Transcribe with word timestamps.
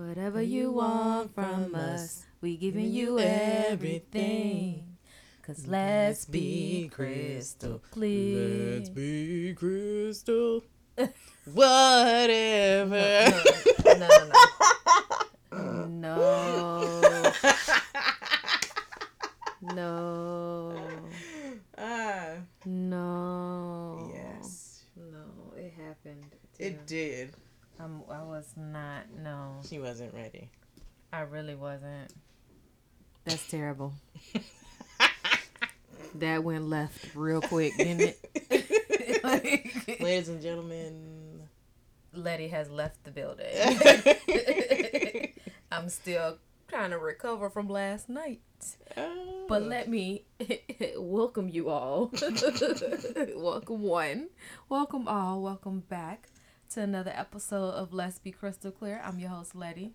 Whatever 0.00 0.40
you 0.40 0.72
want 0.72 1.34
from 1.34 1.74
us, 1.74 2.24
we 2.40 2.56
giving 2.56 2.90
you 2.90 3.18
everything. 3.18 4.96
Cause 5.42 5.66
let's 5.66 6.24
be 6.24 6.88
crystal 6.90 7.82
clear. 7.90 8.76
Let's 8.78 8.88
be 8.88 9.52
crystal. 9.54 10.62
Whatever. 11.52 13.30
No, 13.84 14.08
no, 14.08 14.08
no. 15.52 15.86
No. 15.86 17.32
No. 19.60 20.76
ah, 21.76 22.30
No. 22.64 24.10
yes. 24.14 24.84
No, 24.96 25.52
it 25.58 25.74
happened. 25.76 26.24
It 26.58 26.86
did. 26.86 27.34
I'm, 27.78 28.02
I 28.10 28.22
was 28.40 28.56
not. 28.56 29.02
No, 29.22 29.56
She 29.68 29.78
wasn't 29.78 30.14
ready. 30.14 30.48
I 31.12 31.20
really 31.20 31.54
wasn't. 31.54 32.10
That's 33.26 33.46
terrible. 33.50 33.92
that 36.14 36.42
went 36.42 36.66
left 36.66 37.14
real 37.14 37.42
quick, 37.42 37.76
didn't 37.76 38.16
it? 38.48 39.90
Ladies 40.00 40.30
and 40.30 40.40
gentlemen. 40.40 41.42
Lette 42.14 42.48
has 42.50 42.70
left 42.70 43.04
the 43.04 43.10
building. 43.10 43.46
I'm 45.72 45.90
still 45.90 46.38
trying 46.66 46.90
to 46.90 46.98
recover 46.98 47.50
from 47.50 47.68
last 47.68 48.08
night. 48.08 48.40
But 49.48 49.64
let 49.64 49.90
me 49.90 50.24
welcome 50.96 51.50
you 51.50 51.68
all. 51.68 52.10
welcome 53.36 53.82
one. 53.82 54.28
Welcome 54.70 55.08
all. 55.08 55.42
Welcome 55.42 55.80
back 55.80 56.29
to 56.70 56.80
another 56.82 57.12
episode 57.14 57.70
of 57.72 57.92
Let's 57.92 58.18
Be 58.20 58.30
Crystal 58.30 58.70
Clear. 58.70 59.00
I'm 59.04 59.18
your 59.18 59.30
host 59.30 59.56
Lette. 59.56 59.90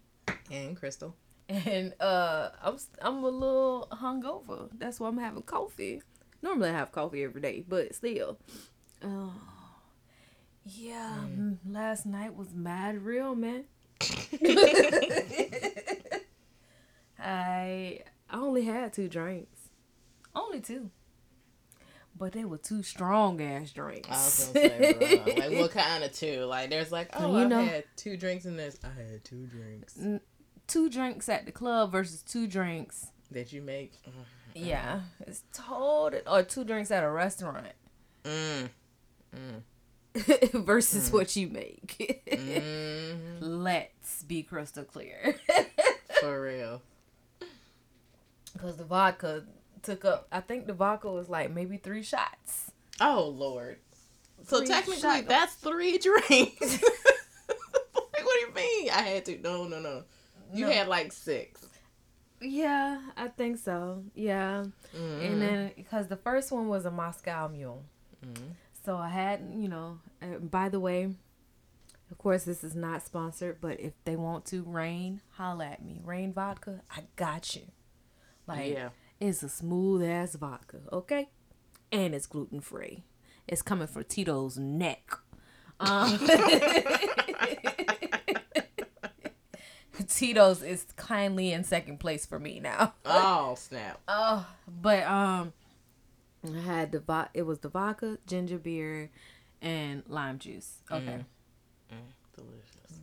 and 0.52 0.76
Crystal. 0.76 1.16
And 1.48 1.94
uh 2.02 2.50
I'm 2.62 2.78
I'm 3.02 3.24
a 3.24 3.30
little 3.30 3.88
hungover. 3.94 4.70
That's 4.78 5.00
why 5.00 5.08
I'm 5.08 5.18
having 5.18 5.44
coffee. 5.44 6.02
Normally 6.42 6.70
I 6.70 6.74
have 6.74 6.92
coffee 6.92 7.24
every 7.24 7.40
day, 7.40 7.64
but 7.68 7.96
still. 7.96 8.38
Oh. 9.02 9.34
Yeah, 10.66 11.14
mm, 11.24 11.58
last 11.70 12.06
night 12.08 12.36
was 12.36 12.54
mad 12.54 13.04
real, 13.04 13.36
man. 13.36 13.66
I 17.20 18.02
I 18.30 18.38
only 18.38 18.64
had 18.66 18.92
two 18.92 19.08
drinks. 19.08 19.70
Only 20.34 20.60
two. 20.60 20.90
But 22.18 22.32
they 22.32 22.46
were 22.46 22.58
two 22.58 22.82
strong 22.82 23.42
ass 23.42 23.72
drinks. 23.72 24.08
I 24.10 24.14
was 24.14 24.52
gonna 24.54 24.70
say, 24.70 25.24
like 25.50 25.52
what 25.60 25.72
kind 25.72 26.04
of 26.04 26.14
two? 26.14 26.46
Like 26.46 26.70
there's 26.70 26.92
like, 26.92 27.10
oh, 27.14 27.32
You 27.38 27.44
I 27.44 27.48
know- 27.48 27.66
had 27.66 27.84
two 27.98 28.16
drinks 28.16 28.46
in 28.46 28.56
this. 28.56 28.78
I 28.84 28.88
had 29.12 29.24
two 29.24 29.46
drinks 29.48 30.00
two 30.68 30.90
drinks 30.90 31.30
at 31.30 31.46
the 31.46 31.52
club 31.52 31.92
versus 31.92 32.24
two 32.24 32.48
drinks. 32.48 33.08
that 33.32 33.52
you 33.54 33.62
make. 33.62 33.92
Yeah, 34.56 35.02
it's 35.28 35.44
total. 35.54 36.22
Or 36.26 36.42
two 36.44 36.64
drinks 36.64 36.90
at 36.90 37.04
a 37.04 37.10
restaurant 37.10 37.68
Mm. 38.24 38.70
versus 40.66 41.12
what 41.12 41.36
you 41.36 41.50
make. 41.50 42.24
Mm. 42.32 43.18
Let's 43.42 44.24
be 44.24 44.42
crystal 44.44 44.86
clear. 44.86 45.36
For 46.22 46.42
real. 46.42 46.82
Because 48.54 48.78
the 48.78 48.86
vodka 48.86 49.44
took 49.86 50.06
up, 50.06 50.28
I 50.32 50.42
think 50.42 50.68
the 50.68 50.74
vodka 50.74 51.12
was 51.12 51.30
like 51.30 51.52
maybe 51.52 51.78
three 51.78 52.04
shots. 52.04 52.72
Oh 53.00 53.28
Lord. 53.36 53.78
So 54.48 54.64
technically, 54.64 55.02
shot- 55.02 55.28
that's 55.28 55.54
three 55.56 55.98
drinks. 56.10 56.82
like, 56.82 58.24
what 58.24 58.34
do 58.36 58.40
you 58.40 58.54
mean? 58.56 58.90
I 58.92 59.02
had 59.02 59.26
to. 59.26 59.38
No, 59.42 59.68
no, 59.68 59.80
no. 59.80 60.04
You 60.54 60.66
No. 60.68 60.72
had 60.72 60.88
like 60.88 61.12
six. 61.12 61.66
Yeah, 62.42 63.02
I 63.18 63.30
think 63.30 63.58
so. 63.58 64.04
Yeah. 64.14 64.66
Mm. 64.96 65.26
And 65.26 65.42
then, 65.42 65.72
because 65.76 66.08
the 66.08 66.18
first 66.18 66.52
one 66.52 66.68
was 66.68 66.86
a 66.86 66.92
Moscow 66.92 67.48
Mule. 67.48 67.84
Mhm. 68.24 68.52
So 68.86 68.98
I 68.98 69.10
had, 69.10 69.52
you 69.56 69.68
know, 69.68 70.00
uh, 70.22 70.38
by 70.40 70.70
the 70.70 70.80
way, 70.80 71.06
of 72.12 72.18
course, 72.20 72.44
this 72.44 72.64
is 72.64 72.76
not 72.76 73.02
sponsored, 73.04 73.60
but 73.62 73.80
if 73.80 73.94
they 74.04 74.16
want 74.16 74.46
to, 74.48 74.62
Rain, 74.64 75.22
holla 75.32 75.66
at 75.66 75.84
me. 75.84 76.02
Rain 76.04 76.34
Vodka, 76.34 76.82
I 76.92 77.04
got 77.16 77.56
you. 77.56 77.64
Like, 78.48 78.74
Yeah. 78.74 78.90
It's 79.20 79.44
a 79.44 79.50
smooth 79.50 80.04
ass 80.04 80.36
vodka, 80.36 80.80
okay? 80.92 81.30
And 81.92 82.14
it's 82.16 82.26
gluten 82.28 82.62
free. 82.62 83.04
It's 83.48 83.62
coming 83.62 83.88
from 83.88 84.04
Tito's 84.06 84.58
neck. 84.58 85.12
Um, 85.80 86.20
Tito's 90.08 90.62
is 90.62 90.86
kindly 90.98 91.52
in 91.54 91.64
second 91.64 92.00
place 92.00 92.26
for 92.26 92.38
me 92.40 92.60
now. 92.60 92.94
Oh 93.06 93.56
snap. 93.58 94.00
Oh, 94.08 94.46
but 94.82 95.04
um, 95.04 95.54
I 96.46 96.60
had 96.60 96.92
the 96.92 97.00
vo- 97.00 97.28
it 97.34 97.44
was 97.44 97.60
the 97.60 97.70
vodka, 97.70 98.18
ginger 98.28 98.58
beer, 98.58 99.10
and 99.62 100.04
lime 100.08 100.38
juice. 100.40 100.78
Okay, 100.92 101.24
Delicious. 102.36 103.00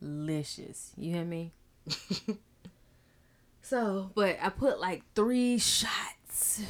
delicious. 0.00 0.92
You 0.96 1.14
hear 1.14 1.24
me? 1.24 1.52
so, 3.68 4.10
but 4.14 4.36
I 4.42 4.48
put 4.50 4.80
like 4.80 5.02
three 5.14 5.58
shots 5.58 6.60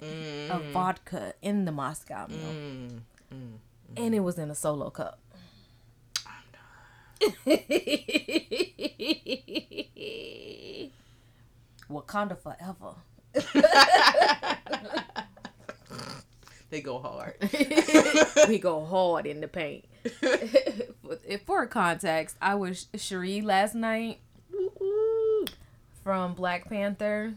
Mm. 0.00 0.50
of 0.50 0.62
vodka 0.72 1.32
in 1.40 1.64
the 1.64 1.72
Moscow 1.72 2.26
Mule, 2.28 2.40
Mm. 2.42 3.00
Mm. 3.32 3.52
and 3.96 4.14
it 4.14 4.20
was 4.20 4.38
in 4.38 4.50
a 4.50 4.54
solo 4.54 4.90
cup. 4.90 5.18
Wakanda 11.90 12.36
forever. 12.38 12.94
They 16.70 16.80
go 16.80 16.98
hard. 16.98 17.34
we 18.48 18.58
go 18.58 18.84
hard 18.90 19.26
in 19.26 19.40
the 19.40 19.46
paint. 19.46 19.84
For- 20.20 21.38
For 21.46 21.66
context, 21.66 22.36
I 22.42 22.56
was 22.56 22.88
Shuri 22.96 23.42
last 23.42 23.76
night 23.76 24.18
from 26.04 26.34
Black 26.34 26.68
Panther, 26.68 27.34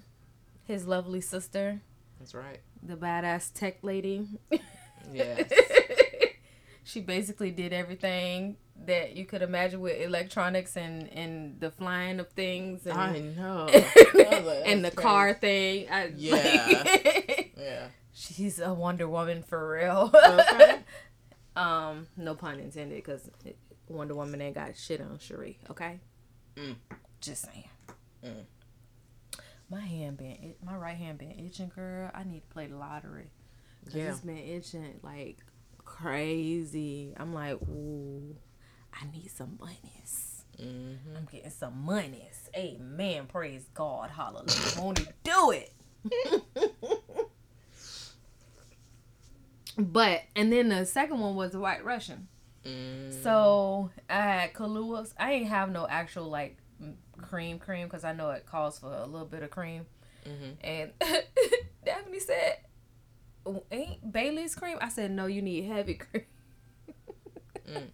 his 0.66 0.86
lovely 0.86 1.22
sister, 1.22 1.82
That's 2.20 2.36
right. 2.36 2.60
the 2.84 2.96
badass 2.96 3.52
tech 3.54 3.78
lady. 3.82 4.28
Yes. 5.12 5.50
she 6.84 7.00
basically 7.02 7.50
did 7.52 7.72
everything 7.74 8.58
that 8.86 9.16
you 9.16 9.26
could 9.26 9.42
imagine 9.42 9.80
with 9.80 10.00
electronics 10.02 10.76
and, 10.78 11.08
and 11.14 11.60
the 11.60 11.72
flying 11.72 12.20
of 12.20 12.30
things 12.30 12.86
and, 12.86 12.98
I 12.98 13.20
know. 13.20 13.68
and 14.66 14.84
the 14.86 14.92
car 14.92 15.34
thing. 15.34 15.88
I, 15.90 16.12
Yeah. 16.16 16.84
Yeah. 17.58 17.88
she's 18.14 18.60
a 18.60 18.72
Wonder 18.74 19.08
Woman 19.10 19.42
for 19.44 19.72
real. 19.72 20.12
Okay. 20.14 20.80
Um, 21.56 22.06
no 22.16 22.36
pun 22.36 22.60
intended, 22.60 22.98
because 23.04 23.30
Wonder 23.88 24.14
Woman 24.14 24.42
ain't 24.42 24.56
got 24.56 24.78
shit 24.78 25.02
on 25.02 25.18
Shuri. 25.20 25.58
Okay, 25.72 26.00
Mm. 26.56 26.76
just 27.20 27.46
saying. 27.52 27.70
Mm. 28.24 28.44
My 29.70 29.82
hand 29.82 30.18
been, 30.18 30.32
it, 30.32 30.58
my 30.64 30.76
right 30.76 30.96
hand 30.96 31.18
been 31.18 31.32
itching, 31.32 31.72
girl. 31.76 32.10
I 32.14 32.24
need 32.24 32.42
to 32.42 32.48
play 32.48 32.68
the 32.68 32.78
lottery. 32.78 33.30
Cause 33.86 33.96
Yeah. 33.96 34.10
it's 34.12 34.22
been 34.22 34.38
itching 34.38 35.00
like 35.04 35.40
crazy. 35.84 37.14
I'm 37.18 37.34
like, 37.34 37.54
ooh, 37.64 38.36
I 38.94 39.06
need 39.12 39.30
some 39.30 39.58
monies. 39.60 40.44
Mm-hmm. 40.62 41.16
I'm 41.18 41.26
getting 41.32 41.52
some 41.52 41.84
monies. 41.86 42.50
Amen. 42.56 43.28
Praise 43.28 43.66
God. 43.74 44.10
Hallelujah. 44.10 44.80
Won't 44.80 45.00
he 45.00 45.08
do 45.24 45.52
it? 45.52 45.74
but 49.78 50.22
and 50.36 50.52
then 50.52 50.70
the 50.70 50.86
second 50.86 51.20
one 51.20 51.36
was 51.36 51.52
the 51.52 51.60
White 51.60 51.84
Russian. 51.86 52.28
Mm. 52.66 53.24
So 53.24 53.92
I 54.10 54.14
had 54.22 54.54
Kahlua. 54.54 55.12
I 55.20 55.34
ain't 55.34 55.48
have 55.50 55.72
no 55.72 55.88
actual 55.88 56.26
like 56.30 56.58
cream 57.27 57.59
cream 57.59 57.88
because 57.88 58.03
I 58.03 58.13
know 58.13 58.29
it 58.31 58.45
calls 58.45 58.79
for 58.79 58.94
a 58.94 59.06
little 59.06 59.27
bit 59.27 59.44
of 59.44 59.50
cream. 59.51 59.85
Mhm. 60.25 60.56
And 60.62 60.91
Daphne 61.85 62.19
said, 62.19 62.57
"Oh, 63.45 63.63
"Ain't 63.71 64.12
Bailey's 64.12 64.56
cream?" 64.56 64.77
I 64.81 64.89
said, 64.89 65.12
"No, 65.12 65.25
you 65.25 65.41
need 65.41 65.65
heavy 65.65 65.94
cream." 66.03 66.25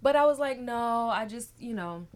But 0.00 0.16
I 0.16 0.26
was 0.26 0.38
like, 0.38 0.58
"No, 0.58 1.08
I 1.08 1.26
just 1.26 1.50
you 1.58 1.74
know." 1.74 2.06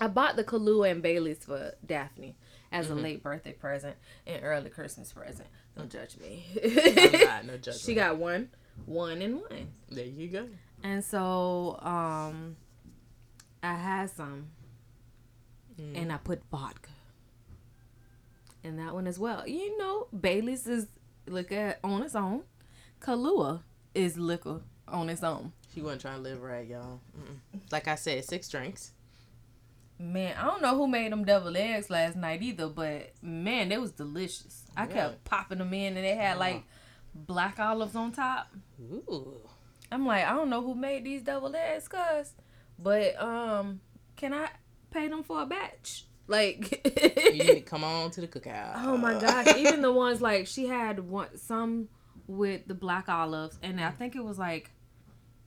I 0.00 0.08
bought 0.08 0.34
the 0.36 0.42
Kahlua 0.42 0.90
and 0.90 1.02
Bailey's 1.02 1.44
for 1.44 1.72
Daphne 1.86 2.34
as 2.72 2.90
a 2.90 2.96
late 2.96 3.22
birthday 3.22 3.52
present 3.52 3.94
and 4.26 4.42
early 4.42 4.68
Christmas 4.68 5.12
present. 5.12 5.48
Don't 5.76 5.88
judge 5.88 6.16
me. 6.18 6.44
Not, 7.24 7.44
no 7.46 7.52
judgment. 7.56 7.78
she 7.80 7.94
got 7.94 8.16
one, 8.16 8.48
one 8.86 9.22
and 9.22 9.36
one. 9.36 9.68
There 9.88 10.04
you 10.04 10.28
go. 10.28 10.48
And 10.82 11.04
so 11.04 11.78
um 11.80 12.56
I 13.62 13.74
had 13.74 14.10
some 14.10 14.48
Mm. 15.80 16.00
and 16.02 16.12
I 16.12 16.18
put 16.18 16.42
vodka 16.50 16.90
in 18.62 18.76
that 18.76 18.94
one 18.94 19.06
as 19.06 19.18
well. 19.18 19.46
You 19.46 19.76
know, 19.78 20.06
Bailey's 20.18 20.66
is 20.66 20.86
liquor 21.26 21.76
on 21.82 22.02
its 22.02 22.14
own. 22.14 22.42
Kahlua 23.00 23.62
is 23.94 24.16
liquor 24.16 24.60
on 24.88 25.08
its 25.10 25.22
own. 25.22 25.52
She 25.74 25.82
wasn't 25.82 26.02
trying 26.02 26.16
to 26.18 26.22
live 26.22 26.40
right, 26.42 26.66
y'all. 26.66 27.00
Mm-mm. 27.18 27.60
Like 27.72 27.88
I 27.88 27.96
said, 27.96 28.24
six 28.24 28.48
drinks. 28.48 28.92
Man, 29.98 30.36
I 30.36 30.44
don't 30.46 30.62
know 30.62 30.76
who 30.76 30.86
made 30.88 31.12
them 31.12 31.24
double 31.24 31.56
eggs 31.56 31.90
last 31.90 32.16
night 32.16 32.42
either, 32.42 32.68
but 32.68 33.12
man, 33.22 33.68
they 33.68 33.78
was 33.78 33.92
delicious. 33.92 34.64
I 34.76 34.86
Yeah. 34.86 34.92
kept 34.92 35.24
popping 35.24 35.58
them 35.58 35.72
in, 35.74 35.96
and 35.96 36.04
they 36.04 36.14
had 36.16 36.38
like 36.38 36.62
black 37.14 37.58
olives 37.60 37.94
on 37.96 38.12
top. 38.12 38.48
Ooh. 38.80 39.40
I'm 39.92 40.06
like, 40.06 40.24
I 40.24 40.32
don't 40.32 40.50
know 40.50 40.62
who 40.62 40.74
made 40.74 41.04
these 41.04 41.22
double 41.22 41.54
eggs, 41.54 41.86
cuz, 41.88 42.32
but 42.78 43.20
um, 43.22 43.80
can 44.16 44.32
I 44.32 44.48
pay 44.94 45.08
them 45.08 45.22
for 45.22 45.42
a 45.42 45.46
batch? 45.46 46.06
Like, 46.26 46.80
You 46.86 47.32
need 47.32 47.46
to 47.54 47.60
come 47.72 47.84
on 47.84 48.10
to 48.12 48.22
the 48.22 48.28
cookout. 48.28 48.72
oh 48.76 48.96
my 48.96 49.18
gosh! 49.20 49.54
Even 49.56 49.82
the 49.82 49.92
ones 49.92 50.22
like 50.22 50.46
she 50.46 50.66
had 50.66 51.00
one 51.00 51.36
some 51.36 51.88
with 52.26 52.66
the 52.66 52.72
black 52.74 53.10
olives, 53.10 53.58
and 53.62 53.78
I 53.78 53.90
think 53.90 54.16
it 54.16 54.24
was 54.24 54.38
like 54.38 54.70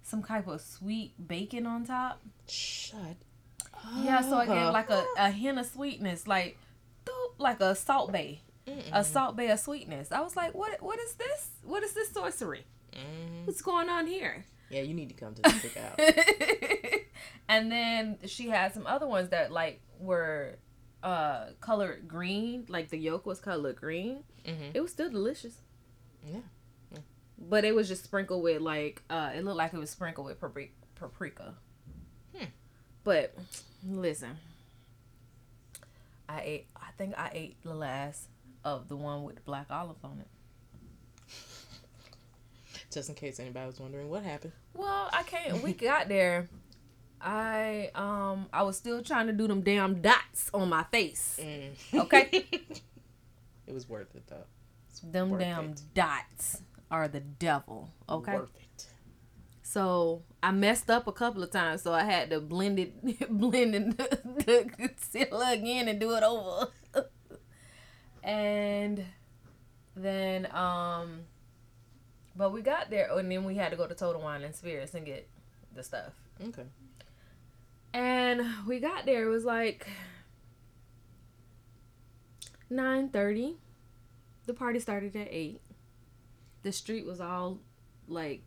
some 0.03 0.21
type 0.23 0.47
of 0.47 0.61
sweet 0.61 1.13
bacon 1.27 1.65
on 1.65 1.85
top. 1.85 2.21
Shut. 2.47 2.99
Yeah, 3.97 4.21
so 4.21 4.39
it 4.39 4.47
gave 4.47 4.71
like 4.71 4.89
a, 4.91 5.03
a 5.17 5.31
hint 5.31 5.57
of 5.59 5.65
sweetness, 5.65 6.27
like 6.27 6.57
doop, 7.05 7.33
like 7.39 7.59
a 7.59 7.73
Salt 7.75 8.11
Bae, 8.11 8.39
a 8.93 9.03
Salt 9.03 9.35
Bae 9.35 9.43
of 9.45 9.59
sweetness. 9.59 10.11
I 10.11 10.21
was 10.21 10.35
like, 10.35 10.53
what 10.53 10.81
What 10.81 10.99
is 10.99 11.13
this? 11.15 11.49
What 11.63 11.81
is 11.83 11.93
this 11.93 12.11
sorcery? 12.11 12.65
Mhm. 12.93 13.45
What's 13.47 13.61
going 13.63 13.89
on 13.89 14.05
here? 14.07 14.45
Yeah, 14.69 14.81
you 14.81 14.93
need 14.93 15.09
to 15.09 15.15
come 15.15 15.33
to 15.35 15.41
the 15.41 15.49
cookout. 15.49 17.03
and 17.49 17.71
then 17.71 18.17
she 18.25 18.49
had 18.49 18.73
some 18.73 18.85
other 18.87 19.07
ones 19.07 19.29
that 19.29 19.51
like 19.51 19.81
were 19.99 20.57
uh 21.03 21.47
colored 21.61 22.07
green, 22.07 22.65
like 22.69 22.89
the 22.89 22.97
yolk 22.97 23.25
was 23.25 23.39
colored 23.39 23.75
green. 23.77 24.23
Mhm. 24.45 24.71
It 24.73 24.81
was 24.81 24.91
still 24.91 25.09
delicious. 25.09 25.55
Yeah. 26.25 26.39
But 27.39 27.63
it 27.65 27.75
was 27.75 27.87
just 27.87 28.03
sprinkled 28.03 28.41
with 28.43 28.61
like 28.61 29.03
uh 29.09 29.31
it 29.35 29.43
looked 29.45 29.57
like 29.57 29.73
it 29.73 29.77
was 29.77 29.89
sprinkled 29.91 30.25
with 30.27 30.39
papri- 30.41 30.71
paprika. 30.95 31.53
Hmm. 32.35 32.45
But 33.03 33.35
listen. 33.87 34.37
I 36.29 36.41
ate 36.41 36.67
I 36.75 36.89
think 36.97 37.17
I 37.17 37.29
ate 37.33 37.63
the 37.63 37.73
last 37.73 38.27
of 38.65 38.89
the 38.89 38.97
one 38.97 39.23
with 39.23 39.35
the 39.35 39.41
black 39.41 39.67
olive 39.69 40.03
on 40.03 40.19
it. 40.19 40.27
Just 42.97 43.09
in 43.09 43.13
case 43.13 43.39
anybody 43.39 43.67
was 43.67 43.79
wondering 43.79 44.09
what 44.09 44.23
happened. 44.23 44.53
Well, 44.73 45.07
I 45.13 45.21
can't 45.21 45.61
we 45.61 45.73
got 45.73 46.07
there. 46.07 46.49
I 47.21 47.91
um 47.93 48.47
I 48.51 48.63
was 48.63 48.75
still 48.75 49.03
trying 49.03 49.27
to 49.27 49.33
do 49.33 49.47
them 49.47 49.61
damn 49.61 50.01
dots 50.01 50.49
on 50.51 50.67
my 50.69 50.81
face. 50.85 51.39
Mm. 51.39 51.99
Okay. 52.05 52.47
it 53.67 53.71
was 53.71 53.87
worth 53.87 54.15
it 54.15 54.23
though. 54.25 54.45
It's 54.89 55.01
Them 55.01 55.37
damn 55.37 55.69
it. 55.69 55.81
dots 55.93 56.63
are 56.89 57.07
the 57.07 57.19
devil. 57.19 57.91
Okay. 58.09 58.33
Worth 58.33 58.55
it. 58.55 58.87
So 59.61 60.23
I 60.41 60.49
messed 60.49 60.89
up 60.89 61.05
a 61.05 61.11
couple 61.11 61.43
of 61.43 61.51
times, 61.51 61.83
so 61.83 61.93
I 61.93 62.03
had 62.03 62.31
to 62.31 62.39
blend 62.39 62.79
it, 62.79 63.29
blend 63.29 63.75
in 63.75 63.89
the, 63.91 64.19
the 64.43 64.71
concealer 64.75 65.45
again 65.51 65.87
and 65.87 65.99
do 65.99 66.15
it 66.15 66.23
over. 66.23 66.71
and 68.23 69.05
then, 69.95 70.47
um, 70.51 71.19
but 72.37 72.51
we 72.53 72.61
got 72.61 72.89
there, 72.89 73.09
and 73.17 73.31
then 73.31 73.43
we 73.43 73.55
had 73.55 73.71
to 73.71 73.77
go 73.77 73.87
to 73.87 73.95
Total 73.95 74.21
Wine 74.21 74.43
and 74.43 74.55
Spirits 74.55 74.93
and 74.93 75.05
get 75.05 75.27
the 75.73 75.83
stuff. 75.83 76.13
Okay. 76.49 76.63
And 77.93 78.41
we 78.67 78.79
got 78.79 79.05
there. 79.05 79.25
It 79.25 79.29
was 79.29 79.43
like 79.45 79.87
nine 82.69 83.09
thirty. 83.09 83.57
The 84.45 84.53
party 84.53 84.79
started 84.79 85.15
at 85.15 85.27
eight. 85.31 85.61
The 86.63 86.71
street 86.71 87.05
was 87.05 87.19
all 87.19 87.59
like 88.07 88.41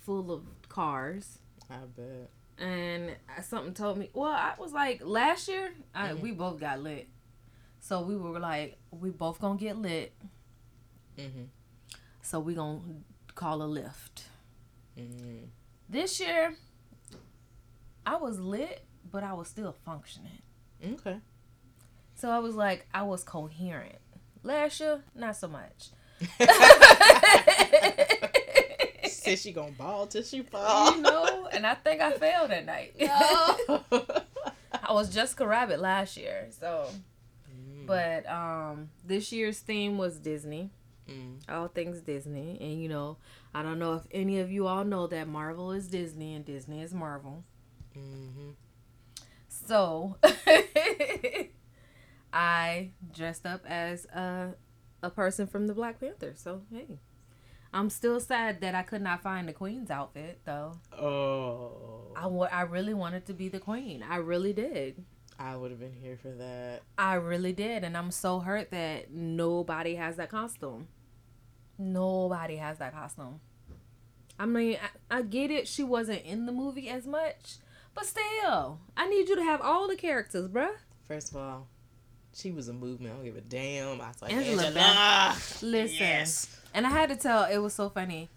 full 0.00 0.30
of 0.32 0.42
cars, 0.68 1.38
I 1.70 1.76
bet. 1.96 2.30
and 2.58 3.16
something 3.42 3.74
told 3.74 3.98
me. 3.98 4.10
Well, 4.12 4.30
I 4.32 4.54
was 4.58 4.72
like 4.72 5.00
last 5.04 5.48
year. 5.48 5.72
I, 5.94 6.10
Mhm. 6.10 6.20
We 6.20 6.32
both 6.32 6.58
got 6.60 6.80
lit, 6.80 7.08
so 7.80 8.02
we 8.02 8.16
were 8.16 8.38
like, 8.38 8.78
we 8.90 9.10
both 9.10 9.40
gonna 9.40 9.58
get 9.58 9.76
lit. 9.76 10.12
Mm-hmm. 11.18 11.44
So 12.24 12.40
we're 12.40 12.56
gonna 12.56 12.80
call 13.34 13.60
a 13.60 13.66
Lyft. 13.66 14.22
Mm-hmm. 14.98 15.44
This 15.90 16.18
year, 16.18 16.54
I 18.06 18.16
was 18.16 18.40
lit, 18.40 18.82
but 19.10 19.22
I 19.22 19.34
was 19.34 19.48
still 19.48 19.76
functioning. 19.84 20.40
Okay. 20.82 21.18
So 22.14 22.30
I 22.30 22.38
was 22.38 22.54
like, 22.54 22.86
I 22.94 23.02
was 23.02 23.24
coherent. 23.24 23.98
Last 24.42 24.80
year, 24.80 25.02
not 25.14 25.36
so 25.36 25.48
much. 25.48 25.90
Said 29.06 29.38
she 29.38 29.52
gonna 29.52 29.72
ball 29.72 30.06
till 30.06 30.22
she 30.22 30.40
fall. 30.40 30.96
you 30.96 31.02
know, 31.02 31.46
and 31.52 31.66
I 31.66 31.74
think 31.74 32.00
I 32.00 32.12
failed 32.12 32.50
that 32.50 32.64
night. 32.64 32.94
No. 32.98 33.82
I 34.72 34.92
was 34.94 35.12
Jessica 35.12 35.46
Rabbit 35.46 35.78
last 35.78 36.16
year, 36.16 36.48
so. 36.58 36.86
Mm. 37.54 37.86
But 37.86 38.26
um, 38.26 38.88
this 39.04 39.30
year's 39.30 39.58
theme 39.58 39.98
was 39.98 40.18
Disney, 40.18 40.70
Mm. 41.08 41.38
all 41.48 41.68
things 41.68 42.00
Disney, 42.00 42.58
and 42.60 42.80
you 42.80 42.88
know, 42.88 43.18
I 43.54 43.62
don't 43.62 43.78
know 43.78 43.94
if 43.94 44.02
any 44.10 44.40
of 44.40 44.50
you 44.50 44.66
all 44.66 44.84
know 44.84 45.06
that 45.08 45.28
Marvel 45.28 45.70
is 45.70 45.88
Disney 45.88 46.34
and 46.34 46.44
Disney 46.44 46.80
is 46.80 46.94
Marvel. 46.94 47.44
Mm-hmm. 47.96 48.50
So 49.48 50.16
I 52.32 52.90
dressed 53.14 53.46
up 53.46 53.64
as 53.66 54.06
a 54.06 54.54
a 55.02 55.10
person 55.10 55.46
from 55.46 55.66
the 55.66 55.74
Black 55.74 56.00
Panther. 56.00 56.32
So 56.36 56.62
hey, 56.72 56.98
I'm 57.72 57.90
still 57.90 58.18
sad 58.20 58.60
that 58.62 58.74
I 58.74 58.82
could 58.82 59.02
not 59.02 59.22
find 59.22 59.48
the 59.48 59.52
Queen's 59.52 59.90
outfit 59.90 60.40
though. 60.44 60.78
Oh. 60.92 62.12
I 62.16 62.26
wa- 62.26 62.48
I 62.50 62.62
really 62.62 62.94
wanted 62.94 63.26
to 63.26 63.34
be 63.34 63.48
the 63.48 63.60
Queen. 63.60 64.04
I 64.08 64.16
really 64.16 64.52
did. 64.52 65.04
I 65.38 65.56
would 65.56 65.72
have 65.72 65.80
been 65.80 65.94
here 66.00 66.16
for 66.16 66.30
that. 66.30 66.82
I 66.96 67.14
really 67.14 67.52
did, 67.52 67.82
and 67.82 67.96
I'm 67.96 68.12
so 68.12 68.38
hurt 68.38 68.70
that 68.70 69.12
nobody 69.12 69.96
has 69.96 70.14
that 70.16 70.30
costume. 70.30 70.86
Nobody 71.78 72.56
has 72.56 72.78
that 72.78 72.92
costume. 72.92 73.40
I 74.38 74.46
mean, 74.46 74.78
I, 75.10 75.18
I 75.18 75.22
get 75.22 75.50
it. 75.50 75.68
She 75.68 75.82
wasn't 75.84 76.22
in 76.24 76.46
the 76.46 76.52
movie 76.52 76.88
as 76.88 77.06
much, 77.06 77.56
but 77.94 78.04
still, 78.06 78.80
I 78.96 79.08
need 79.08 79.28
you 79.28 79.36
to 79.36 79.42
have 79.44 79.60
all 79.60 79.86
the 79.88 79.96
characters, 79.96 80.48
bruh. 80.48 80.70
First 81.06 81.30
of 81.30 81.36
all, 81.36 81.68
she 82.32 82.50
was 82.50 82.68
a 82.68 82.72
movement. 82.72 83.12
I 83.12 83.16
don't 83.16 83.24
give 83.24 83.36
a 83.36 83.40
damn. 83.40 84.00
I 84.00 84.08
was 84.08 84.22
like, 84.22 84.32
Angela 84.32 84.64
Angela. 84.66 85.36
Listen, 85.62 85.96
Yes. 85.98 86.60
and 86.74 86.86
I 86.86 86.90
had 86.90 87.10
to 87.10 87.16
tell. 87.16 87.44
It 87.44 87.58
was 87.58 87.74
so 87.74 87.88
funny. 87.90 88.28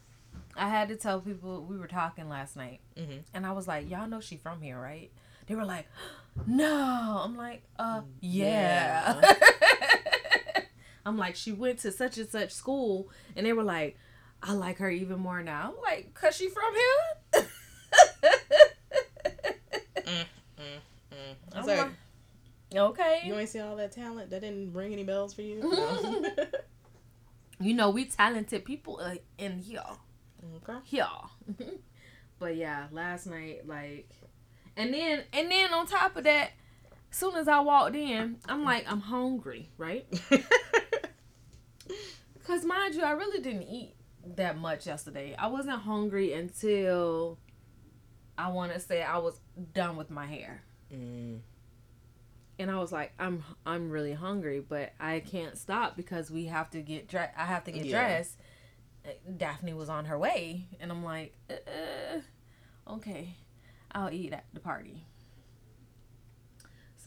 I 0.55 0.69
had 0.69 0.89
to 0.89 0.95
tell 0.95 1.19
people 1.21 1.63
we 1.63 1.77
were 1.77 1.87
talking 1.87 2.29
last 2.29 2.55
night, 2.55 2.79
Mhm. 2.95 3.21
and 3.33 3.45
I 3.45 3.51
was 3.51 3.67
like, 3.67 3.89
"Y'all 3.89 4.07
know 4.07 4.19
she 4.19 4.37
from 4.37 4.61
here, 4.61 4.79
right?" 4.79 5.11
They 5.47 5.55
were 5.55 5.65
like, 5.65 5.87
"No." 6.47 7.21
I'm 7.23 7.35
like, 7.37 7.63
"Uh, 7.79 8.01
yeah." 8.21 9.21
I'm 11.07 11.17
like, 11.17 11.35
"She 11.35 11.51
went 11.51 11.79
to 11.79 11.91
such 11.91 12.17
and 12.17 12.29
such 12.29 12.51
school," 12.51 13.09
and 13.35 13.45
they 13.45 13.53
were 13.53 13.63
like, 13.63 13.97
"I 14.43 14.53
like 14.53 14.77
her 14.79 14.89
even 14.89 15.19
more 15.19 15.41
now." 15.41 15.73
I'm 15.75 15.81
like, 15.81 16.13
"Cause 16.13 16.35
she 16.35 16.49
from 16.49 16.73
here." 16.73 17.47
Mm, 20.07 20.25
I 21.53 21.55
I'm 21.55 21.57
was 21.59 21.67
like, 21.67 21.77
like, 21.79 21.89
okay. 22.75 23.21
you 23.25 23.35
ain't 23.37 23.49
see 23.49 23.59
all 23.59 23.75
that 23.75 23.91
talent? 23.91 24.29
That 24.29 24.41
didn't 24.41 24.73
ring 24.73 24.93
any 24.93 25.03
bells 25.03 25.33
for 25.33 25.41
you? 25.41 25.59
No. 25.61 26.25
You 27.59 27.73
know, 27.73 27.89
we 27.89 28.05
talented 28.05 28.65
people 28.65 28.99
uh, 29.01 29.15
in 29.39 29.57
here. 29.57 29.81
okay. 30.57 30.77
Yeah. 30.89 31.07
but 32.39 32.55
yeah, 32.55 32.85
last 32.91 33.25
night, 33.25 33.67
like, 33.67 34.11
and 34.75 34.93
then 34.93 35.23
and 35.33 35.49
then 35.49 35.73
on 35.73 35.87
top 35.87 36.15
of 36.17 36.23
that, 36.25 36.51
soon 37.09 37.35
as 37.35 37.47
I 37.47 37.59
walked 37.61 37.95
in, 37.95 38.37
I'm 38.47 38.63
like, 38.63 38.85
I'm 38.87 39.01
hungry, 39.01 39.71
right? 39.79 40.05
Cause 42.45 42.63
mind 42.63 42.95
you, 42.95 43.03
I 43.03 43.11
really 43.11 43.41
didn't 43.41 43.63
eat 43.63 43.93
that 44.35 44.57
much 44.57 44.85
yesterday. 44.87 45.35
I 45.37 45.47
wasn't 45.47 45.79
hungry 45.81 46.33
until 46.33 47.37
I 48.37 48.49
want 48.49 48.73
to 48.73 48.79
say 48.79 49.01
I 49.03 49.17
was 49.17 49.39
done 49.73 49.97
with 49.97 50.09
my 50.09 50.25
hair, 50.25 50.61
mm. 50.93 51.39
and 52.59 52.71
I 52.71 52.77
was 52.79 52.91
like, 52.91 53.13
I'm 53.19 53.43
I'm 53.65 53.89
really 53.89 54.13
hungry, 54.13 54.59
but 54.59 54.93
I 54.99 55.19
can't 55.19 55.57
stop 55.57 55.97
because 55.97 56.29
we 56.31 56.45
have 56.45 56.69
to 56.71 56.81
get 56.81 57.07
dressed. 57.07 57.33
I 57.37 57.45
have 57.45 57.63
to 57.65 57.71
get 57.71 57.85
Yeah. 57.85 57.99
dressed. 57.99 58.37
Daphne 59.37 59.73
was 59.73 59.89
on 59.89 60.05
her 60.05 60.17
way, 60.17 60.67
and 60.79 60.91
I'm 60.91 61.03
like, 61.03 61.33
uh, 61.49 62.19
okay, 62.87 63.35
I'll 63.91 64.11
eat 64.11 64.33
at 64.33 64.45
the 64.53 64.59
party. 64.59 65.05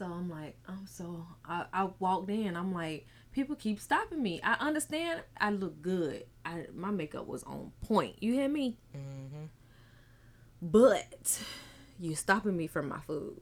So 0.01 0.07
I'm 0.07 0.31
like, 0.31 0.57
I'm 0.67 0.87
so 0.87 1.27
I, 1.45 1.65
I 1.71 1.87
walked 1.99 2.31
in. 2.31 2.57
I'm 2.57 2.73
like, 2.73 3.05
people 3.33 3.55
keep 3.55 3.79
stopping 3.79 4.23
me. 4.23 4.41
I 4.43 4.53
understand. 4.53 5.21
I 5.39 5.51
look 5.51 5.79
good. 5.79 6.25
I 6.43 6.65
my 6.73 6.89
makeup 6.89 7.27
was 7.27 7.43
on 7.43 7.71
point. 7.81 8.15
You 8.19 8.33
hear 8.33 8.49
me? 8.49 8.79
hmm 8.93 9.45
But 10.59 11.39
you 11.99 12.15
stopping 12.15 12.57
me 12.57 12.65
from 12.65 12.87
my 12.89 12.99
food, 13.01 13.41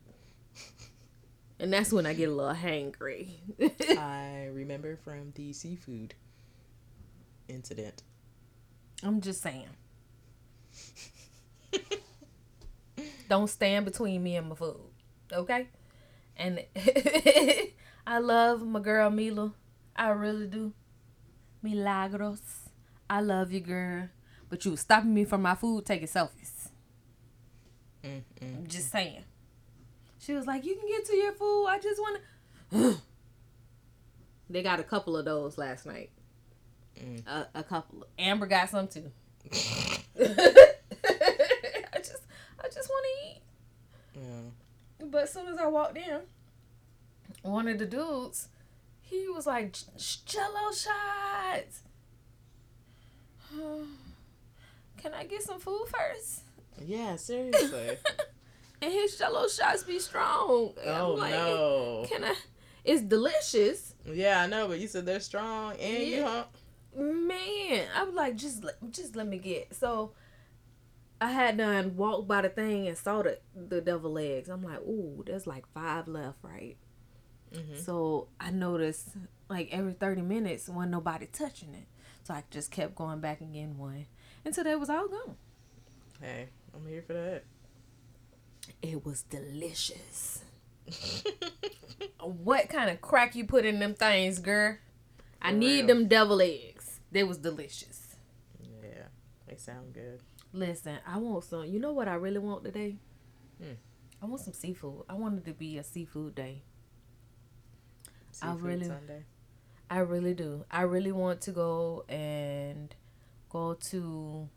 and 1.61 1.71
that's 1.71 1.93
when 1.93 2.05
I 2.05 2.13
get 2.13 2.27
a 2.27 2.33
little 2.33 2.53
hangry. 2.53 3.29
I 3.97 4.49
remember 4.51 4.97
from 4.97 5.31
the 5.35 5.53
seafood 5.53 6.13
incident. 7.47 8.03
I'm 9.01 9.21
just 9.21 9.41
saying. 9.41 9.69
Don't 13.29 13.47
stand 13.49 13.85
between 13.85 14.21
me 14.21 14.35
and 14.35 14.49
my 14.49 14.55
food. 14.55 14.81
Okay? 15.31 15.69
And 16.39 16.63
I 18.07 18.19
love 18.19 18.65
my 18.65 18.79
girl 18.79 19.09
Mila. 19.09 19.51
I 19.95 20.09
really 20.09 20.47
do. 20.47 20.73
Milagros. 21.61 22.41
I 23.09 23.19
love 23.19 23.51
you, 23.51 23.59
girl. 23.59 24.07
But 24.49 24.63
you 24.63 24.71
was 24.71 24.79
stopping 24.79 25.13
me 25.13 25.25
from 25.25 25.41
my 25.41 25.55
food 25.55 25.85
taking 25.85 26.07
selfies. 26.07 26.69
Mm, 28.03 28.23
mm. 28.41 28.67
Just 28.67 28.89
saying. 28.89 29.25
She 30.17 30.33
was 30.33 30.47
like, 30.47 30.65
You 30.65 30.75
can 30.75 30.87
get 30.87 31.05
to 31.05 31.15
your 31.15 31.33
food. 31.33 31.67
I 31.67 31.79
just 31.79 31.99
want 31.99 32.21
to. 32.71 32.97
they 34.49 34.63
got 34.63 34.79
a 34.79 34.83
couple 34.83 35.17
of 35.17 35.25
those 35.25 35.57
last 35.57 35.85
night. 35.85 36.09
Mm. 36.97 37.27
A, 37.27 37.47
a 37.55 37.63
couple. 37.63 38.05
Amber 38.17 38.47
got 38.47 38.69
some 38.69 38.87
too. 38.87 39.11
I 39.51 39.55
just, 41.97 42.23
I 42.63 42.69
just 42.73 42.89
want 42.89 43.05
to 43.05 43.27
eat. 43.27 43.41
Yeah. 44.15 44.68
But 45.01 45.23
as 45.23 45.33
soon 45.33 45.47
as 45.47 45.57
I 45.57 45.67
walked 45.67 45.97
in, 45.97 46.21
one 47.41 47.67
of 47.67 47.79
the 47.79 47.85
dudes, 47.85 48.49
he 49.01 49.27
was 49.29 49.47
like, 49.47 49.75
"Jello 50.25 50.71
shots." 50.71 51.83
Can 54.97 55.13
I 55.13 55.23
get 55.25 55.41
some 55.43 55.59
food 55.59 55.85
first? 55.87 56.41
Yeah, 56.85 57.15
seriously. 57.15 57.97
and 58.81 58.91
his 58.91 59.17
Jello 59.17 59.47
shots 59.47 59.83
be 59.83 59.99
strong. 59.99 60.73
And 60.81 60.89
oh 60.89 61.13
I'm 61.13 61.19
like, 61.19 61.31
no. 61.31 62.05
Can 62.09 62.23
I? 62.25 62.35
It's 62.83 63.01
delicious. 63.01 63.93
Yeah, 64.05 64.41
I 64.41 64.47
know, 64.47 64.67
but 64.67 64.79
you 64.79 64.87
said 64.87 65.05
they're 65.05 65.19
strong 65.19 65.73
and 65.79 66.03
you 66.03 66.17
Yeah. 66.17 66.29
hump. 66.29 66.47
Man, 66.95 67.85
I 67.95 68.03
was 68.03 68.15
like, 68.15 68.35
just 68.35 68.63
let, 68.63 68.75
just 68.91 69.15
let 69.15 69.27
me 69.27 69.37
get. 69.37 69.73
So 69.75 70.11
I 71.21 71.31
had 71.31 71.57
done 71.57 71.95
walked 71.97 72.27
by 72.27 72.41
the 72.41 72.49
thing 72.49 72.87
and 72.87 72.97
saw 72.97 73.21
the 73.23 73.39
the 73.55 73.81
devil 73.81 74.11
legs. 74.11 74.49
I'm 74.49 74.63
like, 74.63 74.79
ooh, 74.79 75.23
there's 75.25 75.45
like 75.47 75.65
five 75.73 76.07
left, 76.07 76.37
right? 76.41 76.77
Mhm. 77.53 77.77
So 77.83 78.27
I 78.39 78.51
noticed 78.51 79.09
like 79.49 79.69
every 79.71 79.93
30 79.93 80.21
minutes 80.21 80.69
when 80.69 80.91
nobody 80.91 81.25
touching 81.25 81.73
it. 81.73 81.87
So 82.23 82.33
I 82.35 82.43
just 82.51 82.69
kept 82.71 82.95
going 82.95 83.19
back 83.19 83.41
and 83.41 83.51
getting 83.53 83.77
one 83.77 84.05
until 84.45 84.63
they 84.63 84.75
was 84.75 84.89
all 84.89 85.07
gone. 85.07 85.35
Hey, 86.21 86.49
I'm 86.75 86.87
here 86.87 87.01
for 87.05 87.13
that. 87.13 87.43
It 88.81 89.03
was 89.05 89.23
delicious. 89.23 90.43
What 92.21 92.69
kind 92.69 92.89
of 92.89 93.01
crack 93.01 93.35
you 93.35 93.45
put 93.45 93.65
in 93.65 93.79
them 93.79 93.93
things, 93.93 94.39
girl? 94.39 94.77
I 95.41 95.51
For 95.51 95.57
need 95.57 95.77
real. 95.79 95.87
them 95.87 96.07
devil 96.07 96.41
eggs. 96.41 96.99
They 97.11 97.23
was 97.23 97.37
delicious. 97.37 98.15
yeah, 98.83 99.05
they 99.47 99.55
sound 99.55 99.93
good. 99.93 100.19
Listen, 100.51 100.97
I 101.05 101.17
want 101.17 101.43
some. 101.43 101.65
You 101.65 101.79
know 101.79 101.91
what 101.93 102.07
I 102.07 102.15
really 102.15 102.39
want 102.39 102.63
today? 102.63 102.97
Hmm. 103.61 103.73
I 104.21 104.25
want 104.25 104.41
some 104.41 104.53
seafood. 104.53 105.03
I 105.07 105.13
want 105.13 105.37
it 105.37 105.45
to 105.45 105.53
be 105.53 105.77
a 105.77 105.83
seafood 105.83 106.35
day. 106.35 106.63
I 108.41 108.53
Seafood 108.53 108.61
really- 108.61 108.85
Sunday. 108.85 109.23
I 109.91 109.99
really 109.99 110.33
do. 110.35 110.65
I 110.69 110.81
really 110.83 111.11
want 111.11 111.41
to 111.41 111.51
go 111.51 112.05
and 112.07 112.93
go 113.49 113.73
to 113.73 114.47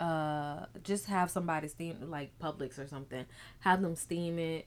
uh 0.00 0.66
just 0.82 1.06
have 1.06 1.30
somebody 1.30 1.68
steam 1.68 2.10
like 2.10 2.36
Publix 2.40 2.78
or 2.80 2.86
something. 2.88 3.24
Have 3.60 3.80
them 3.80 3.94
steam 3.94 4.40
it. 4.40 4.66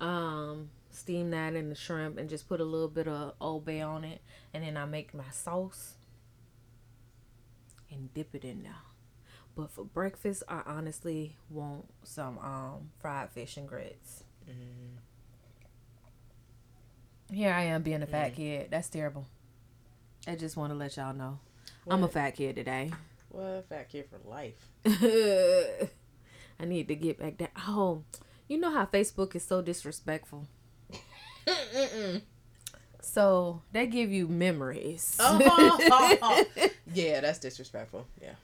Um 0.00 0.70
steam 0.90 1.30
that 1.32 1.54
in 1.54 1.68
the 1.68 1.74
shrimp 1.74 2.16
and 2.16 2.28
just 2.30 2.48
put 2.48 2.60
a 2.60 2.64
little 2.64 2.88
bit 2.88 3.08
of 3.08 3.34
Old 3.40 3.64
Bay 3.64 3.80
on 3.80 4.04
it 4.04 4.20
and 4.54 4.62
then 4.62 4.76
I 4.76 4.84
make 4.84 5.12
my 5.12 5.28
sauce 5.32 5.95
and 7.90 8.12
dip 8.14 8.34
it 8.34 8.44
in 8.44 8.62
there. 8.62 8.72
But 9.54 9.70
for 9.70 9.84
breakfast 9.84 10.42
I 10.48 10.62
honestly 10.66 11.36
want 11.48 11.86
some 12.02 12.38
um 12.38 12.90
fried 13.00 13.30
fish 13.30 13.56
and 13.56 13.66
grits. 13.68 14.24
Mm. 14.48 14.98
Here 17.34 17.52
I 17.52 17.62
am 17.62 17.82
being 17.82 18.02
a 18.02 18.06
fat 18.06 18.32
Mm. 18.32 18.36
kid. 18.36 18.68
That's 18.70 18.88
terrible. 18.88 19.26
I 20.28 20.36
just 20.36 20.56
want 20.56 20.72
to 20.72 20.76
let 20.78 20.96
y'all 20.96 21.14
know. 21.14 21.38
I'm 21.88 22.02
a 22.04 22.08
fat 22.08 22.30
kid 22.32 22.56
today. 22.56 22.90
What 23.28 23.66
fat 23.68 23.88
kid 23.88 24.06
for 24.10 24.18
life? 24.28 24.54
I 26.60 26.64
need 26.64 26.88
to 26.88 26.94
get 26.94 27.18
back 27.18 27.36
down. 27.38 27.48
Oh, 27.68 28.02
you 28.48 28.58
know 28.58 28.70
how 28.72 28.86
Facebook 28.86 29.34
is 29.34 29.44
so 29.44 29.62
disrespectful. 29.62 30.46
So 33.16 33.62
they 33.72 33.86
give 33.86 34.12
you 34.12 34.28
memories. 34.28 35.16
Oh. 35.18 36.44
yeah, 36.92 37.20
that's 37.22 37.38
disrespectful. 37.38 38.06
Yeah. 38.20 38.34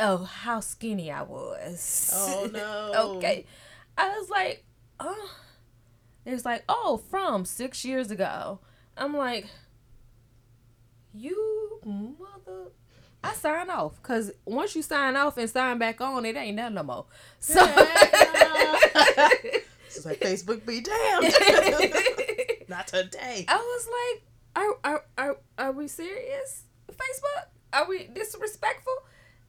Oh, 0.00 0.24
how 0.24 0.58
skinny 0.58 1.12
I 1.12 1.22
was. 1.22 2.10
Oh 2.12 2.50
no. 2.52 3.14
okay. 3.18 3.46
I 3.96 4.08
was 4.08 4.28
like, 4.28 4.64
oh. 4.98 5.30
It 6.24 6.32
was 6.32 6.44
like, 6.44 6.64
oh, 6.68 7.00
from 7.08 7.44
six 7.44 7.84
years 7.84 8.10
ago. 8.10 8.58
I'm 8.96 9.16
like, 9.16 9.46
you 11.14 11.78
mother. 11.84 12.72
I 13.22 13.34
sign 13.34 13.70
off 13.70 14.02
because 14.02 14.32
once 14.44 14.74
you 14.74 14.82
sign 14.82 15.14
off 15.14 15.38
and 15.38 15.48
sign 15.48 15.78
back 15.78 16.00
on, 16.00 16.24
it 16.24 16.34
ain't 16.34 16.56
nothing 16.56 16.74
no 16.74 16.82
more. 16.82 17.04
So. 17.38 17.64
It's 19.96 20.04
like 20.04 20.20
Facebook 20.20 20.66
be 20.66 20.82
damned. 20.82 22.12
Not 22.68 22.86
today. 22.88 23.44
I 23.48 23.56
was 23.56 23.88
like, 23.88 24.24
are, 24.56 24.78
are, 24.84 25.04
are, 25.18 25.36
are 25.58 25.72
we 25.72 25.88
serious? 25.88 26.64
Facebook? 26.90 27.46
Are 27.72 27.88
we 27.88 28.06
disrespectful? 28.12 28.92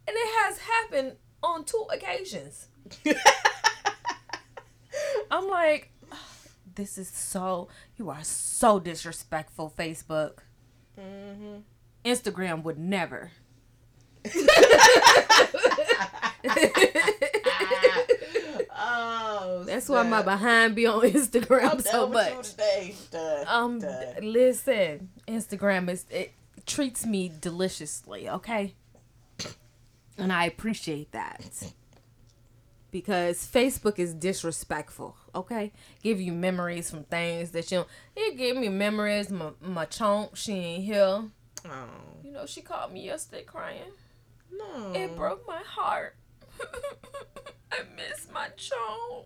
And 0.08 0.16
it 0.16 0.30
has 0.46 0.60
happened 0.60 1.14
on 1.44 1.64
two 1.66 1.86
occasions. 1.92 2.68
I'm 5.32 5.48
like, 5.50 5.92
this 6.76 6.98
is 6.98 7.08
so, 7.10 7.68
you 7.98 8.10
are 8.10 8.24
so 8.24 8.80
disrespectful, 8.80 9.74
Facebook. 9.78 10.40
hmm 10.98 11.58
Instagram 12.06 12.64
would 12.64 12.78
never. 12.78 13.32
oh, 19.00 19.64
That's 19.66 19.88
why 19.90 20.04
my 20.04 20.22
behind 20.22 20.76
be 20.76 20.86
on 20.88 21.02
Instagram 21.10 21.72
I'm 21.72 21.80
so 21.80 21.92
done 22.08 22.10
with 22.12 22.30
you 22.30 22.36
much. 22.38 22.50
today. 22.52 22.96
Done. 23.12 23.46
Um, 23.48 23.80
Done. 23.80 24.16
listen, 24.22 25.10
Instagram 25.28 25.90
is 25.90 26.06
it 26.10 26.34
treats 26.66 27.06
me 27.06 27.32
deliciously, 27.42 28.30
okay, 28.30 28.74
and 30.18 30.34
I 30.34 30.46
appreciate 30.46 31.12
that 31.12 31.42
because 32.92 33.38
Facebook 33.46 34.00
is 34.00 34.14
disrespectful. 34.14 35.16
Okay, 35.36 35.72
give 36.04 36.20
you 36.20 36.32
memories 36.34 36.90
from 36.90 37.04
things 37.04 37.52
that 37.52 37.72
you. 37.72 37.86
It 38.16 38.38
gave 38.38 38.56
me 38.56 38.70
memories. 38.70 39.30
My 39.30 39.52
my 39.62 39.86
chonk, 39.86 40.36
she 40.36 40.54
ain't 40.54 40.84
here. 40.84 41.24
Oh 41.66 41.88
You 42.24 42.32
know, 42.32 42.46
she 42.46 42.62
called 42.62 42.92
me 42.94 43.06
yesterday 43.06 43.44
crying. 43.44 43.92
no. 44.52 44.94
It 44.94 45.16
broke 45.16 45.46
my 45.48 45.62
heart. 45.66 46.16
I 47.72 47.80
miss 47.96 48.28
my 48.34 48.48
chonk. 48.58 49.26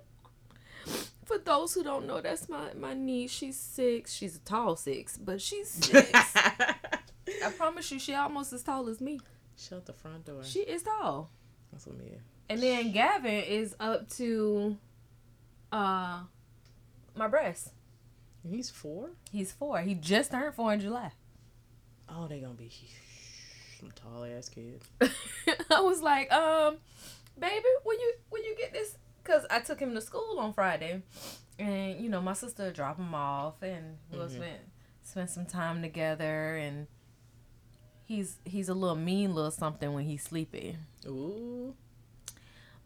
For 1.25 1.37
those 1.37 1.73
who 1.73 1.83
don't 1.83 2.07
know, 2.07 2.21
that's 2.21 2.49
my 2.49 2.73
my 2.73 2.93
niece. 2.93 3.31
She's 3.31 3.57
six. 3.57 4.13
She's 4.13 4.35
a 4.35 4.39
tall 4.39 4.75
six, 4.75 5.17
but 5.17 5.41
she's 5.41 5.69
six. 5.69 6.11
I 6.35 7.51
promise 7.57 7.91
you, 7.91 7.99
she 7.99 8.13
almost 8.13 8.51
as 8.53 8.63
tall 8.63 8.89
as 8.89 8.99
me. 8.99 9.19
Shut 9.57 9.85
the 9.85 9.93
front 9.93 10.25
door. 10.25 10.43
She 10.43 10.59
is 10.59 10.83
tall. 10.83 11.29
That's 11.71 11.87
what 11.87 11.97
me. 11.97 12.17
And 12.49 12.61
then 12.61 12.91
Gavin 12.91 13.43
is 13.43 13.75
up 13.79 14.09
to 14.17 14.77
uh 15.71 16.21
my 17.15 17.27
breast. 17.27 17.69
He's 18.49 18.69
four. 18.69 19.11
He's 19.31 19.51
four. 19.51 19.79
He 19.81 19.93
just 19.93 20.31
turned 20.31 20.55
four 20.55 20.73
in 20.73 20.79
July. 20.79 21.11
Oh, 22.09 22.27
they 22.27 22.39
gonna 22.39 22.55
be 22.55 22.71
some 23.79 23.91
tall 23.91 24.23
ass 24.25 24.49
kids. 24.49 24.85
I 25.69 25.81
was 25.81 26.01
like, 26.01 26.31
um, 26.31 26.77
baby, 27.41 27.65
when 27.83 27.99
you 27.99 28.13
when 28.29 28.43
you 28.45 28.55
get 28.57 28.71
this, 28.71 28.97
cause 29.25 29.45
I 29.49 29.59
took 29.59 29.79
him 29.81 29.93
to 29.95 29.99
school 30.01 30.37
on 30.39 30.53
Friday, 30.53 31.01
and 31.59 31.99
you 31.99 32.07
know 32.09 32.21
my 32.21 32.33
sister 32.33 32.71
dropped 32.71 32.99
him 32.99 33.13
off, 33.13 33.61
and 33.61 33.97
we'll 34.11 34.27
Mhm. 34.27 34.31
spend 34.35 34.59
spend 35.03 35.29
some 35.29 35.45
time 35.45 35.81
together, 35.81 36.55
and 36.55 36.87
he's 38.05 38.37
he's 38.45 38.69
a 38.69 38.73
little 38.73 38.95
mean 38.95 39.35
little 39.35 39.51
something 39.51 39.93
when 39.93 40.05
he's 40.05 40.23
sleepy, 40.23 40.77
Ooh. 41.05 41.75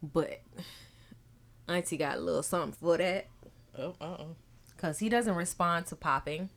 but 0.02 0.40
Auntie 1.68 1.96
got 1.96 2.18
a 2.18 2.20
little 2.20 2.42
something 2.42 2.72
for 2.72 2.96
that, 2.96 3.26
Oh. 3.78 3.94
Uh. 4.00 4.04
oh 4.20 4.36
cause 4.78 4.98
he 4.98 5.08
doesn't 5.08 5.34
respond 5.34 5.86
to 5.86 5.96
popping. 5.96 6.50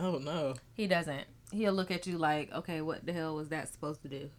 Oh 0.00 0.18
no. 0.18 0.54
He 0.74 0.86
doesn't. 0.86 1.24
He'll 1.50 1.72
look 1.72 1.90
at 1.90 2.06
you 2.06 2.18
like, 2.18 2.52
okay, 2.52 2.80
what 2.82 3.04
the 3.06 3.12
hell 3.12 3.34
was 3.34 3.48
that 3.48 3.72
supposed 3.72 4.02
to 4.02 4.08
do? 4.08 4.30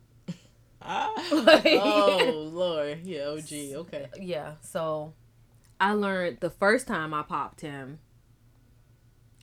Ah. 0.82 1.14
Like- 1.32 1.66
oh 1.82 2.50
Lord. 2.54 3.00
Yeah. 3.04 3.28
OG. 3.30 3.52
Okay. 3.82 4.08
yeah 4.20 4.54
so 4.62 5.14
i 5.80 5.94
learned 5.94 6.40
the 6.40 6.50
first 6.50 6.88
time 6.88 7.14
i 7.14 7.22
popped 7.22 7.62
him 7.62 8.00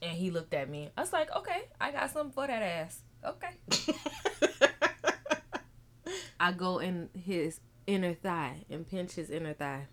and 0.03 0.13
he 0.13 0.31
looked 0.31 0.53
at 0.55 0.69
me 0.69 0.91
i 0.97 1.01
was 1.01 1.13
like 1.13 1.35
okay 1.35 1.63
i 1.81 1.91
got 1.91 2.11
something 2.11 2.33
for 2.33 2.47
that 2.47 2.63
ass 2.63 3.01
okay 3.25 3.55
i 6.41 6.53
go 6.53 6.79
in 6.79 7.09
his 7.15 7.61
inner 7.87 8.15
thigh 8.15 8.65
and 8.71 8.87
pinch 8.89 9.13
his 9.13 9.31
inner 9.31 9.55
thigh 9.55 9.87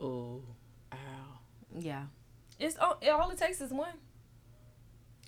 oh. 0.00 0.42
Ow. 0.92 0.96
Yeah, 1.78 2.06
it's 2.58 2.76
all. 2.78 2.98
It, 3.00 3.10
all 3.10 3.30
it 3.30 3.38
takes 3.38 3.60
is 3.60 3.70
one, 3.70 3.94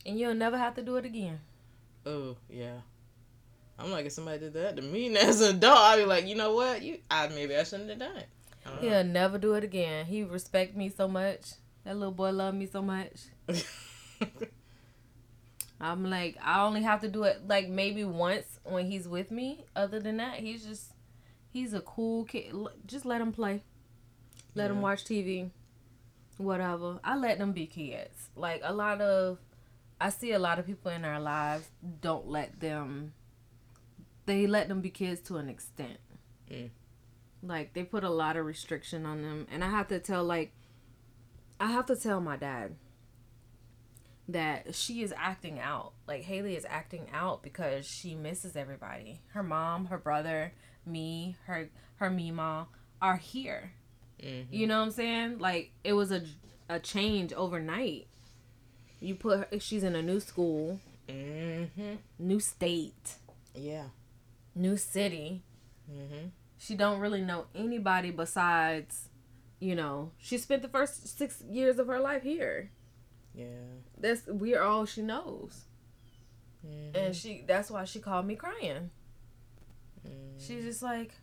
and 0.04 0.18
you'll 0.18 0.34
never 0.34 0.58
have 0.58 0.74
to 0.74 0.82
do 0.82 0.96
it 0.96 1.04
again. 1.04 1.38
Oh 2.04 2.36
yeah. 2.50 2.80
I'm 3.82 3.90
like, 3.90 4.06
if 4.06 4.12
somebody 4.12 4.38
did 4.38 4.54
that 4.54 4.76
to 4.76 4.82
me 4.82 5.16
as 5.16 5.40
an 5.40 5.56
adult, 5.56 5.78
I'd 5.78 5.96
be 5.96 6.04
like, 6.04 6.26
you 6.26 6.34
know 6.34 6.54
what? 6.54 6.82
You, 6.82 6.98
I 7.10 7.28
maybe 7.28 7.56
I 7.56 7.64
shouldn't 7.64 7.90
have 7.90 7.98
done 7.98 8.16
it. 8.16 8.28
He'll 8.80 9.04
never 9.04 9.38
do 9.38 9.54
it 9.54 9.64
again. 9.64 10.06
He 10.06 10.22
respect 10.22 10.76
me 10.76 10.88
so 10.88 11.08
much. 11.08 11.54
That 11.84 11.96
little 11.96 12.14
boy 12.14 12.30
love 12.30 12.54
me 12.54 12.66
so 12.66 12.80
much. 12.80 13.22
I'm 15.80 16.08
like, 16.08 16.36
I 16.40 16.62
only 16.62 16.82
have 16.82 17.00
to 17.00 17.08
do 17.08 17.24
it 17.24 17.48
like 17.48 17.68
maybe 17.68 18.04
once 18.04 18.60
when 18.62 18.86
he's 18.86 19.08
with 19.08 19.32
me. 19.32 19.64
Other 19.74 19.98
than 19.98 20.18
that, 20.18 20.36
he's 20.36 20.64
just 20.64 20.92
he's 21.50 21.74
a 21.74 21.80
cool 21.80 22.24
kid. 22.24 22.54
Just 22.86 23.04
let 23.04 23.20
him 23.20 23.32
play. 23.32 23.64
Let 24.54 24.66
yeah. 24.66 24.76
him 24.76 24.80
watch 24.80 25.04
TV. 25.04 25.50
Whatever. 26.36 27.00
I 27.02 27.16
let 27.16 27.38
them 27.38 27.50
be 27.50 27.66
kids. 27.66 28.30
Like 28.36 28.60
a 28.62 28.72
lot 28.72 29.00
of 29.00 29.38
I 30.00 30.10
see 30.10 30.32
a 30.32 30.38
lot 30.38 30.60
of 30.60 30.66
people 30.66 30.92
in 30.92 31.04
our 31.04 31.20
lives 31.20 31.68
don't 32.00 32.28
let 32.28 32.60
them 32.60 33.12
they 34.26 34.46
let 34.46 34.68
them 34.68 34.80
be 34.80 34.90
kids 34.90 35.20
to 35.22 35.36
an 35.36 35.48
extent. 35.48 35.98
Mm. 36.50 36.70
Like 37.42 37.74
they 37.74 37.82
put 37.82 38.04
a 38.04 38.10
lot 38.10 38.36
of 38.36 38.46
restriction 38.46 39.04
on 39.04 39.22
them 39.22 39.46
and 39.50 39.64
I 39.64 39.70
have 39.70 39.88
to 39.88 39.98
tell 39.98 40.24
like 40.24 40.52
I 41.58 41.66
have 41.66 41.86
to 41.86 41.96
tell 41.96 42.20
my 42.20 42.36
dad 42.36 42.76
that 44.28 44.74
she 44.74 45.02
is 45.02 45.12
acting 45.16 45.58
out. 45.58 45.92
Like 46.06 46.22
Haley 46.22 46.56
is 46.56 46.66
acting 46.68 47.06
out 47.12 47.42
because 47.42 47.86
she 47.86 48.14
misses 48.14 48.56
everybody. 48.56 49.20
Her 49.28 49.42
mom, 49.42 49.86
her 49.86 49.98
brother, 49.98 50.52
me, 50.86 51.36
her 51.46 51.68
her 51.96 52.10
Mima 52.10 52.68
are 53.00 53.16
here. 53.16 53.72
Mm-hmm. 54.22 54.52
You 54.54 54.66
know 54.66 54.78
what 54.78 54.86
I'm 54.86 54.90
saying? 54.92 55.38
Like 55.38 55.72
it 55.84 55.94
was 55.94 56.12
a 56.12 56.22
a 56.68 56.78
change 56.78 57.32
overnight. 57.32 58.06
You 59.00 59.16
put 59.16 59.38
her, 59.50 59.58
she's 59.58 59.82
in 59.82 59.96
a 59.96 60.02
new 60.02 60.20
school, 60.20 60.78
mm-hmm. 61.08 61.94
new 62.20 62.38
state, 62.38 63.16
yeah, 63.54 63.86
new 64.54 64.76
city. 64.76 65.42
Mm-hmm. 65.90 66.28
She 66.58 66.74
don't 66.74 67.00
really 67.00 67.22
know 67.22 67.46
anybody 67.54 68.10
besides, 68.10 69.08
you 69.58 69.74
know, 69.74 70.12
she 70.18 70.38
spent 70.38 70.62
the 70.62 70.68
first 70.68 71.18
six 71.18 71.42
years 71.48 71.78
of 71.78 71.86
her 71.88 71.98
life 72.00 72.22
here. 72.22 72.70
Yeah. 73.34 73.46
That's 73.98 74.26
we're 74.26 74.62
all 74.62 74.86
she 74.86 75.02
knows. 75.02 75.64
Mm-hmm. 76.66 76.96
And 76.96 77.16
she 77.16 77.44
that's 77.46 77.70
why 77.70 77.84
she 77.84 77.98
called 77.98 78.26
me 78.26 78.36
crying. 78.36 78.90
Mm-hmm. 80.06 80.38
She's 80.38 80.64
just 80.64 80.82
like 80.82 81.14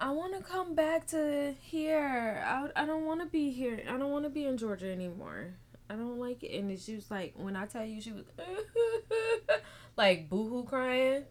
I 0.00 0.10
want 0.12 0.34
to 0.34 0.42
come 0.42 0.74
back 0.74 1.06
to 1.08 1.54
here. 1.60 2.42
I, 2.46 2.70
I 2.74 2.86
don't 2.86 3.04
want 3.04 3.20
to 3.20 3.26
be 3.26 3.50
here. 3.50 3.82
I 3.86 3.98
don't 3.98 4.10
want 4.10 4.24
to 4.24 4.30
be 4.30 4.46
in 4.46 4.56
Georgia 4.56 4.90
anymore. 4.90 5.54
I 5.90 5.94
don't 5.94 6.18
like 6.18 6.42
it. 6.42 6.56
And 6.56 6.78
she 6.78 6.94
was 6.94 7.10
like, 7.10 7.34
when 7.36 7.54
I 7.54 7.66
tell 7.66 7.84
you, 7.84 8.00
she 8.00 8.12
was 8.12 8.24
like 9.96 10.30
boohoo 10.30 10.64
crying. 10.64 11.24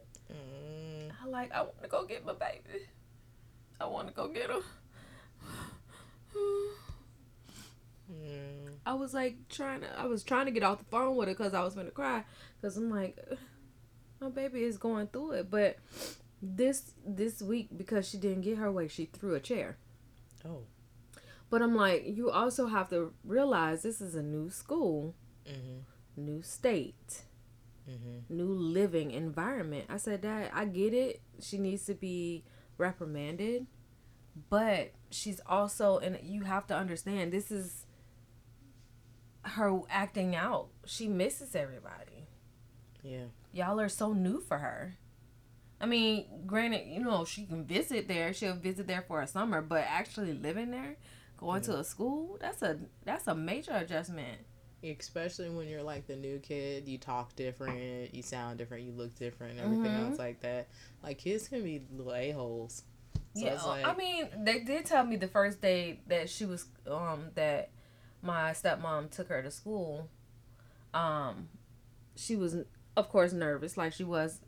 Like, 1.31 1.51
I 1.51 1.61
want 1.61 1.81
to 1.83 1.89
go 1.89 2.05
get 2.05 2.25
my 2.25 2.33
baby. 2.33 2.85
I 3.79 3.85
want 3.85 4.07
to 4.07 4.13
go 4.13 4.27
get 4.27 4.49
her. 4.49 4.61
Mm. 8.11 8.69
I 8.85 8.93
was 8.93 9.13
like 9.13 9.35
trying 9.49 9.81
to. 9.81 9.99
I 9.99 10.05
was 10.05 10.23
trying 10.23 10.45
to 10.45 10.51
get 10.51 10.63
off 10.63 10.79
the 10.79 10.85
phone 10.85 11.15
with 11.15 11.27
her 11.27 11.33
because 11.33 11.53
I 11.53 11.63
was 11.63 11.75
gonna 11.75 11.91
cry. 11.91 12.23
Cause 12.61 12.75
I'm 12.75 12.89
like, 12.89 13.17
my 14.19 14.29
baby 14.29 14.63
is 14.63 14.77
going 14.77 15.07
through 15.07 15.31
it. 15.31 15.51
But 15.51 15.77
this 16.41 16.91
this 17.05 17.41
week 17.41 17.69
because 17.75 18.09
she 18.09 18.17
didn't 18.17 18.41
get 18.41 18.57
her 18.57 18.71
way, 18.71 18.87
she 18.87 19.05
threw 19.05 19.35
a 19.35 19.39
chair. 19.39 19.77
Oh. 20.45 20.63
But 21.49 21.61
I'm 21.61 21.75
like, 21.75 22.03
you 22.05 22.29
also 22.29 22.67
have 22.67 22.89
to 22.89 23.13
realize 23.23 23.81
this 23.81 24.01
is 24.01 24.15
a 24.15 24.21
new 24.21 24.49
school, 24.49 25.15
mm-hmm. 25.47 25.79
new 26.15 26.41
state, 26.43 27.23
mm-hmm. 27.89 28.35
new 28.35 28.53
living 28.53 29.11
environment. 29.11 29.85
I 29.89 29.97
said 29.97 30.21
that 30.21 30.51
I 30.53 30.65
get 30.65 30.93
it. 30.93 31.21
She 31.41 31.57
needs 31.57 31.85
to 31.85 31.93
be 31.93 32.43
reprimanded, 32.77 33.67
but 34.49 34.91
she's 35.09 35.41
also 35.45 35.97
and 35.97 36.19
you 36.23 36.43
have 36.43 36.67
to 36.67 36.75
understand 36.75 37.31
this 37.31 37.51
is 37.51 37.85
her 39.43 39.79
acting 39.89 40.35
out. 40.35 40.67
She 40.85 41.07
misses 41.07 41.55
everybody. 41.55 42.27
Yeah. 43.03 43.25
Y'all 43.51 43.79
are 43.79 43.89
so 43.89 44.13
new 44.13 44.39
for 44.39 44.57
her. 44.57 44.97
I 45.81 45.85
mean, 45.85 46.25
granted, 46.45 46.87
you 46.87 46.99
know, 46.99 47.23
she 47.25 47.45
can 47.45 47.65
visit 47.65 48.07
there. 48.07 48.33
She'll 48.33 48.55
visit 48.55 48.87
there 48.87 49.03
for 49.07 49.21
a 49.21 49.27
summer, 49.27 49.61
but 49.61 49.85
actually 49.87 50.33
living 50.33 50.71
there, 50.71 50.97
going 51.37 51.61
yeah. 51.63 51.67
to 51.67 51.79
a 51.79 51.83
school, 51.83 52.37
that's 52.41 52.61
a 52.61 52.77
that's 53.05 53.27
a 53.27 53.35
major 53.35 53.71
adjustment. 53.71 54.39
Especially 54.83 55.49
when 55.49 55.67
you're 55.67 55.83
like 55.83 56.07
the 56.07 56.15
new 56.15 56.39
kid, 56.39 56.87
you 56.87 56.97
talk 56.97 57.35
different, 57.35 58.13
you 58.13 58.23
sound 58.23 58.57
different, 58.57 58.83
you 58.83 58.93
look 58.93 59.13
different, 59.15 59.59
everything 59.59 59.85
mm-hmm. 59.85 60.11
else 60.11 60.19
like 60.19 60.41
that. 60.41 60.69
Like 61.03 61.17
kids 61.17 61.47
can 61.47 61.63
be 61.63 61.81
little 61.91 62.13
a 62.13 62.31
holes. 62.31 62.83
So 63.35 63.45
yeah, 63.45 63.61
like, 63.61 63.85
I 63.85 63.93
mean, 63.95 64.27
they 64.39 64.59
did 64.59 64.85
tell 64.85 65.05
me 65.05 65.15
the 65.15 65.27
first 65.27 65.61
day 65.61 65.99
that 66.07 66.29
she 66.29 66.45
was 66.45 66.65
um 66.89 67.25
that 67.35 67.71
my 68.21 68.51
stepmom 68.51 69.11
took 69.11 69.27
her 69.29 69.41
to 69.41 69.51
school, 69.51 70.09
um, 70.93 71.49
she 72.15 72.35
was 72.35 72.55
of 72.97 73.09
course 73.09 73.33
nervous, 73.33 73.77
like 73.77 73.93
she 73.93 74.03
was 74.03 74.39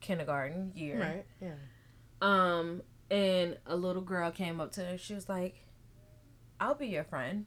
kindergarten 0.00 0.72
year. 0.74 1.00
Right. 1.00 1.26
Yeah. 1.40 1.54
Um, 2.20 2.82
and 3.10 3.58
a 3.66 3.76
little 3.76 4.02
girl 4.02 4.30
came 4.30 4.60
up 4.60 4.72
to 4.72 4.84
her. 4.84 4.98
She 4.98 5.14
was 5.14 5.28
like, 5.28 5.64
"I'll 6.60 6.74
be 6.74 6.88
your 6.88 7.04
friend." 7.04 7.46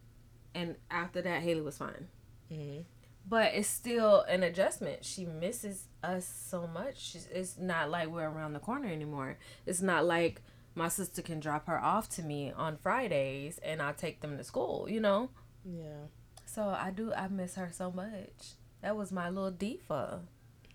And 0.55 0.75
after 0.89 1.21
that, 1.21 1.41
Haley 1.43 1.61
was 1.61 1.77
fine. 1.77 2.07
Mm-hmm. 2.51 2.81
But 3.27 3.53
it's 3.53 3.67
still 3.67 4.21
an 4.21 4.41
adjustment. 4.43 5.05
She 5.05 5.25
misses 5.25 5.85
us 6.03 6.25
so 6.25 6.67
much. 6.67 7.15
It's 7.31 7.57
not 7.59 7.91
like 7.91 8.09
we're 8.09 8.27
around 8.27 8.53
the 8.53 8.59
corner 8.59 8.87
anymore. 8.87 9.37
It's 9.65 9.81
not 9.81 10.05
like 10.05 10.41
my 10.73 10.87
sister 10.87 11.21
can 11.21 11.39
drop 11.39 11.67
her 11.67 11.79
off 11.79 12.09
to 12.09 12.23
me 12.23 12.51
on 12.55 12.77
Fridays 12.77 13.59
and 13.59 13.81
I 13.81 13.91
take 13.91 14.21
them 14.21 14.37
to 14.37 14.43
school, 14.43 14.87
you 14.89 14.99
know? 14.99 15.29
Yeah. 15.63 16.07
So 16.45 16.63
I 16.63 16.91
do. 16.91 17.13
I 17.13 17.27
miss 17.27 17.55
her 17.55 17.69
so 17.71 17.91
much. 17.91 18.53
That 18.81 18.95
was 18.95 19.11
my 19.11 19.29
little 19.29 19.51
diva. 19.51 20.21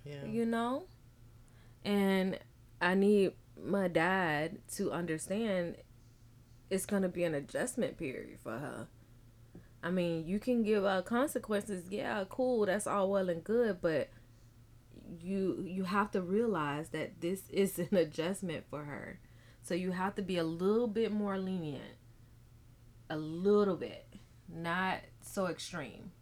Yeah. 0.05 0.25
You 0.25 0.47
know. 0.47 0.85
And 1.85 2.39
I 2.81 2.95
need 2.95 3.33
my 3.61 3.89
dad 3.89 4.59
to 4.77 4.93
understand 4.93 5.77
it's 6.71 6.87
gonna 6.87 7.09
be 7.09 7.25
an 7.25 7.35
adjustment 7.35 7.99
period 7.99 8.39
for 8.41 8.59
her. 8.59 8.89
I 9.85 9.91
mean, 9.91 10.27
you 10.27 10.39
can 10.41 10.63
give 10.63 10.85
out 10.85 11.05
consequences. 11.05 11.85
Yeah, 11.91 12.25
cool. 12.31 12.65
That's 12.65 12.87
all 12.87 13.11
well 13.11 13.29
and 13.29 13.45
good, 13.45 13.83
but 13.83 14.09
you 15.21 15.63
you 15.67 15.85
have 15.85 16.11
to 16.13 16.23
realize 16.23 16.89
that 16.89 17.21
this 17.21 17.43
is 17.51 17.79
an 17.79 17.97
adjustment 17.97 18.65
for 18.71 18.85
her. 18.85 19.21
So 19.63 19.75
you 19.75 19.93
have 19.93 20.15
to 20.17 20.23
be 20.23 20.39
a 20.39 20.45
little 20.45 20.89
bit 20.89 21.13
more 21.13 21.39
lenient. 21.39 21.97
A 23.11 23.17
little 23.17 23.77
bit 23.77 24.07
not 24.49 25.01
so 25.21 25.47
extreme. 25.47 26.13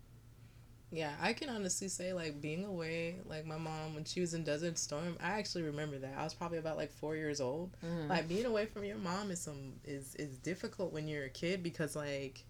Yeah, 0.90 1.12
I 1.20 1.32
can 1.32 1.48
honestly 1.48 1.88
say 1.88 2.12
like 2.12 2.40
being 2.40 2.64
away, 2.64 3.16
like 3.24 3.46
my 3.46 3.56
mom 3.56 3.94
when 3.94 4.04
she 4.04 4.20
was 4.20 4.34
in 4.34 4.44
Desert 4.44 4.76
Storm, 4.76 5.16
I 5.22 5.38
actually 5.38 5.62
remember 5.62 5.98
that. 5.98 6.14
I 6.18 6.24
was 6.24 6.34
probably 6.34 6.58
about 6.58 6.76
like 6.76 6.92
four 6.92 7.16
years 7.16 7.40
old. 7.40 7.76
Mm-hmm. 7.84 8.08
Like 8.08 8.28
being 8.28 8.44
away 8.44 8.66
from 8.66 8.84
your 8.84 8.98
mom 8.98 9.30
is 9.30 9.40
some 9.40 9.74
is 9.84 10.14
is 10.16 10.36
difficult 10.38 10.92
when 10.92 11.08
you're 11.08 11.24
a 11.24 11.30
kid 11.30 11.62
because 11.62 11.96
like 11.96 12.44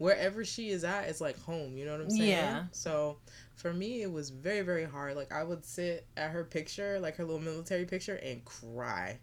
wherever 0.00 0.46
she 0.46 0.70
is 0.70 0.82
at 0.82 1.08
is 1.10 1.20
like 1.20 1.38
home. 1.42 1.76
You 1.76 1.84
know 1.84 1.92
what 1.92 2.00
I'm 2.00 2.10
saying? 2.10 2.30
Yeah. 2.30 2.64
So 2.72 3.18
for 3.54 3.72
me, 3.72 4.00
it 4.00 4.10
was 4.10 4.30
very 4.30 4.62
very 4.62 4.84
hard. 4.84 5.14
Like 5.14 5.30
I 5.30 5.44
would 5.44 5.64
sit 5.64 6.06
at 6.16 6.30
her 6.30 6.42
picture, 6.42 6.98
like 6.98 7.16
her 7.16 7.24
little 7.24 7.40
military 7.40 7.84
picture, 7.84 8.16
and 8.16 8.42
cry. 8.44 9.20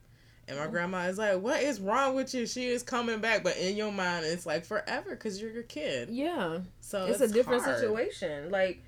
And 0.47 0.57
my 0.57 0.65
oh. 0.65 0.69
grandma 0.69 1.07
is 1.07 1.17
like, 1.17 1.41
"What 1.41 1.61
is 1.61 1.81
wrong 1.81 2.15
with 2.15 2.33
you? 2.33 2.45
She 2.45 2.67
is 2.67 2.83
coming 2.83 3.19
back." 3.19 3.43
But 3.43 3.57
in 3.57 3.75
your 3.75 3.91
mind, 3.91 4.25
it's 4.27 4.45
like 4.45 4.63
forever 4.63 5.09
because 5.09 5.41
you're 5.41 5.51
your 5.51 5.63
kid. 5.63 6.09
Yeah. 6.11 6.59
So 6.79 7.05
it's, 7.05 7.19
it's 7.21 7.31
a 7.31 7.33
different 7.33 7.63
hard. 7.63 7.79
situation. 7.79 8.51
Like, 8.51 8.83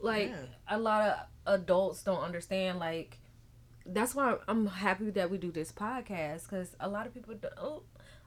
like 0.00 0.28
yeah. 0.28 0.36
a 0.68 0.78
lot 0.78 1.08
of 1.46 1.54
adults 1.60 2.04
don't 2.04 2.22
understand. 2.22 2.78
Like, 2.78 3.18
that's 3.84 4.14
why 4.14 4.36
I'm 4.46 4.66
happy 4.66 5.10
that 5.10 5.30
we 5.32 5.36
do 5.36 5.50
this 5.50 5.72
podcast 5.72 6.44
because 6.44 6.76
a 6.78 6.88
lot 6.88 7.08
of 7.08 7.12
people, 7.12 7.34
don't, 7.34 7.52
oh, 7.58 7.82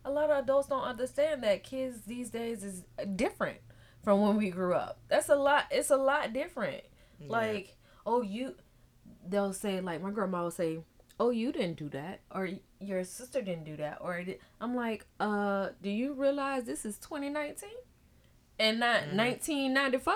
a 0.05 0.11
lot 0.11 0.29
of 0.29 0.43
adults 0.43 0.69
don't 0.69 0.83
understand 0.83 1.43
that 1.43 1.63
kids 1.63 2.01
these 2.05 2.29
days 2.29 2.63
is 2.63 2.83
different 3.15 3.57
from 4.03 4.21
when 4.21 4.37
we 4.37 4.49
grew 4.49 4.73
up. 4.73 4.99
That's 5.09 5.29
a 5.29 5.35
lot. 5.35 5.65
It's 5.71 5.89
a 5.89 5.97
lot 5.97 6.31
different. 6.31 6.83
Yeah. 7.19 7.27
Like, 7.29 7.75
oh, 8.05 8.21
you. 8.21 8.55
They'll 9.27 9.53
say 9.53 9.81
like 9.81 10.03
my 10.03 10.11
grandma 10.11 10.43
will 10.43 10.51
say 10.51 10.79
oh 11.19 11.29
you 11.29 11.51
didn't 11.51 11.77
do 11.77 11.89
that 11.89 12.21
or 12.31 12.49
your 12.79 13.03
sister 13.03 13.41
didn't 13.41 13.63
do 13.63 13.77
that 13.77 13.97
or 14.01 14.23
i'm 14.61 14.75
like 14.75 15.05
uh 15.19 15.69
do 15.81 15.89
you 15.89 16.13
realize 16.13 16.65
this 16.65 16.85
is 16.85 16.97
2019 16.97 17.69
and 18.59 18.79
not 18.79 19.01
mm. 19.03 19.15
1994 19.15 20.13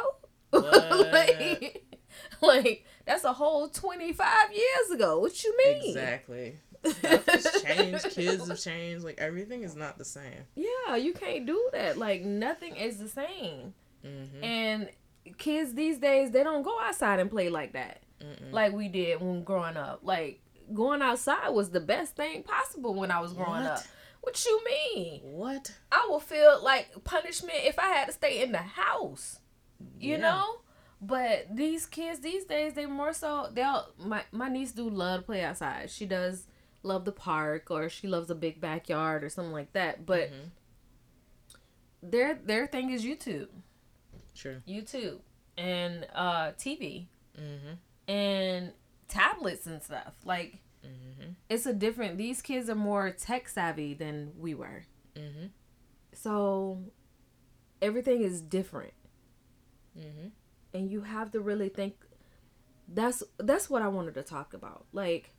like, 1.12 1.86
like 2.42 2.86
that's 3.06 3.24
a 3.24 3.34
whole 3.34 3.70
25 3.70 4.28
years 4.52 4.92
ago 4.92 5.20
what 5.20 5.44
you 5.44 5.56
mean 5.58 5.90
exactly 5.90 6.60
Stuff 6.86 7.26
has 7.26 7.62
changed. 7.64 8.06
Kids 8.12 8.48
have 8.48 8.60
changed. 8.60 9.04
Like 9.04 9.20
everything 9.20 9.64
is 9.64 9.76
not 9.76 9.98
the 9.98 10.06
same. 10.06 10.46
Yeah, 10.56 10.96
you 10.96 11.14
can't 11.14 11.46
do 11.46 11.70
that. 11.74 11.98
Like 11.98 12.24
nothing 12.24 12.76
is 12.76 12.98
the 12.98 13.10
same. 13.10 13.74
Mm-hmm. 14.06 14.44
And 14.44 14.90
kids 15.38 15.74
these 15.74 15.98
days 15.98 16.32
they 16.32 16.44
don't 16.44 16.64
go 16.64 16.80
outside 16.82 17.20
and 17.20 17.30
play 17.30 17.50
like 17.50 17.74
that, 17.74 18.02
Mm-mm. 18.22 18.52
like 18.52 18.74
we 18.74 18.88
did 18.88 19.22
when 19.22 19.44
growing 19.44 19.78
up. 19.78 20.00
Like 20.04 20.42
going 20.74 21.02
outside 21.02 21.50
was 21.50 21.70
the 21.72 21.80
best 21.80 22.16
thing 22.16 22.44
possible 22.44 22.94
when 22.94 23.12
I 23.12 23.20
was 23.20 23.34
growing 23.34 23.64
what? 23.64 23.72
up. 23.72 23.84
What 24.22 24.46
you 24.46 24.62
mean? 24.66 25.22
What? 25.24 25.74
I 25.92 26.06
will 26.10 26.20
feel 26.20 26.62
like 26.64 27.04
punishment 27.04 27.58
if 27.62 27.80
I 27.80 27.88
had 27.88 28.06
to 28.08 28.12
stay 28.12 28.42
in 28.42 28.52
the 28.52 28.58
house. 28.60 29.40
You 30.00 30.12
yeah. 30.12 30.18
know? 30.18 30.56
But 31.02 31.56
these 31.56 31.86
kids 31.86 32.20
these 32.20 32.44
days 32.44 32.74
they 32.74 32.86
more 32.86 33.14
so 33.14 33.50
they'll 33.54 33.88
my 33.98 34.24
my 34.32 34.50
niece 34.50 34.74
do 34.74 34.90
love 34.90 35.22
to 35.22 35.26
play 35.26 35.44
outside. 35.44 35.90
She 35.90 36.06
does 36.06 36.48
love 36.84 37.06
the 37.06 37.12
park 37.12 37.70
or 37.70 37.90
she 37.90 38.08
loves 38.08 38.30
a 38.30 38.36
big 38.36 38.62
backyard 38.62 39.24
or 39.24 39.30
something 39.30 39.54
like 39.54 39.74
that. 39.74 40.06
But 40.06 40.32
mm-hmm. 40.32 40.48
their 42.04 42.36
their 42.36 42.68
thing 42.68 42.92
is 42.92 43.04
YouTube. 43.04 43.48
Sure. 44.34 44.64
YouTube 44.68 45.20
and 45.58 46.08
uh 46.14 46.52
TV. 46.52 47.08
Mm-hmm. 47.38 48.12
And 48.12 48.74
tablets 49.08 49.66
and 49.66 49.84
stuff. 49.84 50.14
Like 50.26 50.60
mm-hmm. 50.86 51.32
it's 51.50 51.66
a 51.66 51.74
different 51.74 52.18
these 52.18 52.42
kids 52.42 52.70
are 52.70 52.76
more 52.76 53.12
tech 53.12 53.48
savvy 53.50 53.94
than 53.94 54.32
we 54.38 54.54
were. 54.54 54.84
Mm-hmm. 55.16 55.48
So 56.14 56.84
everything 57.82 58.22
is 58.22 58.42
different. 58.42 58.94
Mm-hmm 59.98 60.28
and 60.74 60.90
you 60.90 61.02
have 61.02 61.32
to 61.32 61.40
really 61.40 61.70
think 61.70 61.96
that's 62.88 63.24
that's 63.38 63.70
what 63.70 63.82
I 63.82 63.88
wanted 63.88 64.16
to 64.16 64.24
talk 64.24 64.54
about. 64.54 64.86
Like 64.92 65.34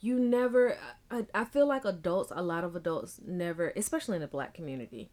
you 0.00 0.18
never 0.18 0.76
I, 1.10 1.26
I 1.34 1.44
feel 1.44 1.66
like 1.66 1.84
adults 1.84 2.32
a 2.34 2.42
lot 2.42 2.64
of 2.64 2.74
adults 2.74 3.20
never 3.24 3.72
especially 3.76 4.16
in 4.16 4.22
the 4.22 4.28
black 4.28 4.54
community 4.54 5.10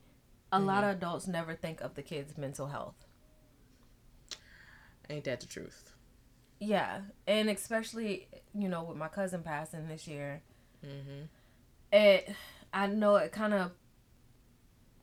a 0.52 0.58
mm-hmm. 0.58 0.68
lot 0.68 0.84
of 0.84 0.92
adults 0.92 1.28
never 1.28 1.56
think 1.56 1.82
of 1.82 1.96
the 1.96 2.02
kids 2.02 2.38
mental 2.38 2.68
health. 2.68 2.96
Ain't 5.10 5.26
that 5.26 5.42
the 5.42 5.48
truth? 5.48 5.94
Yeah 6.60 7.02
and 7.28 7.50
especially 7.50 8.28
you 8.54 8.70
know 8.70 8.84
with 8.84 8.98
my 8.98 9.10
cousin 9.10 9.44
passing 9.44 9.88
this 9.88 10.08
year. 10.08 10.42
Mm-hmm. 10.86 11.24
it 11.92 12.36
i 12.72 12.86
know 12.86 13.16
it 13.16 13.32
kind 13.32 13.54
of 13.54 13.72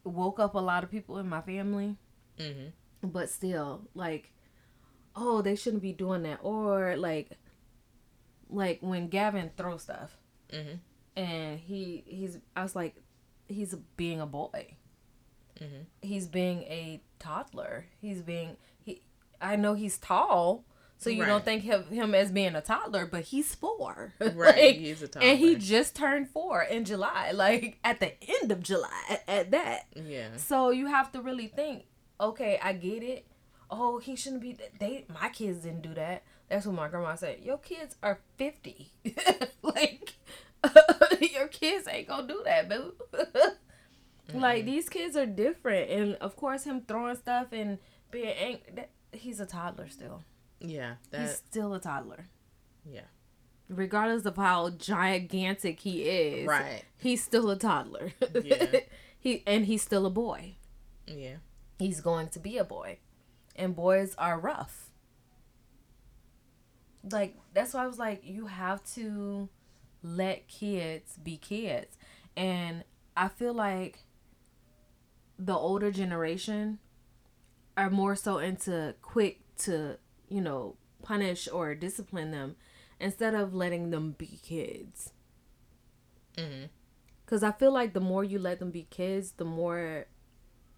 woke 0.05 0.39
up 0.39 0.55
a 0.55 0.59
lot 0.59 0.85
of 0.85 0.91
people 0.91 1.19
in 1.19 1.29
my 1.29 1.43
family. 1.43 1.97
Mm-hmm. 2.39 3.09
But 3.09 3.29
still 3.29 3.83
like 3.95 4.33
oh 5.15 5.43
they 5.43 5.57
shouldn't 5.57 5.83
be 5.83 5.93
doing 5.93 6.23
that. 6.23 6.41
Or 6.43 6.97
like 6.97 7.33
like 8.49 8.79
when 8.81 9.09
gavin 9.09 9.51
throws 9.57 9.83
stuff 9.83 10.17
mm-hmm. 10.53 10.77
and 11.17 11.59
he 11.59 12.03
he's 12.07 12.39
i 12.57 12.63
was 12.63 12.77
like 12.77 12.97
he's 13.49 13.75
being 13.97 14.21
a 14.21 14.27
boy 14.27 14.75
mm-hmm. 15.61 15.83
he's 16.03 16.27
being 16.27 16.63
a 16.63 17.01
toddler 17.19 17.87
he's 18.01 18.23
being 18.23 18.57
he 18.85 19.03
i 19.41 19.57
know 19.57 19.75
he's 19.75 19.99
tall 19.99 20.65
so 20.97 21.11
you 21.11 21.23
right. 21.23 21.29
don't 21.29 21.45
think 21.45 21.67
of 21.67 21.89
him 21.89 22.15
as 22.15 22.31
being 22.31 22.55
a 22.55 22.63
toddler, 22.63 23.05
but 23.05 23.25
he's 23.25 23.55
four. 23.55 24.15
Right, 24.21 24.35
like, 24.37 24.77
he's 24.77 25.03
a 25.03 25.09
toddler, 25.09 25.29
and 25.29 25.39
he 25.39 25.57
just 25.57 25.95
turned 25.95 26.31
four 26.31 26.63
in 26.63 26.85
July, 26.85 27.33
like 27.33 27.79
at 27.85 28.01
the 28.01 28.13
end 28.41 28.51
of 28.51 28.63
July, 28.63 29.03
at, 29.11 29.23
at 29.29 29.51
that. 29.51 29.87
Yeah. 29.95 30.29
So 30.37 30.71
you 30.71 30.87
have 30.87 31.13
to 31.13 31.21
really 31.21 31.49
think 31.49 31.85
okay, 32.21 32.59
I 32.63 32.73
get 32.73 33.03
it. 33.03 33.27
Oh, 33.71 33.99
he 33.99 34.17
shouldn't 34.17 34.43
be. 34.43 34.57
They 34.79 35.05
my 35.09 35.29
kids 35.29 35.59
didn't 35.59 35.83
do 35.83 35.95
that. 35.95 36.23
That's 36.49 36.67
what 36.67 36.75
my 36.75 36.89
grandma 36.89 37.15
said. 37.15 37.41
Your 37.43 37.59
kids 37.59 37.97
are 38.03 38.21
fifty. 38.37 38.93
like 39.63 40.15
your 41.21 41.49
kids 41.49 41.89
ain't 41.89 42.09
gonna 42.09 42.29
do 42.29 42.43
that, 42.45 42.69
boo. 42.69 42.95
mm-hmm. 43.15 44.39
Like 44.39 44.65
these 44.65 44.89
kids 44.89 45.17
are 45.17 45.27
different, 45.27 45.91
and 45.91 46.15
of 46.17 46.37
course, 46.37 46.65
him 46.65 46.83
throwing 46.87 47.17
stuff 47.17 47.49
and 47.53 47.79
being 48.11 48.35
angry. 48.39 48.63
That, 48.75 48.91
he's 49.13 49.41
a 49.41 49.47
toddler 49.47 49.89
still. 49.89 50.23
Yeah, 50.61 50.95
that... 51.11 51.23
he's 51.23 51.37
still 51.37 51.75
a 51.75 51.81
toddler. 51.81 52.27
Yeah. 52.89 53.07
Regardless 53.71 54.27
of 54.27 54.37
how 54.37 54.71
gigantic 54.71 55.81
he 55.81 56.03
is, 56.03 56.47
right? 56.47 56.85
He's 56.99 57.25
still 57.25 57.51
a 57.51 57.57
toddler. 57.57 58.13
Yeah. 58.43 58.81
he 59.19 59.43
and 59.47 59.65
he's 59.65 59.83
still 59.83 60.05
a 60.05 60.11
boy. 60.11 60.57
Yeah 61.07 61.37
he's 61.79 62.01
going 62.01 62.29
to 62.29 62.39
be 62.39 62.59
a 62.59 62.65
boy. 62.65 62.99
And 63.57 63.75
boys 63.75 64.15
are 64.19 64.39
rough. 64.39 64.84
Like, 67.11 67.37
that's 67.53 67.75
why 67.75 67.85
I 67.85 67.87
was 67.87 67.99
like, 67.99 68.23
you 68.25 68.47
have 68.47 68.83
to 68.95 69.49
let 70.03 70.49
kids 70.49 71.17
be 71.23 71.37
kids. 71.37 71.97
And 72.37 72.85
I 73.17 73.29
feel 73.29 73.55
like 73.55 73.99
the 75.39 75.55
older 75.55 75.91
generation 75.91 76.79
are 77.77 77.91
more 77.91 78.17
so 78.17 78.39
into 78.39 78.95
quick 79.03 79.41
to, 79.59 79.99
you 80.29 80.41
know, 80.41 80.77
punish 81.03 81.49
or 81.53 81.75
discipline 81.75 82.31
them 82.31 82.57
instead 83.01 83.35
of 83.35 83.55
letting 83.55 83.91
them 83.91 84.15
be 84.17 84.39
kids. 84.43 85.13
Mm-hmm. 86.37 86.67
Because 87.25 87.43
I 87.43 87.53
feel 87.53 87.73
like 87.73 87.93
the 87.93 88.01
more 88.01 88.25
you 88.25 88.39
let 88.39 88.59
them 88.59 88.71
be 88.71 88.87
kids, 88.91 89.33
the 89.33 89.45
more 89.45 90.07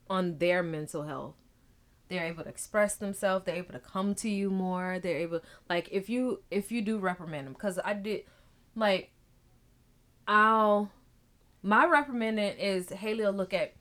on 0.08 0.38
their 0.38 0.62
mental 0.62 1.02
health 1.02 1.34
they're 2.08 2.24
able 2.24 2.42
to 2.42 2.48
express 2.48 2.96
themselves 2.96 3.44
they're 3.44 3.56
able 3.56 3.72
to 3.72 3.78
come 3.78 4.14
to 4.14 4.28
you 4.28 4.50
more 4.50 4.98
they're 5.02 5.18
able 5.18 5.40
like 5.68 5.88
if 5.90 6.08
you 6.08 6.40
if 6.50 6.70
you 6.70 6.82
do 6.82 6.98
reprimand 6.98 7.46
them 7.46 7.52
because 7.52 7.78
i 7.84 7.92
did 7.92 8.22
like 8.74 9.10
i'll 10.28 10.90
my 11.62 11.84
reprimanding 11.86 12.56
is 12.58 12.88
haley 12.90 13.24
will 13.24 13.32
look 13.32 13.52
at 13.52 13.74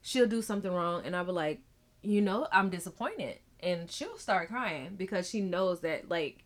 she'll 0.00 0.26
do 0.26 0.42
something 0.42 0.72
wrong 0.72 1.02
and 1.04 1.14
i'll 1.14 1.24
be 1.24 1.32
like 1.32 1.60
you 2.02 2.20
know 2.20 2.46
i'm 2.52 2.70
disappointed 2.70 3.38
and 3.60 3.90
she'll 3.90 4.18
start 4.18 4.48
crying 4.48 4.94
because 4.96 5.28
she 5.28 5.40
knows 5.40 5.80
that 5.80 6.08
like 6.08 6.44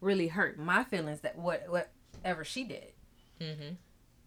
really 0.00 0.28
hurt 0.28 0.58
my 0.58 0.84
feelings 0.84 1.20
that 1.20 1.36
what 1.36 1.64
whatever 1.68 2.44
she 2.44 2.64
did 2.64 2.92
mm-hmm. 3.40 3.74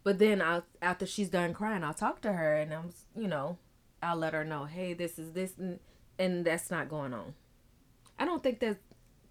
but 0.04 0.20
then 0.20 0.42
i 0.42 0.62
after 0.82 1.06
she's 1.06 1.30
done 1.30 1.54
crying 1.54 1.84
i'll 1.84 1.94
talk 1.94 2.22
to 2.22 2.34
her 2.34 2.56
and 2.56 2.74
i'm 2.74 2.90
you 3.16 3.28
know 3.28 3.58
I'll 4.04 4.18
let 4.18 4.34
her 4.34 4.44
know, 4.44 4.66
hey, 4.66 4.94
this 4.94 5.20
is 5.20 5.34
this, 5.34 5.54
and, 5.58 5.80
and 6.20 6.46
that's 6.46 6.70
not 6.72 6.90
going 6.90 7.14
on. 7.14 7.34
I 8.20 8.26
don't 8.26 8.44
think 8.44 8.60
that 8.60 8.78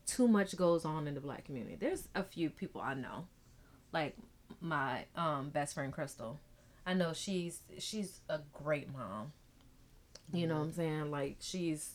too 0.07 0.27
much 0.27 0.57
goes 0.57 0.85
on 0.85 1.07
in 1.07 1.15
the 1.15 1.21
black 1.21 1.45
community. 1.45 1.77
There's 1.79 2.09
a 2.15 2.23
few 2.23 2.51
people 2.51 2.81
I 2.81 2.95
know, 2.95 3.27
like 3.93 4.17
my 4.61 5.05
um, 5.17 5.51
best 5.51 5.75
friend 5.75 5.93
Crystal. 5.93 6.41
I 6.87 6.95
know 6.95 7.13
she's 7.13 7.61
she's 7.79 8.21
a 8.29 8.41
great 8.53 8.93
mom. 8.93 9.33
You 10.33 10.47
know 10.47 10.57
what 10.57 10.65
I'm 10.65 10.73
saying? 10.73 11.11
Like 11.11 11.37
she's 11.41 11.95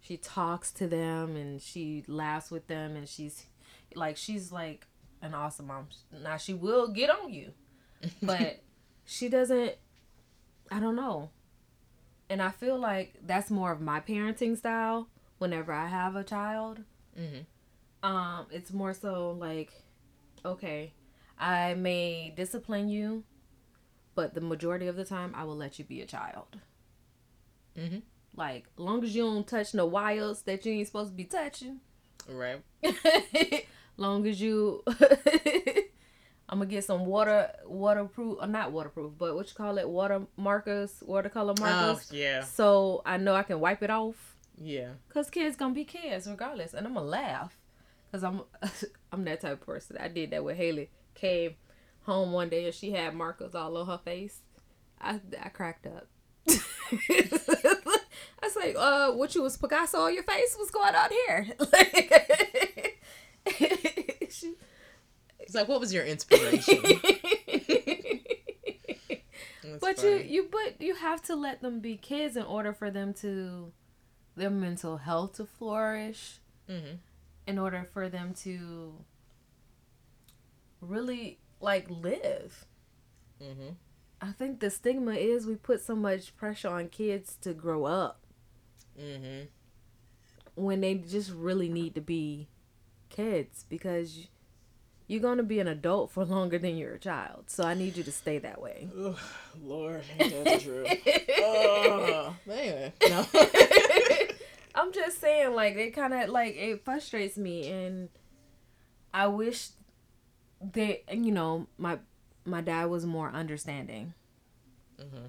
she 0.00 0.16
talks 0.16 0.70
to 0.72 0.86
them 0.86 1.36
and 1.36 1.60
she 1.60 2.04
laughs 2.06 2.50
with 2.50 2.66
them 2.68 2.96
and 2.96 3.08
she's 3.08 3.46
like 3.94 4.16
she's 4.16 4.52
like 4.52 4.86
an 5.20 5.34
awesome 5.34 5.66
mom. 5.66 5.88
Now 6.22 6.36
she 6.36 6.54
will 6.54 6.88
get 6.88 7.10
on 7.10 7.32
you, 7.32 7.52
but 8.22 8.60
she 9.04 9.28
doesn't. 9.28 9.74
I 10.70 10.80
don't 10.80 10.96
know. 10.96 11.30
And 12.30 12.42
I 12.42 12.50
feel 12.50 12.78
like 12.78 13.14
that's 13.24 13.50
more 13.50 13.72
of 13.72 13.80
my 13.80 14.00
parenting 14.00 14.56
style 14.56 15.08
whenever 15.38 15.72
I 15.72 15.86
have 15.86 16.14
a 16.14 16.24
child. 16.24 16.80
Mm-hmm. 17.18 18.06
Um, 18.08 18.46
it's 18.50 18.72
more 18.72 18.94
so 18.94 19.32
like, 19.32 19.72
okay, 20.44 20.92
I 21.38 21.74
may 21.74 22.32
discipline 22.36 22.88
you, 22.88 23.24
but 24.14 24.34
the 24.34 24.40
majority 24.40 24.86
of 24.86 24.96
the 24.96 25.04
time 25.04 25.32
I 25.34 25.44
will 25.44 25.56
let 25.56 25.78
you 25.78 25.84
be 25.84 26.00
a 26.02 26.06
child. 26.06 26.58
Mm-hmm. 27.78 27.98
Like, 28.36 28.66
long 28.76 29.02
as 29.02 29.14
you 29.14 29.22
don't 29.22 29.46
touch 29.46 29.74
no 29.74 29.86
wires 29.86 30.42
that 30.42 30.64
you 30.64 30.72
ain't 30.72 30.86
supposed 30.86 31.10
to 31.10 31.16
be 31.16 31.24
touching. 31.24 31.80
Right. 32.28 32.62
long 33.96 34.26
as 34.26 34.40
you 34.40 34.84
I'm 36.48 36.58
gonna 36.58 36.70
get 36.70 36.84
some 36.84 37.04
water 37.04 37.50
waterproof 37.66 38.38
or 38.38 38.44
uh, 38.44 38.46
not 38.46 38.72
waterproof, 38.72 39.12
but 39.18 39.34
what 39.34 39.48
you 39.48 39.54
call 39.54 39.76
it, 39.78 39.88
water 39.88 40.22
markers, 40.36 41.02
watercolor 41.06 41.54
oh, 41.58 41.60
markers. 41.60 42.08
Oh, 42.10 42.16
yeah. 42.16 42.42
So 42.42 43.02
I 43.04 43.18
know 43.18 43.34
I 43.34 43.42
can 43.42 43.60
wipe 43.60 43.82
it 43.82 43.90
off. 43.90 44.36
Yeah. 44.56 44.90
Cause 45.10 45.28
kids 45.28 45.56
gonna 45.56 45.74
be 45.74 45.84
kids 45.84 46.26
regardless, 46.26 46.72
and 46.72 46.86
I'm 46.86 46.94
gonna 46.94 47.06
laugh, 47.06 47.58
cause 48.10 48.24
I'm 48.24 48.42
I'm 49.12 49.24
that 49.24 49.42
type 49.42 49.60
of 49.60 49.66
person. 49.66 49.98
I 50.00 50.08
did 50.08 50.30
that 50.30 50.42
with 50.42 50.56
Haley. 50.56 50.90
Came 51.14 51.54
home 52.02 52.32
one 52.32 52.48
day 52.48 52.64
and 52.64 52.74
she 52.74 52.92
had 52.92 53.14
markers 53.14 53.54
all 53.54 53.76
on 53.76 53.86
her 53.86 53.98
face. 53.98 54.40
I 55.00 55.20
I 55.42 55.50
cracked 55.50 55.86
up. 55.86 56.06
I 58.40 58.46
was 58.46 58.56
like, 58.56 58.76
uh, 58.78 59.12
what 59.12 59.34
you 59.34 59.42
was 59.42 59.56
Picasso 59.56 59.98
on 59.98 60.14
your 60.14 60.22
face? 60.22 60.54
What's 60.56 60.70
going 60.70 60.94
on 60.94 61.10
here? 61.10 61.48
she, 61.60 62.47
it's 65.48 65.54
like, 65.54 65.66
what 65.66 65.80
was 65.80 65.94
your 65.94 66.04
inspiration? 66.04 66.78
but 69.80 69.96
funny. 69.98 70.10
you, 70.10 70.16
you, 70.28 70.48
but 70.50 70.78
you 70.78 70.94
have 70.94 71.22
to 71.22 71.34
let 71.34 71.62
them 71.62 71.80
be 71.80 71.96
kids 71.96 72.36
in 72.36 72.42
order 72.42 72.74
for 72.74 72.90
them 72.90 73.14
to, 73.14 73.72
their 74.36 74.50
mental 74.50 74.98
health 74.98 75.36
to 75.36 75.46
flourish. 75.46 76.40
Mm-hmm. 76.68 76.96
In 77.46 77.58
order 77.58 77.82
for 77.90 78.10
them 78.10 78.34
to 78.42 78.92
really 80.82 81.38
like 81.60 81.86
live. 81.88 82.66
Mm-hmm. 83.42 83.70
I 84.20 84.32
think 84.32 84.60
the 84.60 84.68
stigma 84.68 85.12
is 85.12 85.46
we 85.46 85.54
put 85.54 85.80
so 85.80 85.96
much 85.96 86.36
pressure 86.36 86.68
on 86.68 86.88
kids 86.88 87.38
to 87.40 87.54
grow 87.54 87.86
up 87.86 88.20
Mm-hmm. 89.00 89.44
when 90.56 90.80
they 90.80 90.94
just 90.96 91.30
really 91.30 91.68
need 91.68 91.94
to 91.94 92.00
be 92.00 92.48
kids 93.10 93.64
because 93.68 94.26
you're 95.08 95.20
going 95.20 95.38
to 95.38 95.42
be 95.42 95.58
an 95.58 95.66
adult 95.66 96.10
for 96.10 96.24
longer 96.24 96.58
than 96.58 96.76
you're 96.76 96.94
a 96.94 96.98
child. 96.98 97.44
So 97.48 97.64
I 97.64 97.74
need 97.74 97.96
you 97.96 98.04
to 98.04 98.12
stay 98.12 98.38
that 98.38 98.60
way. 98.60 98.88
Lord, 99.62 100.02
ain't 100.20 100.44
that 100.44 100.60
true? 100.60 100.84
uh, 101.44 102.32
anyway, 102.46 102.92
no. 103.08 103.26
I'm 104.74 104.92
just 104.92 105.20
saying, 105.20 105.54
like, 105.54 105.76
it 105.76 105.94
kind 105.94 106.12
of, 106.12 106.28
like, 106.28 106.56
it 106.56 106.84
frustrates 106.84 107.38
me. 107.38 107.70
And 107.70 108.10
I 109.12 109.26
wish 109.28 109.70
that, 110.74 111.02
you 111.12 111.32
know, 111.32 111.66
my 111.78 111.98
my 112.44 112.60
dad 112.62 112.86
was 112.86 113.04
more 113.04 113.30
understanding 113.30 114.14
mm-hmm. 114.98 115.26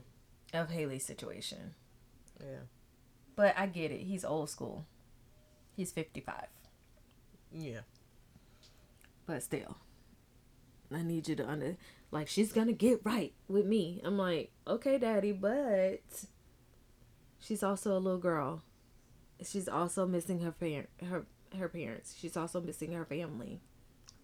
of 0.53 0.69
Haley's 0.69 1.05
situation. 1.05 1.75
Yeah. 2.39 2.63
But 3.35 3.55
I 3.57 3.65
get 3.67 3.91
it. 3.91 4.01
He's 4.01 4.23
old 4.23 4.49
school. 4.49 4.85
He's 5.75 5.91
55. 5.91 6.47
Yeah. 7.51 7.79
But 9.29 9.43
still, 9.43 9.77
I 10.91 11.03
need 11.03 11.27
you 11.27 11.35
to 11.35 11.47
under 11.47 11.77
like 12.09 12.27
she's 12.27 12.51
gonna 12.51 12.73
get 12.73 13.01
right 13.03 13.31
with 13.47 13.67
me. 13.67 14.01
I'm 14.03 14.17
like, 14.17 14.51
okay, 14.67 14.97
daddy, 14.97 15.33
but 15.33 16.01
she's 17.39 17.61
also 17.61 17.95
a 17.95 17.99
little 17.99 18.17
girl. 18.19 18.63
She's 19.45 19.67
also 19.69 20.07
missing 20.07 20.39
her 20.41 20.51
parent, 20.51 20.89
her 21.07 21.27
her 21.57 21.69
parents. 21.69 22.15
She's 22.19 22.35
also 22.35 22.59
missing 22.59 22.91
her 22.93 23.05
family. 23.05 23.61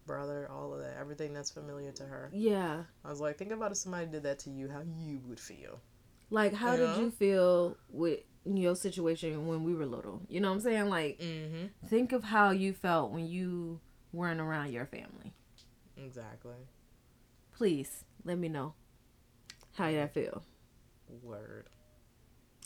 Brother, 0.06 0.48
all 0.50 0.74
of 0.74 0.80
that, 0.80 0.96
everything 0.98 1.32
that's 1.32 1.50
familiar 1.52 1.92
to 1.92 2.04
her. 2.04 2.30
Yeah, 2.32 2.82
I 3.04 3.08
was 3.10 3.20
like, 3.20 3.38
think 3.38 3.52
about 3.52 3.70
if 3.72 3.78
somebody 3.78 4.06
did 4.06 4.24
that 4.24 4.40
to 4.40 4.50
you, 4.50 4.68
how 4.68 4.80
you 4.80 5.20
would 5.28 5.38
feel. 5.40 5.80
like 6.30 6.52
how 6.52 6.72
You 6.72 6.78
did 6.78 6.88
know? 6.90 7.00
you 7.00 7.10
feel 7.12 7.76
with 7.90 8.20
your 8.44 8.74
situation 8.76 9.46
when 9.46 9.62
we 9.64 9.72
were 9.74 9.86
little? 9.86 10.22
You 10.28 10.40
know 10.40 10.48
what 10.48 10.54
I'm 10.56 10.60
saying? 10.62 10.88
Like, 10.88 11.18
Mm-hmm. 11.20 11.86
think 11.88 12.12
of 12.12 12.24
how 12.24 12.50
you 12.50 12.72
felt 12.72 13.12
when 13.12 13.26
you 13.26 13.80
weren't 14.16 14.40
around 14.40 14.72
your 14.72 14.86
family. 14.86 15.34
Exactly. 15.96 16.68
Please 17.56 18.04
let 18.24 18.38
me 18.38 18.48
know 18.48 18.74
how 19.74 19.90
that 19.90 20.14
feel. 20.14 20.42
Word. 21.22 21.66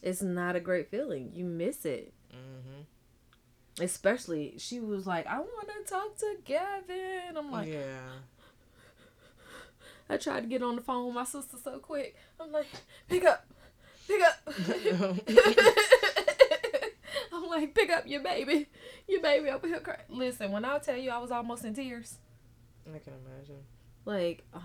It's 0.03 0.23
not 0.23 0.57
a 0.57 0.61
great 0.61 0.91
feeling. 0.91 1.33
You 1.35 1.45
miss 1.45 1.85
it. 1.85 2.15
Mm-hmm. 2.33 3.83
Especially, 3.83 4.55
she 4.59 4.81
was 4.81 5.07
like, 5.07 5.27
I 5.27 5.39
want 5.39 5.69
to 5.69 5.93
talk 5.93 6.17
to 6.19 6.37
Gavin. 6.45 7.37
I'm 7.37 7.51
like, 7.51 7.69
yeah. 7.69 7.99
I 10.09 10.17
tried 10.17 10.41
to 10.41 10.47
get 10.47 10.63
on 10.63 10.77
the 10.77 10.83
phone 10.83 11.07
with 11.07 11.15
my 11.15 11.25
sister 11.25 11.57
so 11.63 11.79
quick. 11.79 12.17
I'm 12.41 12.51
like, 12.51 12.67
pick 13.09 13.25
up, 13.25 13.47
pick 14.09 14.21
up. 14.23 14.39
Like, 17.51 17.75
pick 17.75 17.91
up 17.91 18.07
your 18.07 18.23
baby. 18.23 18.69
Your 19.09 19.21
baby 19.23 19.49
over 19.51 19.67
here 19.67 19.81
crying. 19.81 20.01
Listen, 20.09 20.53
when 20.53 20.65
I 20.65 20.79
tell 20.79 20.97
you 20.97 21.11
I 21.11 21.19
was 21.19 21.33
almost 21.33 21.65
in 21.65 21.75
tears, 21.75 22.17
I 22.87 22.99
can 22.99 23.13
imagine. 23.27 23.65
like, 24.05 24.45
uh, 24.55 24.61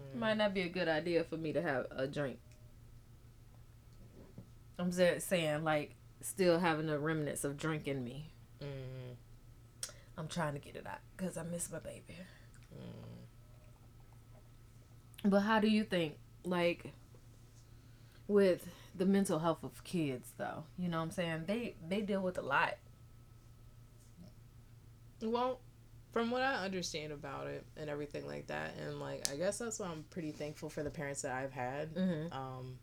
Mm. 0.00 0.18
might 0.18 0.36
not 0.36 0.54
be 0.54 0.62
a 0.62 0.68
good 0.68 0.88
idea 0.88 1.24
for 1.24 1.36
me 1.36 1.52
to 1.52 1.62
have 1.62 1.86
a 1.90 2.06
drink. 2.06 2.38
I'm 4.78 4.90
just 4.90 5.28
saying, 5.28 5.64
like, 5.64 5.94
still 6.20 6.58
having 6.58 6.86
the 6.86 6.98
remnants 6.98 7.44
of 7.44 7.56
drink 7.56 7.86
in 7.86 8.02
me. 8.04 8.32
Mm. 8.60 9.16
I'm 10.18 10.28
trying 10.28 10.54
to 10.54 10.58
get 10.58 10.76
it 10.76 10.86
out 10.86 10.98
because 11.16 11.36
I 11.36 11.42
miss 11.44 11.70
my 11.70 11.78
baby. 11.78 12.16
Mm. 12.74 13.11
But 15.24 15.40
how 15.40 15.60
do 15.60 15.68
you 15.68 15.84
think, 15.84 16.16
like, 16.44 16.92
with 18.26 18.66
the 18.94 19.06
mental 19.06 19.38
health 19.38 19.62
of 19.62 19.84
kids, 19.84 20.32
though? 20.36 20.64
You 20.78 20.88
know 20.88 20.98
what 20.98 21.04
I'm 21.04 21.10
saying? 21.10 21.44
They 21.46 21.76
they 21.88 22.00
deal 22.00 22.20
with 22.20 22.38
a 22.38 22.42
lot. 22.42 22.76
Well, 25.22 25.60
from 26.12 26.30
what 26.30 26.42
I 26.42 26.64
understand 26.64 27.12
about 27.12 27.46
it 27.46 27.64
and 27.76 27.88
everything 27.88 28.26
like 28.26 28.48
that, 28.48 28.74
and 28.80 29.00
like 29.00 29.30
I 29.30 29.36
guess 29.36 29.58
that's 29.58 29.78
why 29.78 29.86
I'm 29.86 30.04
pretty 30.10 30.32
thankful 30.32 30.68
for 30.68 30.82
the 30.82 30.90
parents 30.90 31.22
that 31.22 31.32
I've 31.32 31.52
had. 31.52 31.94
Mm-hmm. 31.94 32.32
Um, 32.32 32.78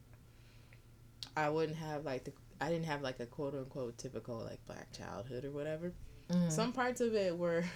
I 1.38 1.50
wouldn't 1.50 1.78
have 1.78 2.06
like 2.06 2.24
the 2.24 2.34
I 2.60 2.70
didn't 2.70 2.86
have 2.86 3.02
like 3.02 3.20
a 3.20 3.26
quote 3.26 3.54
unquote 3.54 3.98
typical 3.98 4.40
like 4.40 4.66
black 4.66 4.92
childhood 4.92 5.46
or 5.46 5.52
whatever. 5.52 5.94
Mm-hmm. 6.32 6.50
Some 6.50 6.72
parts 6.74 7.02
of 7.02 7.16
it 7.16 7.38
were 7.38 7.64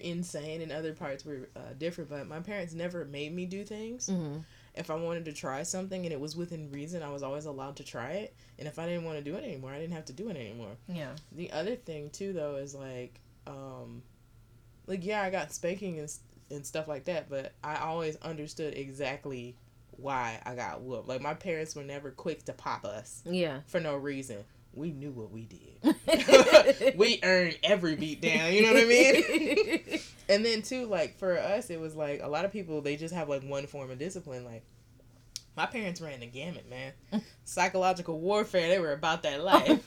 insane, 0.00 0.60
and 0.62 0.70
other 0.72 0.92
parts 0.92 1.24
were 1.24 1.48
uh, 1.56 1.60
different. 1.78 2.10
But 2.10 2.26
my 2.28 2.40
parents 2.40 2.74
never 2.74 3.04
made 3.04 3.34
me 3.34 3.44
do 3.46 3.64
things. 3.64 4.08
mm-hmm. 4.08 4.38
If 4.74 4.90
I 4.90 4.94
wanted 4.94 5.24
to 5.24 5.32
try 5.32 5.64
something 5.64 6.04
and 6.04 6.12
it 6.12 6.20
was 6.20 6.36
within 6.36 6.70
reason, 6.70 7.02
I 7.02 7.10
was 7.10 7.24
always 7.24 7.46
allowed 7.46 7.74
to 7.76 7.84
try 7.84 8.10
it. 8.12 8.36
And 8.60 8.68
if 8.68 8.78
I 8.78 8.86
didn't 8.86 9.04
want 9.04 9.18
to 9.18 9.24
do 9.24 9.34
it 9.36 9.42
anymore, 9.42 9.72
I 9.72 9.80
didn't 9.80 9.94
have 9.94 10.04
to 10.04 10.12
do 10.12 10.28
it 10.28 10.36
anymore. 10.36 10.76
Yeah. 10.86 11.10
The 11.32 11.50
other 11.50 11.74
thing 11.74 12.10
too, 12.10 12.32
though, 12.32 12.56
is 12.56 12.76
like, 12.76 13.18
um, 13.48 14.02
like 14.86 15.04
yeah, 15.04 15.22
I 15.22 15.30
got 15.30 15.52
spanking 15.52 15.98
and 15.98 16.08
and 16.50 16.64
stuff 16.64 16.86
like 16.86 17.04
that, 17.06 17.28
but 17.28 17.52
I 17.64 17.76
always 17.76 18.16
understood 18.18 18.74
exactly 18.74 19.56
why 19.90 20.40
I 20.46 20.54
got 20.54 20.80
whooped. 20.80 21.08
Like 21.08 21.20
my 21.20 21.34
parents 21.34 21.74
were 21.74 21.82
never 21.82 22.10
quick 22.12 22.44
to 22.44 22.52
pop 22.52 22.84
us 22.84 23.22
Yeah. 23.26 23.60
for 23.66 23.80
no 23.80 23.96
reason. 23.96 24.44
We 24.74 24.92
knew 24.92 25.10
what 25.10 25.32
we 25.32 25.46
did. 25.46 26.96
we 26.96 27.20
earned 27.22 27.58
every 27.62 27.96
beat 27.96 28.20
down. 28.20 28.52
You 28.52 28.62
know 28.62 28.74
what 28.74 28.82
I 28.82 28.86
mean? 28.86 30.00
and 30.28 30.44
then 30.44 30.62
too, 30.62 30.86
like 30.86 31.18
for 31.18 31.38
us, 31.38 31.70
it 31.70 31.80
was 31.80 31.96
like 31.96 32.20
a 32.22 32.28
lot 32.28 32.44
of 32.44 32.52
people 32.52 32.80
they 32.80 32.96
just 32.96 33.14
have 33.14 33.28
like 33.28 33.42
one 33.42 33.66
form 33.66 33.90
of 33.90 33.98
discipline. 33.98 34.44
Like 34.44 34.62
my 35.56 35.66
parents 35.66 36.00
ran 36.00 36.20
the 36.20 36.26
gamut, 36.26 36.68
man. 36.70 36.92
Psychological 37.44 38.20
warfare. 38.20 38.68
They 38.68 38.78
were 38.78 38.92
about 38.92 39.22
that 39.24 39.42
life. 39.42 39.82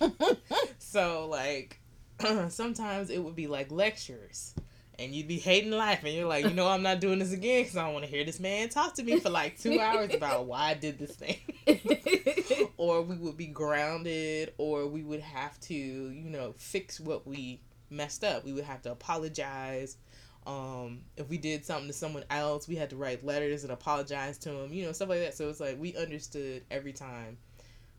So 0.92 1.28
like 1.30 1.80
sometimes 2.50 3.10
it 3.10 3.20
would 3.20 3.36
be 3.36 3.48
like 3.48 3.72
lectures. 3.72 4.54
And 5.02 5.16
you'd 5.16 5.28
be 5.28 5.40
hating 5.40 5.72
life, 5.72 6.04
and 6.04 6.14
you're 6.14 6.28
like, 6.28 6.46
you 6.46 6.54
know, 6.54 6.68
I'm 6.68 6.84
not 6.84 7.00
doing 7.00 7.20
this 7.20 7.34
again 7.34 7.64
because 7.64 7.78
I 7.78 7.86
don't 7.86 7.94
want 7.94 8.06
to 8.06 8.12
hear 8.12 8.24
this 8.24 8.40
man 8.40 8.70
talk 8.70 8.94
to 8.96 9.04
me 9.04 9.20
for 9.20 9.30
like 9.30 9.60
two 9.60 9.80
hours 9.80 10.14
about 10.14 10.46
why 10.46 10.70
I 10.70 10.74
did 10.76 11.00
this 11.00 11.16
thing. 11.16 11.38
or 12.78 13.02
we 13.02 13.16
would 13.16 13.38
be 13.38 13.48
grounded, 13.48 14.54
or 14.58 14.88
we 14.88 15.04
would 15.04 15.22
have 15.22 15.60
to, 15.62 15.76
you 15.76 16.30
know, 16.30 16.54
fix 16.58 17.00
what 17.00 17.26
we 17.26 17.62
messed 17.90 18.24
up. 18.24 18.46
We 18.46 18.54
would 18.54 18.64
have 18.66 18.82
to 18.84 18.92
apologize. 18.92 19.98
Um, 20.46 21.02
if 21.18 21.30
we 21.30 21.38
did 21.38 21.66
something 21.66 21.88
to 21.88 21.94
someone 21.94 22.24
else, 22.30 22.68
we 22.68 22.76
had 22.76 22.90
to 22.92 22.96
write 22.96 23.24
letters 23.24 23.64
and 23.64 23.72
apologize 23.72 24.38
to 24.40 24.50
them, 24.50 24.74
you 24.74 24.86
know, 24.86 24.92
stuff 24.92 25.10
like 25.10 25.20
that. 25.20 25.36
So 25.36 25.50
it's 25.50 25.60
like 25.60 25.80
we 25.80 25.96
understood 25.96 26.64
every 26.72 26.94
time 26.94 27.38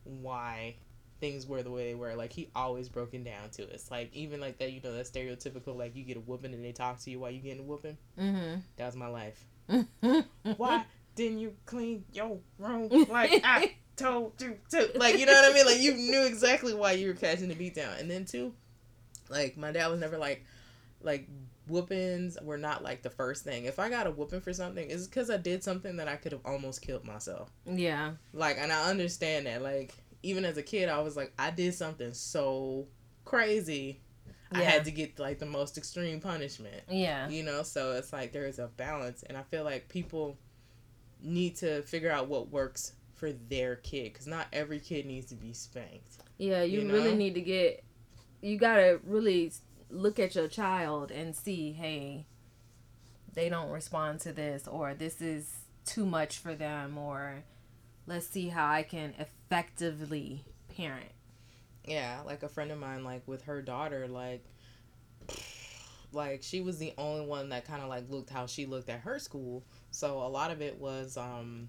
why 0.05 0.77
things 1.23 1.47
were 1.47 1.63
the 1.63 1.71
way 1.71 1.87
they 1.87 1.95
were. 1.95 2.15
Like 2.17 2.33
he 2.33 2.51
always 2.55 2.89
broken 2.89 3.23
down 3.23 3.51
to 3.53 3.73
us. 3.73 3.91
Like 3.91 4.11
even 4.13 4.41
like 4.41 4.59
that, 4.59 4.73
you 4.73 4.81
know, 4.83 4.93
that 4.93 5.07
stereotypical 5.07 5.77
like 5.77 5.95
you 5.95 6.03
get 6.03 6.17
a 6.17 6.21
whooping 6.21 6.53
and 6.53 6.65
they 6.65 6.73
talk 6.73 6.99
to 7.01 7.11
you 7.11 7.21
while 7.21 7.31
you 7.31 7.41
getting 7.41 7.61
a 7.61 7.63
whooping. 7.63 7.97
mm-hmm. 8.19 8.61
That 8.77 8.87
was 8.87 8.97
my 8.97 9.07
life. 9.07 9.47
Why 10.57 10.85
didn't 11.15 11.39
you 11.39 11.55
clean 11.65 12.05
your 12.13 12.39
room 12.59 13.07
like 13.09 13.41
I 13.45 13.77
told 13.97 14.33
you 14.43 14.59
to? 14.71 14.91
Like 14.97 15.17
you 15.17 15.27
know 15.27 15.33
what 15.33 15.53
I 15.53 15.55
mean? 15.55 15.65
Like 15.65 15.79
you 15.79 15.95
knew 15.95 16.25
exactly 16.25 16.75
why 16.75 16.93
you 16.93 17.07
were 17.07 17.15
catching 17.15 17.49
the 17.49 17.55
beat 17.55 17.77
down. 17.77 17.95
And 18.01 18.11
then 18.11 18.25
too, 18.25 18.53
like 19.31 19.57
my 19.57 19.71
dad 19.71 19.87
was 19.87 20.01
never 20.01 20.19
like 20.19 20.45
like 21.03 21.29
whoopings 21.69 22.37
were 22.43 22.59
not 22.59 22.83
like 22.83 23.03
the 23.03 23.11
first 23.11 23.45
thing. 23.45 23.67
If 23.67 23.79
I 23.79 23.89
got 23.89 24.09
a 24.09 24.11
whooping 24.11 24.41
for 24.41 24.53
something, 24.53 24.91
it's 24.91 25.07
because 25.07 25.31
I 25.31 25.37
did 25.37 25.63
something 25.63 25.97
that 25.99 26.09
I 26.09 26.17
could 26.17 26.33
have 26.33 26.41
almost 26.45 26.83
killed 26.83 27.05
myself. 27.05 27.53
Yeah. 27.65 28.15
Like, 28.33 28.59
and 28.59 28.73
I 28.73 28.91
understand 28.91 29.47
that. 29.47 29.63
Like, 29.63 29.95
even 30.23 30.45
as 30.45 30.57
a 30.57 30.63
kid, 30.63 30.89
I 30.89 31.01
was 31.01 31.17
like, 31.17 31.33
I 31.39 31.51
did 31.51 31.75
something 31.75 32.13
so 32.13 32.87
crazy. 33.25 34.01
I 34.55 34.63
had 34.63 34.85
to 34.85 34.91
get 34.91 35.19
like 35.19 35.39
the 35.39 35.47
most 35.47 35.79
extreme 35.79 36.21
punishment. 36.21 36.83
Yeah. 36.89 37.29
You 37.29 37.43
know, 37.43 37.63
so 37.63 37.93
it's 37.93 38.13
like 38.13 38.33
there 38.33 38.47
is 38.47 38.59
a 38.59 38.67
balance, 38.77 39.23
and 39.23 39.37
I 39.37 39.43
feel 39.43 39.65
like 39.65 39.89
people 39.89 40.37
need 41.23 41.57
to 41.57 41.83
figure 41.83 42.11
out 42.11 42.29
what 42.29 42.51
works 42.51 42.93
for 43.15 43.33
their 43.33 43.77
kid 43.77 44.13
because 44.13 44.27
not 44.27 44.47
every 44.53 44.81
kid 44.81 45.07
needs 45.07 45.27
to 45.27 45.37
be 45.37 45.53
spanked. 45.53 46.19
Yeah, 46.39 46.63
you, 46.63 46.81
You 46.81 46.93
really 46.93 47.15
need 47.15 47.35
to 47.35 47.41
get. 47.41 47.85
You 48.41 48.59
gotta 48.59 49.01
really 49.05 49.53
look 49.91 50.19
at 50.19 50.35
your 50.35 50.49
child 50.49 51.11
and 51.11 51.35
see, 51.35 51.73
hey, 51.73 52.27
they 53.33 53.49
don't 53.49 53.71
respond 53.71 54.21
to 54.21 54.33
this, 54.33 54.67
or 54.67 54.95
this 54.95 55.23
is 55.23 55.51
too 55.87 56.05
much 56.05 56.39
for 56.39 56.55
them, 56.55 56.99
or 56.99 57.45
let's 58.07 58.27
see 58.27 58.49
how 58.49 58.71
I 58.71 58.83
can 58.83 59.15
effectively 59.19 60.45
parent. 60.77 61.11
Yeah, 61.85 62.21
like 62.25 62.43
a 62.43 62.49
friend 62.49 62.71
of 62.71 62.79
mine, 62.79 63.05
like 63.05 63.27
with 63.27 63.43
her 63.45 63.61
daughter, 63.63 64.07
like, 64.09 64.45
like 66.13 66.43
she 66.43 66.61
was 66.61 66.79
the 66.79 66.93
only 66.99 67.27
one 67.27 67.49
that 67.49 67.67
kind 67.67 67.83
of 67.83 67.89
like 67.89 68.09
looked 68.11 68.31
how 68.31 68.47
she 68.47 68.67
looked 68.67 68.89
at 68.89 69.01
her 69.01 69.19
school. 69.19 69.65
So 69.91 70.19
a 70.19 70.29
lot 70.29 70.51
of 70.51 70.61
it 70.61 70.79
was 70.79 71.17
um 71.17 71.69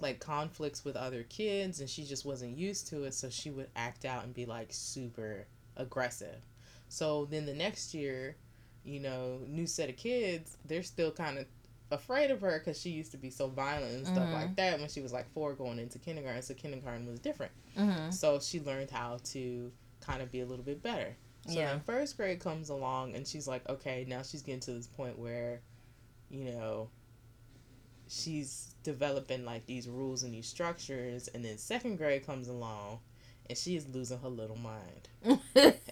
like 0.00 0.20
conflicts 0.20 0.84
with 0.84 0.96
other 0.96 1.22
kids, 1.22 1.80
and 1.80 1.88
she 1.88 2.04
just 2.04 2.24
wasn't 2.24 2.56
used 2.56 2.88
to 2.88 3.04
it. 3.04 3.14
So 3.14 3.30
she 3.30 3.50
would 3.50 3.68
act 3.76 4.04
out 4.04 4.24
and 4.24 4.34
be 4.34 4.46
like 4.46 4.68
super 4.70 5.46
aggressive. 5.76 6.42
So 6.88 7.26
then 7.26 7.46
the 7.46 7.54
next 7.54 7.94
year, 7.94 8.36
you 8.84 9.00
know, 9.00 9.40
new 9.46 9.66
set 9.66 9.88
of 9.88 9.96
kids, 9.96 10.56
they're 10.64 10.82
still 10.82 11.10
kind 11.10 11.38
of 11.38 11.46
afraid 11.90 12.30
of 12.30 12.40
her 12.40 12.58
because 12.58 12.80
she 12.80 12.90
used 12.90 13.12
to 13.12 13.16
be 13.16 13.30
so 13.30 13.48
violent 13.48 13.94
and 13.94 14.06
stuff 14.06 14.18
mm-hmm. 14.18 14.32
like 14.32 14.56
that 14.56 14.78
when 14.80 14.88
she 14.88 15.00
was 15.00 15.12
like 15.12 15.32
four 15.32 15.54
going 15.54 15.78
into 15.78 15.98
kindergarten. 15.98 16.42
So 16.42 16.54
kindergarten 16.54 17.06
was 17.06 17.20
different. 17.20 17.52
Mm-hmm. 17.78 18.10
So 18.10 18.40
she 18.40 18.60
learned 18.60 18.90
how 18.90 19.18
to 19.32 19.70
kind 20.00 20.22
of 20.22 20.30
be 20.32 20.40
a 20.40 20.46
little 20.46 20.64
bit 20.64 20.82
better. 20.82 21.16
So 21.46 21.58
yeah. 21.58 21.66
then 21.66 21.80
first 21.80 22.16
grade 22.16 22.40
comes 22.40 22.70
along 22.70 23.14
and 23.14 23.26
she's 23.26 23.46
like, 23.46 23.68
okay, 23.68 24.04
now 24.08 24.22
she's 24.22 24.42
getting 24.42 24.60
to 24.60 24.72
this 24.72 24.88
point 24.88 25.18
where, 25.18 25.60
you 26.28 26.44
know, 26.44 26.88
she's 28.08 28.74
developing 28.82 29.44
like 29.44 29.66
these 29.66 29.88
rules 29.88 30.24
and 30.24 30.34
these 30.34 30.48
structures. 30.48 31.28
And 31.28 31.44
then 31.44 31.56
second 31.58 31.98
grade 31.98 32.26
comes 32.26 32.48
along 32.48 32.98
and 33.48 33.56
she 33.56 33.76
is 33.76 33.86
losing 33.88 34.18
her 34.18 34.28
little 34.28 34.56
mind. 34.56 35.08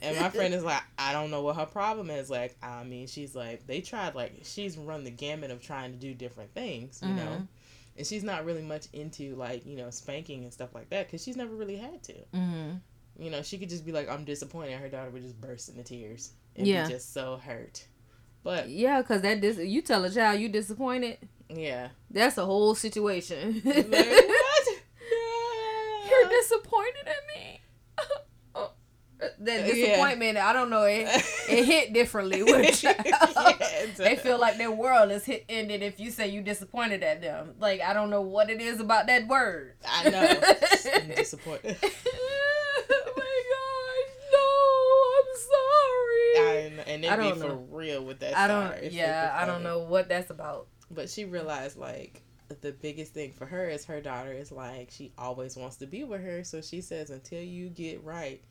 and 0.03 0.21
my 0.21 0.31
friend 0.31 0.55
is 0.55 0.65
like, 0.65 0.83
I 0.99 1.13
don't 1.13 1.31
know 1.31 1.43
what 1.43 1.57
her 1.57 1.67
problem 1.67 2.11
is. 2.11 2.31
Like, 2.31 2.57
I 2.63 2.85
mean, 2.85 3.07
she's 3.07 3.35
like, 3.35 3.67
they 3.67 3.81
tried, 3.81 4.15
like, 4.15 4.41
she's 4.43 4.77
run 4.77 5.05
the 5.05 5.11
gamut 5.11 5.51
of 5.51 5.61
trying 5.61 5.93
to 5.93 5.99
do 5.99 6.15
different 6.15 6.55
things, 6.55 7.01
you 7.03 7.09
mm-hmm. 7.09 7.17
know? 7.17 7.49
And 7.97 8.07
she's 8.07 8.25
not 8.25 8.45
really 8.45 8.63
much 8.63 8.87
into, 8.93 9.37
like, 9.37 9.65
you 9.67 9.77
know, 9.77 9.91
spanking 9.91 10.43
and 10.43 10.53
stuff 10.53 10.75
like 10.75 10.91
that 10.91 11.07
because 11.07 11.23
she's 11.23 11.37
never 11.37 11.55
really 11.55 11.77
had 11.77 12.03
to. 12.05 12.15
Mm-hmm. 12.35 12.71
You 13.19 13.31
know, 13.31 13.43
she 13.43 13.59
could 13.59 13.69
just 13.69 13.87
be 13.87 13.93
like, 13.93 14.11
I'm 14.11 14.25
disappointed. 14.25 14.79
Her 14.81 14.89
daughter 14.89 15.11
would 15.11 15.23
just 15.23 15.41
burst 15.41 15.69
into 15.69 15.85
tears 15.85 16.33
and 16.57 16.67
yeah. 16.67 16.87
be 16.87 16.93
just 16.93 17.13
so 17.13 17.37
hurt. 17.37 17.87
But 18.43 18.69
yeah, 18.69 19.01
because 19.01 19.23
that 19.23 19.41
dis- 19.41 19.59
you 19.59 19.81
tell 19.81 20.05
a 20.05 20.11
child 20.11 20.41
you 20.41 20.49
disappointed. 20.51 21.19
Yeah, 21.49 21.89
that's 22.11 22.37
a 22.37 22.45
whole 22.45 22.75
situation. 22.75 23.63
Like, 23.65 23.89
what? 23.89 24.69
You're 26.11 26.29
disappointed 26.29 27.07
in 27.07 27.35
me. 27.35 27.61
Oh, 28.55 28.71
that 29.41 29.61
uh, 29.61 29.67
disappointment, 29.67 30.35
yeah. 30.35 30.49
I 30.49 30.53
don't 30.53 30.71
know, 30.71 30.85
it, 30.85 31.09
it 31.49 31.65
hit 31.67 31.93
differently 31.93 32.43
with 32.43 32.83
yeah, 32.83 32.93
They 33.97 34.17
feel 34.17 34.39
like 34.39 34.59
their 34.59 34.71
world 34.71 35.11
is 35.11 35.25
hit 35.25 35.45
ended 35.49 35.83
if 35.83 36.01
you 36.01 36.11
say 36.11 36.29
you 36.29 36.43
disappointed 36.43 37.03
at 37.03 37.21
them. 37.21 37.55
Like 37.59 37.81
I 37.81 37.93
don't 37.93 38.11
know 38.11 38.23
what 38.23 38.51
it 38.51 38.61
is 38.61 38.81
about 38.81 39.07
that 39.07 39.27
word. 39.27 39.75
I 39.87 40.11
know. 40.11 41.15
Disappointment, 41.17 41.79
oh 41.85 41.91
no, 44.33 44.45
I'm 45.17 46.75
disappointed. 46.75 46.85
and 46.87 47.05
they 47.05 47.33
be 47.33 47.39
for 47.39 47.57
real 47.57 48.05
with 48.05 48.21
that. 48.21 48.37
I 48.37 48.47
don't. 48.49 48.93
Yeah, 48.93 49.37
I 49.39 49.47
don't 49.47 49.63
know 49.63 49.81
what 49.81 50.09
that's 50.09 50.31
about. 50.31 50.69
But 50.91 51.09
she 51.09 51.25
realized 51.25 51.77
like 51.77 52.23
the 52.61 52.73
biggest 52.73 53.15
thing 53.15 53.33
for 53.33 53.47
her 53.47 53.69
is 53.69 53.85
her 53.87 54.01
daughter 54.01 54.33
is 54.33 54.53
like 54.53 54.91
she 54.91 55.13
always 55.19 55.57
wants 55.57 55.77
to 55.77 55.87
be 55.87 56.05
with 56.05 56.23
her. 56.23 56.45
So 56.45 56.61
she 56.61 56.81
says 56.81 57.11
until 57.11 57.43
you 57.43 57.69
get 57.69 58.03
right, 58.05 58.43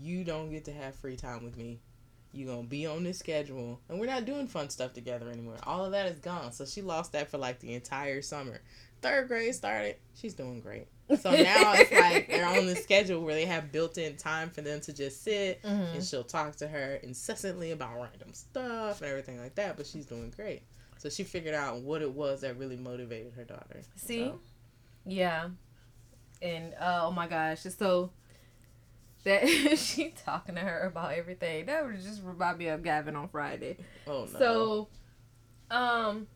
you 0.00 0.24
don't 0.24 0.50
get 0.50 0.64
to 0.66 0.72
have 0.72 0.94
free 0.94 1.16
time 1.16 1.44
with 1.44 1.56
me. 1.56 1.80
You're 2.32 2.54
gonna 2.54 2.66
be 2.66 2.86
on 2.86 3.04
this 3.04 3.18
schedule, 3.18 3.80
and 3.88 3.98
we're 3.98 4.06
not 4.06 4.26
doing 4.26 4.46
fun 4.46 4.68
stuff 4.68 4.92
together 4.92 5.30
anymore. 5.30 5.56
All 5.62 5.84
of 5.84 5.92
that 5.92 6.06
is 6.06 6.18
gone. 6.18 6.52
So 6.52 6.66
she 6.66 6.82
lost 6.82 7.12
that 7.12 7.30
for 7.30 7.38
like 7.38 7.60
the 7.60 7.74
entire 7.74 8.20
summer. 8.20 8.60
Third 9.00 9.28
grade 9.28 9.54
started. 9.54 9.96
She's 10.14 10.34
doing 10.34 10.60
great. 10.60 10.88
So 11.20 11.30
now 11.30 11.74
it's 11.74 11.92
like 11.92 12.28
they're 12.30 12.46
on 12.46 12.66
the 12.66 12.76
schedule 12.76 13.22
where 13.22 13.34
they 13.34 13.44
have 13.44 13.70
built 13.70 13.96
in 13.96 14.16
time 14.16 14.50
for 14.50 14.60
them 14.60 14.80
to 14.80 14.92
just 14.92 15.22
sit 15.22 15.62
mm-hmm. 15.62 15.94
and 15.94 16.04
she'll 16.04 16.24
talk 16.24 16.56
to 16.56 16.68
her 16.68 16.96
incessantly 17.02 17.70
about 17.70 17.94
random 17.94 18.32
stuff 18.34 19.00
and 19.00 19.10
everything 19.10 19.40
like 19.40 19.54
that. 19.54 19.76
But 19.76 19.86
she's 19.86 20.06
doing 20.06 20.32
great. 20.34 20.62
So 20.98 21.08
she 21.08 21.24
figured 21.24 21.54
out 21.54 21.80
what 21.80 22.02
it 22.02 22.10
was 22.10 22.40
that 22.40 22.58
really 22.58 22.76
motivated 22.76 23.34
her 23.34 23.44
daughter. 23.44 23.82
See? 23.96 24.24
So. 24.24 24.40
Yeah. 25.04 25.48
And 26.42 26.74
uh, 26.74 27.02
oh 27.04 27.12
my 27.12 27.28
gosh, 27.28 27.64
it's 27.64 27.76
so 27.76 28.10
that 29.26 29.46
she 29.78 30.14
talking 30.24 30.54
to 30.54 30.62
her 30.62 30.86
about 30.86 31.12
everything. 31.12 31.66
That 31.66 31.84
would 31.84 32.00
just 32.00 32.22
remind 32.22 32.58
me 32.58 32.68
of 32.68 32.82
Gavin 32.82 33.16
on 33.16 33.28
Friday. 33.28 33.76
Oh 34.06 34.26
no. 34.32 34.38
So 34.38 34.88
um 35.70 36.28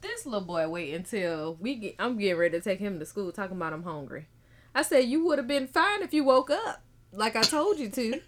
this 0.00 0.26
little 0.26 0.40
boy 0.42 0.68
wait 0.68 0.92
until 0.92 1.56
we 1.60 1.76
get 1.76 1.94
I'm 1.98 2.18
getting 2.18 2.36
ready 2.36 2.58
to 2.58 2.62
take 2.62 2.80
him 2.80 2.98
to 2.98 3.06
school 3.06 3.32
talking 3.32 3.56
about 3.56 3.72
I'm 3.72 3.84
hungry. 3.84 4.26
I 4.74 4.82
said 4.82 5.04
you 5.04 5.24
would 5.24 5.38
have 5.38 5.46
been 5.46 5.68
fine 5.68 6.02
if 6.02 6.12
you 6.12 6.24
woke 6.24 6.50
up 6.50 6.82
like 7.12 7.36
I 7.36 7.42
told 7.42 7.78
you 7.78 7.88
to. 7.90 8.20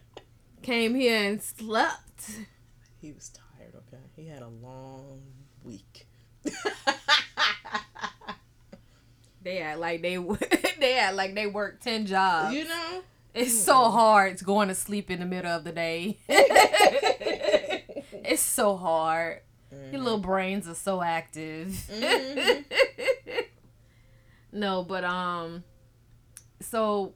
Came 0.62 0.94
here 0.94 1.16
and 1.16 1.42
slept. 1.42 2.30
He 3.00 3.12
was 3.12 3.30
tired, 3.30 3.74
okay? 3.74 4.02
He 4.14 4.26
had 4.26 4.42
a 4.42 4.48
long 4.48 5.22
week. 5.64 6.06
they 9.42 9.58
act 9.58 9.78
like 9.80 10.02
they 10.02 10.18
they 10.78 10.98
act 10.98 11.16
like 11.16 11.34
they 11.34 11.46
work 11.46 11.80
10 11.80 12.06
jobs. 12.06 12.54
You 12.54 12.64
know? 12.64 13.02
It's 13.34 13.58
so 13.58 13.90
hard 13.90 14.32
It's 14.32 14.42
going 14.42 14.68
to 14.68 14.74
sleep 14.74 15.10
in 15.10 15.20
the 15.20 15.26
middle 15.26 15.50
of 15.50 15.64
the 15.64 15.72
day. 15.72 16.18
it's 16.28 18.42
so 18.42 18.76
hard. 18.76 19.40
Mm-hmm. 19.72 19.94
Your 19.94 20.02
little 20.02 20.18
brains 20.18 20.68
are 20.68 20.74
so 20.74 21.02
active. 21.02 21.68
Mm-hmm. 21.90 23.40
no, 24.52 24.82
but 24.82 25.04
um, 25.04 25.64
so 26.60 27.14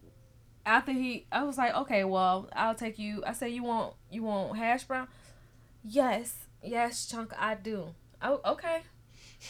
after 0.65 0.93
he, 0.93 1.27
I 1.31 1.45
was 1.45 1.59
like, 1.59 1.75
okay, 1.75 2.05
well, 2.05 2.49
I'll 2.55 2.75
take 2.75 2.99
you. 2.99 3.23
I 3.27 3.33
said, 3.33 3.53
you 3.53 3.63
want 3.63 3.95
you 4.11 4.23
want 4.23 4.57
hash 4.57 4.85
brown? 4.85 5.09
Yes, 5.85 6.47
yes, 6.63 7.07
chunk, 7.07 7.33
I 7.39 7.55
do. 7.55 7.95
Oh, 8.23 8.41
okay. 8.45 8.81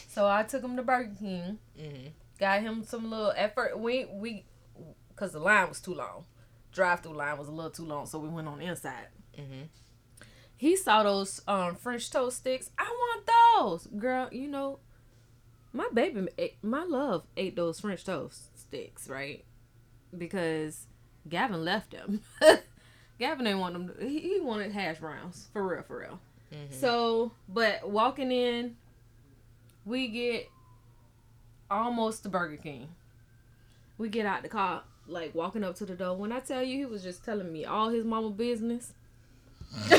So 0.09 0.27
I 0.27 0.43
took 0.43 0.63
him 0.63 0.75
to 0.75 0.83
Burger 0.83 1.15
King. 1.17 1.59
Mm-hmm. 1.79 2.07
Got 2.39 2.61
him 2.61 2.83
some 2.83 3.09
little 3.09 3.33
effort. 3.35 3.79
We 3.79 4.05
we, 4.05 4.45
cause 5.15 5.31
the 5.31 5.39
line 5.39 5.69
was 5.69 5.79
too 5.79 5.93
long. 5.93 6.25
Drive 6.77 7.01
through 7.01 7.17
line 7.17 7.37
was 7.37 7.47
a 7.47 7.51
little 7.51 7.71
too 7.71 7.85
long, 7.85 8.05
so 8.05 8.19
we 8.19 8.29
went 8.29 8.47
on 8.47 8.59
the 8.59 8.65
inside. 8.65 9.07
Mm-hmm 9.37 9.63
he 10.57 10.75
saw 10.75 11.03
those 11.03 11.41
um 11.47 11.75
French 11.75 12.09
toast 12.09 12.37
sticks. 12.37 12.71
I 12.77 12.83
want 12.83 13.29
those, 13.55 13.87
girl. 13.99 14.27
You 14.31 14.47
know, 14.47 14.79
my 15.71 15.87
baby, 15.93 16.27
my 16.61 16.83
love 16.83 17.23
ate 17.37 17.55
those 17.55 17.79
French 17.79 18.03
toast 18.03 18.59
sticks, 18.59 19.07
right? 19.07 19.45
Because 20.17 20.87
Gavin 21.29 21.63
left 21.63 21.91
them. 21.91 22.21
Gavin 23.19 23.45
didn't 23.45 23.59
want 23.59 23.73
them. 23.73 23.87
To, 23.89 24.07
he, 24.07 24.19
he 24.19 24.39
wanted 24.39 24.71
hash 24.71 24.97
browns 24.97 25.47
for 25.53 25.65
real, 25.65 25.83
for 25.83 25.99
real. 25.99 26.19
Mm-hmm. 26.51 26.73
So, 26.73 27.31
but 27.47 27.87
walking 27.87 28.31
in, 28.31 28.77
we 29.85 30.07
get 30.07 30.49
almost 31.69 32.23
to 32.23 32.29
Burger 32.29 32.57
King. 32.57 32.89
We 33.97 34.09
get 34.09 34.25
out 34.25 34.43
the 34.43 34.49
car, 34.49 34.83
like 35.07 35.33
walking 35.33 35.63
up 35.63 35.75
to 35.75 35.85
the 35.85 35.95
door. 35.95 36.15
When 36.15 36.31
I 36.31 36.39
tell 36.39 36.63
you, 36.63 36.77
he 36.77 36.85
was 36.85 37.03
just 37.03 37.23
telling 37.23 37.51
me 37.51 37.65
all 37.65 37.89
his 37.89 38.05
mama 38.05 38.29
business. 38.29 38.93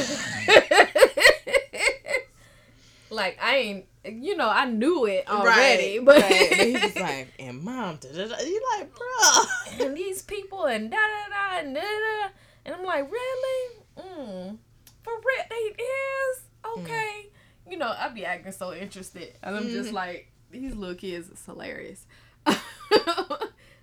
like 3.11 3.38
I 3.42 3.57
ain't, 3.57 3.87
you 4.05 4.37
know, 4.37 4.49
I 4.49 4.64
knew 4.66 5.07
it 5.07 5.29
already, 5.29 5.99
right, 5.99 6.05
but 6.05 6.23
right. 6.23 6.53
he's 6.53 6.97
like, 7.01 7.29
and 7.38 7.62
mom, 7.62 7.97
da, 7.97 8.09
da, 8.11 8.29
da. 8.29 8.42
you 8.42 8.62
like, 8.79 8.90
bro, 8.94 9.87
and 9.87 9.97
these 9.97 10.23
people 10.23 10.64
and 10.64 10.90
da 10.90 10.97
da 10.97 11.29
da 11.31 11.59
and 11.61 11.75
da 11.75 11.81
da, 11.81 12.29
and 12.64 12.75
I'm 12.75 12.85
like, 12.85 13.11
really, 13.11 13.75
mm, 13.99 14.57
for 15.03 15.12
real, 15.12 15.44
they 15.51 15.83
is 15.83 16.42
okay. 16.79 17.27
Mm. 17.27 17.73
You 17.73 17.79
know, 17.79 17.94
I 17.99 18.09
be 18.09 18.25
acting 18.25 18.53
so 18.53 18.73
interested, 18.73 19.35
and 19.42 19.57
I'm 19.57 19.64
mm-hmm. 19.64 19.73
just 19.73 19.92
like, 19.92 20.31
these 20.51 20.75
little 20.75 20.94
kids 20.94 21.29
is 21.29 21.44
hilarious. 21.44 22.07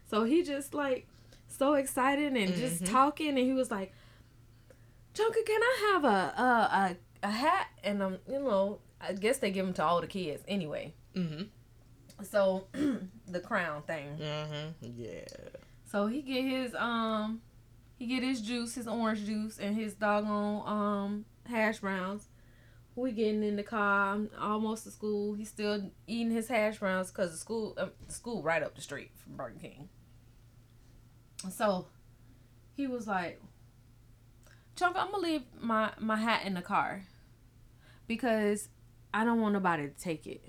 so 0.10 0.24
he 0.24 0.44
just 0.44 0.74
like 0.74 1.08
so 1.58 1.74
excited 1.74 2.34
and 2.34 2.50
mm-hmm. 2.52 2.60
just 2.60 2.86
talking, 2.86 3.30
and 3.30 3.38
he 3.38 3.54
was 3.54 3.72
like 3.72 3.94
Junker, 5.16 5.40
can 5.46 5.62
I 5.62 5.92
have 5.94 6.04
a 6.04 6.08
a 6.08 6.44
a, 7.24 7.28
a 7.28 7.32
hat? 7.32 7.68
And 7.84 8.04
um, 8.04 8.18
you 8.28 8.40
know, 8.40 8.80
I 9.00 9.14
guess 9.14 9.38
they 9.38 9.50
give 9.50 9.66
them 9.66 9.74
to 9.76 9.84
all 9.84 10.02
the 10.02 10.08
kids 10.08 10.44
anyway. 10.48 10.94
Mm-hmm. 11.16 11.44
So 12.24 12.68
the 13.28 13.40
crown 13.40 13.82
thing. 13.84 14.18
Mm-hmm. 14.20 14.92
Yeah. 14.96 15.22
So 15.90 16.08
he 16.08 16.22
get 16.22 16.44
his 16.44 16.76
um, 16.76 17.42
he 17.98 18.08
get 18.08 18.24
his 18.24 18.42
juice, 18.42 18.76
his 18.76 18.88
orange 18.88 19.26
juice, 19.26 19.58
and 19.58 19.76
his 19.76 19.94
doggone 19.94 20.64
um 20.68 21.26
hash 21.50 21.80
browns. 21.80 22.28
We 22.98 23.12
getting 23.12 23.44
in 23.44 23.58
the 23.58 23.64
car, 23.64 24.18
almost 24.40 24.86
to 24.86 24.92
school. 24.92 25.34
He's 25.34 25.50
still 25.50 25.92
eating 26.08 26.32
his 26.32 26.48
hash 26.48 26.80
browns 26.80 27.12
because 27.12 27.32
the 27.32 27.38
school, 27.38 27.74
uh, 27.78 27.88
school 28.08 28.42
right 28.42 28.64
up 28.64 28.74
the 28.74 28.82
street 28.82 29.12
from 29.18 29.36
Burger 29.36 29.60
King. 29.60 29.90
So 31.52 31.88
he 32.76 32.88
was 32.88 33.08
like, 33.08 33.42
Chunk, 34.76 34.98
I'm 34.98 35.12
gonna 35.12 35.24
leave 35.24 35.44
my 35.60 35.92
my 36.00 36.18
hat 36.18 36.46
in 36.46 36.54
the 36.54 36.62
car 36.62 37.04
because 38.08 38.70
I 39.14 39.24
don't 39.24 39.40
want 39.40 39.54
nobody 39.54 39.88
to 39.88 39.94
take 39.94 40.28
it. 40.28 40.44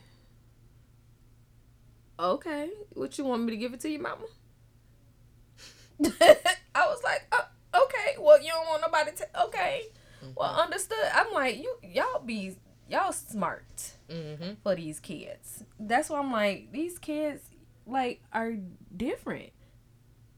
Okay, 2.19 2.71
what 2.95 3.17
you 3.19 3.25
want 3.25 3.45
me 3.45 3.53
to 3.53 3.57
give 3.57 3.75
it 3.75 3.81
to 3.81 3.91
your 3.91 4.01
mama? 4.01 4.25
I 6.03 6.87
was 6.87 7.03
like, 7.05 7.27
oh, 7.33 7.47
okay. 7.85 8.17
Well, 8.19 8.41
you 8.43 8.49
don't 8.49 8.67
want 8.67 8.83
nobody 8.83 9.13
to. 9.17 9.43
Okay, 9.45 9.83
mm-hmm. 10.23 10.33
well, 10.37 10.55
understood. 10.55 10.99
I'm 11.15 11.33
like, 11.33 11.59
you 11.59 11.77
y'all 11.83 12.21
be 12.25 12.57
y'all 12.89 13.13
smart 13.13 13.93
mm-hmm. 14.11 14.55
for 14.63 14.75
these 14.75 14.99
kids. 14.99 15.63
That's 15.79 16.11
why 16.11 16.19
I'm 16.19 16.33
like, 16.33 16.73
these 16.73 16.99
kids 16.99 17.43
like 17.87 18.23
are 18.33 18.55
different. 18.97 19.51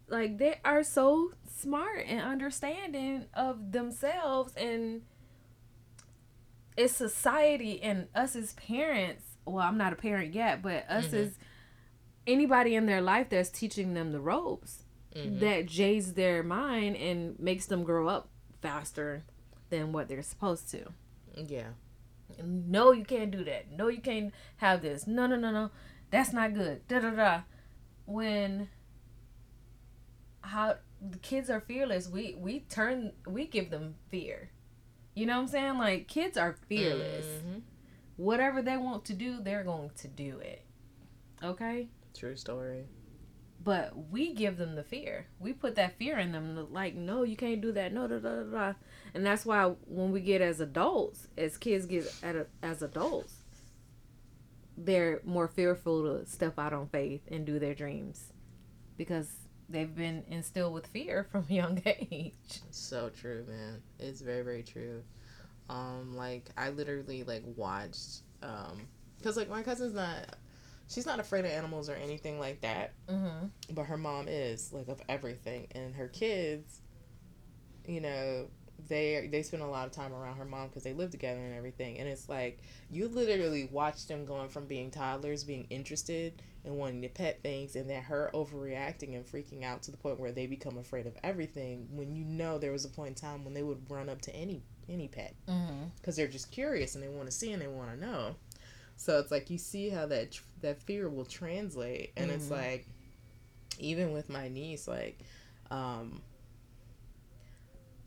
Like 0.09 0.38
they 0.38 0.56
are 0.64 0.82
so 0.82 1.32
smart 1.59 2.04
and 2.06 2.20
understanding 2.20 3.26
of 3.34 3.72
themselves 3.72 4.54
and 4.54 5.02
it's 6.76 6.94
society 6.94 7.82
and 7.82 8.06
us 8.14 8.36
as 8.36 8.52
parents. 8.54 9.24
Well 9.44 9.64
i'm 9.64 9.78
not 9.78 9.92
a 9.92 9.96
parent 9.96 10.34
yet 10.34 10.62
but 10.62 10.84
us 10.90 11.06
mm-hmm. 11.06 11.16
as 11.16 11.38
anybody 12.26 12.74
in 12.74 12.86
their 12.86 13.00
life 13.00 13.30
that's 13.30 13.48
teaching 13.48 13.94
them 13.94 14.12
the 14.12 14.20
ropes 14.20 14.84
mm-hmm. 15.14 15.38
that 15.38 15.66
jades 15.66 16.12
their 16.12 16.42
mind 16.42 16.96
and 16.96 17.38
makes 17.38 17.66
them 17.66 17.82
grow 17.82 18.09
up 18.09 18.28
faster 18.61 19.24
than 19.70 19.92
what 19.92 20.09
they're 20.09 20.22
supposed 20.22 20.70
to. 20.70 20.84
Yeah. 21.34 21.68
No 22.42 22.92
you 22.92 23.04
can't 23.04 23.30
do 23.30 23.44
that. 23.44 23.70
No 23.72 23.88
you 23.88 24.00
can't 24.00 24.32
have 24.59 24.82
this. 24.82 25.06
No 25.06 25.26
no 25.26 25.36
no 25.36 25.50
no. 25.50 25.70
That's 26.11 26.32
not 26.32 26.54
good. 26.54 26.86
Da 26.88 27.00
da 27.00 27.11
da. 27.11 27.40
When 28.06 28.68
how 30.49 30.76
the 31.01 31.18
kids 31.18 31.49
are 31.49 31.61
fearless 31.61 32.09
we 32.09 32.34
we 32.38 32.61
turn 32.61 33.12
we 33.26 33.46
give 33.46 33.70
them 33.70 33.94
fear. 34.09 34.51
You 35.14 35.26
know 35.26 35.36
what 35.36 35.42
i'm 35.42 35.49
saying? 35.49 35.78
Like 35.78 36.09
kids 36.09 36.36
are 36.36 36.57
fearless. 36.68 37.26
Mm-hmm. 37.26 37.59
whatever 38.16 38.62
they 38.62 38.76
want 38.76 39.05
to 39.07 39.14
do 39.14 39.40
they're 39.40 39.64
going 39.64 39.90
to 39.96 40.09
do 40.09 40.38
it. 40.38 40.64
Okay? 41.42 41.88
True 42.16 42.36
story. 42.36 42.86
But 43.62 43.92
we 44.11 44.32
give 44.32 44.57
them 44.57 44.76
the 44.76 44.84
fear. 44.84 45.26
We 45.38 45.53
put 45.53 45.74
that 45.74 45.99
fear 45.99 46.18
in 46.18 46.32
them 46.32 46.68
like 46.72 46.94
no 46.94 47.22
you 47.22 47.36
can't 47.36 47.61
do 47.61 47.72
that. 47.72 47.92
No 47.92 48.09
da, 48.09 48.18
da, 48.18 48.42
da, 48.42 48.51
da. 48.51 48.72
and 49.14 49.24
that's 49.24 49.44
why 49.44 49.72
when 49.86 50.11
we 50.11 50.20
get 50.20 50.40
as 50.40 50.61
adults 50.61 51.28
as 51.36 51.57
kids 51.57 51.86
get 51.86 52.12
at 52.22 52.36
a, 52.36 52.46
as 52.62 52.82
adults 52.82 53.34
they're 54.80 55.20
more 55.24 55.49
fearful 55.49 56.05
to 56.05 56.26
step 56.26 56.59
out 56.59 56.72
on 56.72 56.88
faith 56.88 57.22
and 57.28 57.44
do 57.44 57.59
their 57.59 57.74
dreams. 57.74 58.32
Because 58.96 59.47
they've 59.68 59.94
been 59.94 60.24
instilled 60.28 60.74
with 60.74 60.86
fear 60.86 61.26
from 61.32 61.46
a 61.48 61.52
young 61.52 61.82
age. 61.84 62.60
So 62.70 63.10
true, 63.10 63.44
man. 63.48 63.82
It's 63.98 64.20
very 64.20 64.42
very 64.42 64.62
true. 64.62 65.02
Um, 65.68 66.16
like 66.16 66.48
I 66.56 66.70
literally 66.70 67.24
like 67.24 67.42
watched 67.56 68.22
um, 68.42 68.86
cause 69.22 69.36
like 69.36 69.50
my 69.50 69.62
cousin's 69.62 69.94
not, 69.94 70.36
she's 70.88 71.06
not 71.06 71.20
afraid 71.20 71.44
of 71.44 71.50
animals 71.50 71.88
or 71.90 71.94
anything 71.94 72.38
like 72.38 72.60
that. 72.62 72.94
Mm-hmm. 73.08 73.46
But 73.74 73.84
her 73.84 73.96
mom 73.96 74.26
is 74.28 74.72
like 74.72 74.88
of 74.88 75.00
everything, 75.08 75.66
and 75.74 75.94
her 75.94 76.08
kids, 76.08 76.80
you 77.86 78.00
know, 78.00 78.48
they 78.87 79.29
they 79.31 79.43
spend 79.43 79.62
a 79.62 79.66
lot 79.66 79.87
of 79.87 79.93
time 79.93 80.12
around 80.12 80.37
her 80.37 80.45
mom 80.45 80.68
because 80.68 80.85
they 80.85 80.93
live 80.93 81.11
together 81.11 81.41
and 81.41 81.55
everything. 81.55 81.99
And 81.99 82.09
it's 82.09 82.29
like 82.29 82.61
you 82.91 83.09
literally 83.09 83.68
watch 83.72 84.07
them 84.07 84.24
going 84.24 84.49
from 84.49 84.66
being 84.66 84.91
toddlers, 84.91 85.45
being 85.45 85.66
interested 85.70 86.41
and 86.64 86.76
wanting 86.76 87.03
to 87.03 87.09
pet 87.09 87.41
things, 87.43 87.74
and 87.74 87.91
then 87.91 88.03
her 88.03 88.31
overreacting 88.35 89.16
and 89.16 89.26
freaking 89.26 89.64
out 89.64 89.83
to 89.83 89.91
the 89.91 89.97
point 89.97 90.20
where 90.20 90.33
they 90.33 90.47
become 90.47 90.79
afraid 90.79 91.07
of 91.07 91.16
everything. 91.24 91.89
When 91.91 92.14
you 92.14 92.24
know 92.24 92.59
there 92.59 92.72
was 92.72 92.85
a 92.85 92.89
point 92.89 93.09
in 93.11 93.14
time 93.14 93.45
when 93.45 93.55
they 93.55 93.62
would 93.62 93.91
run 93.91 94.09
up 94.09 94.20
to 94.22 94.35
any 94.35 94.62
any 94.89 95.09
pet 95.09 95.35
because 95.45 95.59
mm-hmm. 95.59 96.11
they're 96.12 96.29
just 96.29 96.51
curious 96.51 96.95
and 96.95 97.05
they 97.05 97.09
want 97.09 97.26
to 97.26 97.33
see 97.33 97.53
and 97.53 97.61
they 97.61 97.68
want 97.68 97.91
to 97.91 97.97
know. 97.97 98.37
So 98.97 99.18
it's 99.18 99.31
like 99.31 99.51
you 99.51 99.59
see 99.59 99.89
how 99.91 100.07
that 100.07 100.39
that 100.61 100.81
fear 100.83 101.09
will 101.09 101.24
translate, 101.24 102.12
and 102.16 102.31
mm-hmm. 102.31 102.37
it's 102.37 102.51
like 102.51 102.87
even 103.79 104.12
with 104.12 104.29
my 104.29 104.49
niece, 104.49 104.87
like. 104.87 105.18
Um, 105.70 106.22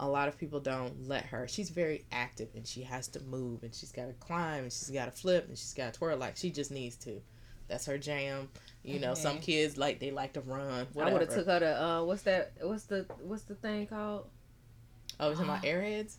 a 0.02 0.08
lot 0.08 0.28
of 0.28 0.38
people 0.38 0.60
don't 0.60 1.08
let 1.08 1.26
her. 1.26 1.48
She's 1.48 1.70
very 1.70 2.04
active 2.12 2.50
and 2.56 2.68
she 2.68 2.82
has 2.82 3.08
to 3.10 3.22
move 3.22 3.62
and 3.62 3.74
she's 3.74 3.92
got 3.92 4.08
to 4.08 4.14
climb 4.14 4.64
and 4.64 4.74
she's 4.74 4.90
got 4.90 5.06
to 5.06 5.12
flip 5.12 5.48
and 5.48 5.58
she's 5.58 5.76
got 5.76 5.94
to 5.94 6.00
twirl 6.00 6.18
like 6.18 6.36
she 6.36 6.50
just 6.50 6.72
needs 6.72 6.96
to. 6.98 7.22
That's 7.68 7.86
her 7.86 8.00
jam. 8.00 8.50
You 8.84 9.00
know, 9.00 9.14
some 9.14 9.38
kids 9.38 9.78
like 9.78 10.00
they 10.00 10.12
like 10.12 10.34
to 10.34 10.42
run. 10.42 10.88
Whatever. 10.94 11.16
I 11.16 11.20
would 11.20 11.22
have 11.22 11.34
took 11.34 11.46
her 11.46 11.60
to 11.60 11.84
uh, 11.84 12.04
what's 12.04 12.24
that? 12.24 12.52
What's 12.60 12.84
the 12.84 13.06
what's 13.22 13.44
the 13.44 13.56
thing 13.56 13.88
called? 13.88 14.26
Oh, 15.20 15.30
is 15.30 15.40
it 15.40 15.46
my 15.46 15.60
airheads? 15.60 16.16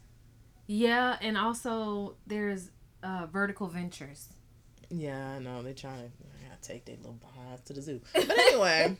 Yeah, 0.68 1.18
and 1.20 1.36
also 1.36 2.14
there's 2.26 2.70
uh, 3.02 3.26
vertical 3.26 3.66
ventures. 3.66 4.28
Yeah, 4.90 5.32
I 5.32 5.38
know 5.40 5.62
they're 5.62 5.74
trying 5.74 5.98
to 5.98 6.10
yeah, 6.40 6.54
take 6.62 6.84
their 6.84 6.96
little 6.96 7.18
behinds 7.20 7.62
to 7.62 7.72
the 7.72 7.82
zoo. 7.82 8.00
But 8.14 8.30
anyway, 8.30 8.96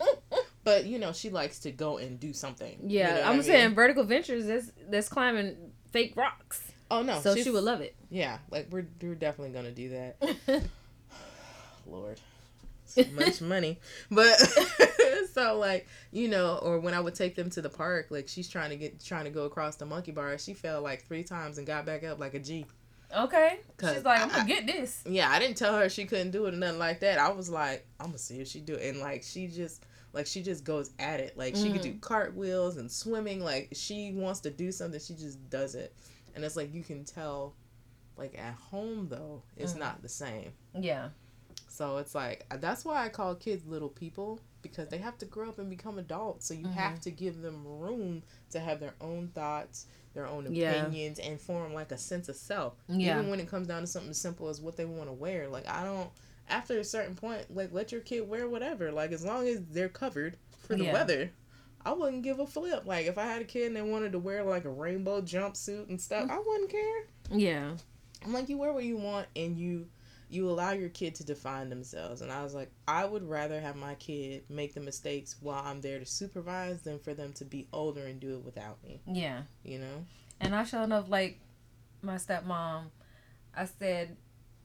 But 0.65 0.87
you 0.87 0.99
know, 0.99 1.13
she 1.13 1.31
likes 1.31 1.59
to 1.61 1.73
go 1.73 1.99
and 1.99 2.21
do 2.21 2.33
something. 2.33 2.79
Yeah, 2.87 3.17
you 3.17 3.23
know 3.23 3.31
I'm 3.31 3.43
saying 3.43 3.67
mean? 3.67 3.75
vertical 3.75 4.05
ventures. 4.05 4.47
That's 4.47 4.71
that's 4.89 5.09
climbing 5.09 5.57
fake 5.91 6.15
rocks. 6.17 6.73
Oh 6.91 7.03
no, 7.03 7.21
so 7.21 7.35
she 7.35 7.51
would 7.51 7.65
love 7.65 7.81
it. 7.81 7.97
Yeah, 8.11 8.39
like 8.51 8.69
we're 8.71 8.87
we're 9.01 9.15
definitely 9.15 9.55
gonna 9.55 9.73
do 9.73 9.89
that. 9.91 10.17
Lord, 11.87 12.21
so 12.85 13.03
much 13.15 13.41
money, 13.41 13.81
but 14.11 14.37
so 15.33 15.59
like 15.59 15.89
you 16.13 16.29
know, 16.29 16.59
or 16.63 16.79
when 16.79 16.95
I 16.95 17.01
would 17.01 17.15
take 17.15 17.35
them 17.35 17.51
to 17.51 17.63
the 17.63 17.69
park, 17.69 18.09
like 18.11 18.29
she's 18.29 18.49
trying 18.49 18.71
to 18.71 18.77
get 18.77 19.03
trying 19.03 19.25
to 19.25 19.31
go 19.31 19.45
across 19.45 19.77
the 19.77 19.87
monkey 19.87 20.13
bar, 20.13 20.39
she 20.39 20.55
fell 20.55 20.81
like 20.81 21.05
three 21.05 21.25
times 21.25 21.59
and 21.59 21.67
got 21.67 21.87
back 21.87 22.05
up 22.05 22.21
like 22.21 22.35
a 22.35 22.39
G. 22.39 22.67
Okay. 23.15 23.61
She's 23.81 24.05
like, 24.05 24.21
I'm 24.21 24.29
gonna 24.29 24.47
get 24.47 24.67
this. 24.67 25.03
Yeah, 25.07 25.31
I 25.31 25.39
didn't 25.39 25.57
tell 25.57 25.77
her 25.77 25.89
she 25.89 26.05
couldn't 26.05 26.31
do 26.31 26.47
it 26.47 26.55
or 26.55 26.57
nothing 26.57 26.79
like 26.79 27.01
that. 27.01 27.19
I 27.19 27.31
was 27.31 27.51
like, 27.51 27.87
I'm 28.01 28.07
gonna 28.07 28.19
see 28.19 28.41
if 28.41 28.49
she 28.49 28.61
do 28.61 28.75
it, 28.75 28.91
and 28.91 29.01
like 29.01 29.23
she 29.23 29.49
just 29.49 29.85
like 30.13 30.27
she 30.27 30.43
just 30.43 30.65
goes 30.65 30.91
at 30.99 31.21
it. 31.21 31.37
Like 31.37 31.57
she 31.57 31.69
mm. 31.69 31.73
could 31.73 31.83
do 31.83 31.93
mm. 31.93 32.01
cartwheels 32.01 32.77
and 32.77 32.91
swimming. 32.91 33.43
Like 33.43 33.69
she 33.73 34.13
wants 34.13 34.41
to 34.41 34.51
do 34.51 34.73
something, 34.73 35.01
she 35.01 35.15
just 35.15 35.49
does 35.51 35.75
it. 35.75 35.95
And 36.35 36.45
it's 36.45 36.57
like 36.57 36.73
you 36.75 36.83
can 36.83 37.05
tell 37.05 37.55
like 38.17 38.39
at 38.39 38.55
home 38.55 39.09
though, 39.11 39.43
it's 39.57 39.75
mm. 39.75 39.81
not 39.81 40.03
the 40.03 40.09
same. 40.09 40.53
Yeah. 40.79 41.09
So 41.69 41.97
it's 41.97 42.15
like 42.15 42.47
that's 42.61 42.85
why 42.85 43.05
I 43.05 43.09
call 43.09 43.35
kids 43.35 43.67
little 43.67 43.89
people 43.89 44.41
because 44.61 44.89
they 44.89 44.99
have 44.99 45.19
to 45.19 45.25
grow 45.25 45.49
up 45.49 45.59
and 45.59 45.71
become 45.71 45.99
adults. 45.99 46.47
So 46.47 46.55
you 46.55 46.67
mm-hmm. 46.67 46.75
have 46.75 47.01
to 47.01 47.11
give 47.11 47.41
them 47.41 47.63
room 47.67 48.23
to 48.51 48.61
have 48.61 48.79
their 48.79 48.95
own 49.01 49.29
thoughts, 49.35 49.87
their 50.15 50.27
own 50.27 50.47
opinions, 50.47 51.19
yeah. 51.19 51.27
and 51.27 51.41
form 51.41 51.75
like 51.75 51.91
a 51.91 51.99
sense 51.99 52.29
of 52.29 52.37
self. 52.37 52.75
Yeah. 52.89 53.19
Even 53.19 53.31
when 53.31 53.41
it 53.41 53.49
comes 53.49 53.67
down 53.67 53.81
to 53.81 53.87
something 53.87 54.11
as 54.11 54.19
simple 54.19 54.49
as 54.49 54.61
what 54.61 54.77
they 54.77 54.85
want 54.85 55.09
to 55.09 55.13
wear. 55.13 55.49
Like 55.49 55.69
I 55.69 55.85
don't 55.85 56.11
after 56.49 56.79
a 56.79 56.85
certain 56.85 57.15
point, 57.15 57.55
like 57.55 57.73
let 57.73 57.93
your 57.93 58.01
kid 58.01 58.29
wear 58.29 58.49
whatever. 58.49 58.93
Like 58.93 59.13
as 59.13 59.25
long 59.25 59.47
as 59.47 59.61
they're 59.71 59.89
covered 59.89 60.37
for 60.67 60.77
the 60.77 60.85
yeah. 60.85 60.93
weather, 60.93 61.33
I 61.85 61.93
wouldn't 61.93 62.23
give 62.23 62.39
a 62.39 62.47
flip. 62.47 62.85
Like 62.87 63.07
if 63.07 63.19
I 63.19 63.25
had 63.25 63.43
a 63.43 63.47
kid 63.47 63.69
and 63.69 63.77
they 63.77 63.83
wanted 63.83 64.13
to 64.13 64.19
wear 64.19 64.45
like 64.45 64.65
a 64.65 64.71
rainbow 64.71 65.21
jumpsuit 65.21 65.89
and 65.89 66.01
stuff, 66.01 66.31
I 66.31 66.39
wouldn't 66.39 66.71
care. 66.71 67.05
Yeah. 67.31 67.77
I'm 68.25 68.33
like 68.33 68.49
you 68.49 68.59
wear 68.59 68.73
what 68.73 68.85
you 68.85 68.97
want 68.97 69.27
and 69.35 69.57
you 69.57 69.87
you 70.33 70.49
allow 70.49 70.71
your 70.71 70.89
kid 70.89 71.15
to 71.17 71.25
define 71.25 71.69
themselves. 71.69 72.23
And 72.23 72.33
I 72.33 72.43
was 72.43 72.55
like, 72.55 72.71
I 72.89 73.05
would 73.05 73.29
rather 73.29 73.61
have 73.61 73.77
my 73.77 73.95
kid 73.97 74.45
make 74.49 74.73
the 74.73 74.81
mistakes 74.81 75.37
while 75.41 75.63
I'm 75.63 75.83
there 75.83 75.99
to 75.99 76.07
supervise 76.07 76.81
than 76.81 76.99
for 76.99 77.13
them 77.13 77.35
to 77.35 77.45
be 77.45 77.69
older 77.71 78.07
and 78.07 78.19
do 78.19 78.37
it 78.37 78.45
without 78.45 78.83
me. 78.83 79.03
Yeah. 79.07 79.43
You 79.63 79.81
know? 79.81 80.07
And 80.41 80.55
I 80.55 80.65
showed 80.65 80.85
enough 80.85 81.11
like 81.11 81.39
my 82.01 82.17
stepmom, 82.17 82.87
I 83.55 83.67
said, 83.67 84.17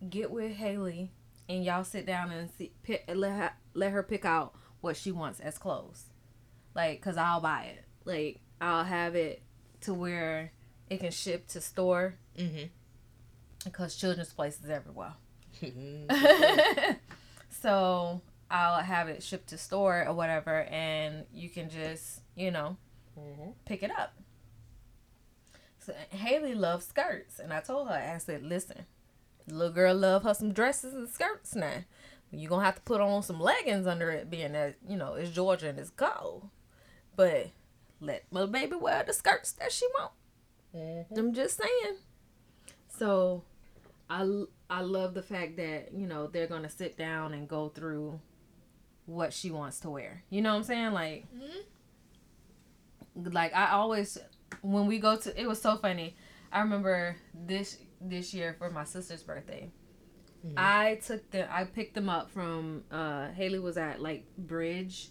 get 0.09 0.31
with 0.31 0.53
Haley 0.53 1.11
and 1.49 1.63
y'all 1.63 1.83
sit 1.83 2.05
down 2.05 2.31
and 2.31 2.49
see, 2.57 2.71
pick, 2.83 3.09
let 3.13 3.31
her 3.31 3.51
let 3.73 3.91
her 3.91 4.03
pick 4.03 4.25
out 4.25 4.53
what 4.81 4.97
she 4.97 5.11
wants 5.11 5.39
as 5.39 5.57
clothes, 5.57 6.05
like 6.75 7.01
cause 7.01 7.17
I'll 7.17 7.41
buy 7.41 7.73
it. 7.75 7.85
Like 8.05 8.41
I'll 8.59 8.83
have 8.83 9.15
it 9.15 9.41
to 9.81 9.93
where 9.93 10.51
it 10.89 10.99
can 10.99 11.11
ship 11.11 11.47
to 11.49 11.61
store. 11.61 12.15
Mm-hmm. 12.37 12.67
Because 13.63 13.95
children's 13.95 14.31
places 14.31 14.69
everywhere. 14.69 15.13
so 17.49 18.21
I'll 18.49 18.81
have 18.81 19.09
it 19.09 19.23
shipped 19.23 19.49
to 19.49 19.57
store 19.57 20.05
or 20.07 20.13
whatever, 20.13 20.61
and 20.63 21.25
you 21.33 21.49
can 21.49 21.69
just 21.69 22.21
you 22.35 22.51
know 22.51 22.77
mm-hmm. 23.19 23.51
pick 23.65 23.83
it 23.83 23.91
up. 23.91 24.13
So 25.79 25.93
Haley 26.09 26.53
loves 26.53 26.85
skirts, 26.85 27.39
and 27.39 27.53
I 27.53 27.61
told 27.61 27.87
her 27.87 27.93
I 27.93 28.17
said, 28.17 28.43
listen 28.43 28.85
little 29.47 29.73
girl 29.73 29.95
love 29.95 30.23
her 30.23 30.33
some 30.33 30.53
dresses 30.53 30.93
and 30.93 31.09
skirts 31.09 31.55
now. 31.55 31.83
You're 32.31 32.49
gonna 32.49 32.65
have 32.65 32.75
to 32.75 32.81
put 32.81 33.01
on 33.01 33.23
some 33.23 33.39
leggings 33.39 33.87
under 33.87 34.09
it, 34.11 34.29
being 34.29 34.51
that 34.53 34.75
you 34.87 34.97
know 34.97 35.13
it's 35.13 35.31
Georgia 35.31 35.69
and 35.69 35.79
it's 35.79 35.89
cold. 35.89 36.49
But 37.15 37.51
let 38.01 38.25
my 38.31 38.45
baby 38.45 38.75
wear 38.75 39.03
the 39.03 39.13
skirts 39.13 39.53
that 39.53 39.71
she 39.71 39.87
want. 39.97 40.11
Mm-hmm. 40.75 41.17
I'm 41.17 41.33
just 41.33 41.57
saying. 41.57 41.97
So, 42.89 43.43
I 44.09 44.43
I 44.69 44.81
love 44.81 45.13
the 45.13 45.23
fact 45.23 45.57
that 45.57 45.93
you 45.93 46.05
know 46.05 46.27
they're 46.27 46.47
gonna 46.47 46.69
sit 46.69 46.97
down 46.97 47.33
and 47.33 47.47
go 47.47 47.69
through 47.69 48.19
what 49.05 49.33
she 49.33 49.49
wants 49.49 49.79
to 49.81 49.89
wear. 49.89 50.23
You 50.29 50.41
know 50.41 50.51
what 50.51 50.57
I'm 50.57 50.63
saying? 50.63 50.91
Like, 50.91 51.25
mm-hmm. 51.33 53.31
like 53.31 53.55
I 53.55 53.71
always 53.71 54.17
when 54.61 54.85
we 54.85 54.99
go 54.99 55.15
to 55.15 55.41
it 55.41 55.47
was 55.47 55.61
so 55.61 55.77
funny. 55.77 56.15
I 56.51 56.59
remember 56.61 57.15
this 57.33 57.77
this 58.01 58.33
year 58.33 58.55
for 58.57 58.69
my 58.69 58.83
sister's 58.83 59.23
birthday. 59.23 59.71
Mm-hmm. 60.45 60.55
I 60.57 60.99
took 61.05 61.29
the 61.31 61.51
I 61.51 61.65
picked 61.65 61.95
them 61.95 62.09
up 62.09 62.29
from 62.31 62.83
uh 62.91 63.29
Haley 63.29 63.59
was 63.59 63.77
at 63.77 64.01
like 64.01 64.25
Bridge, 64.37 65.09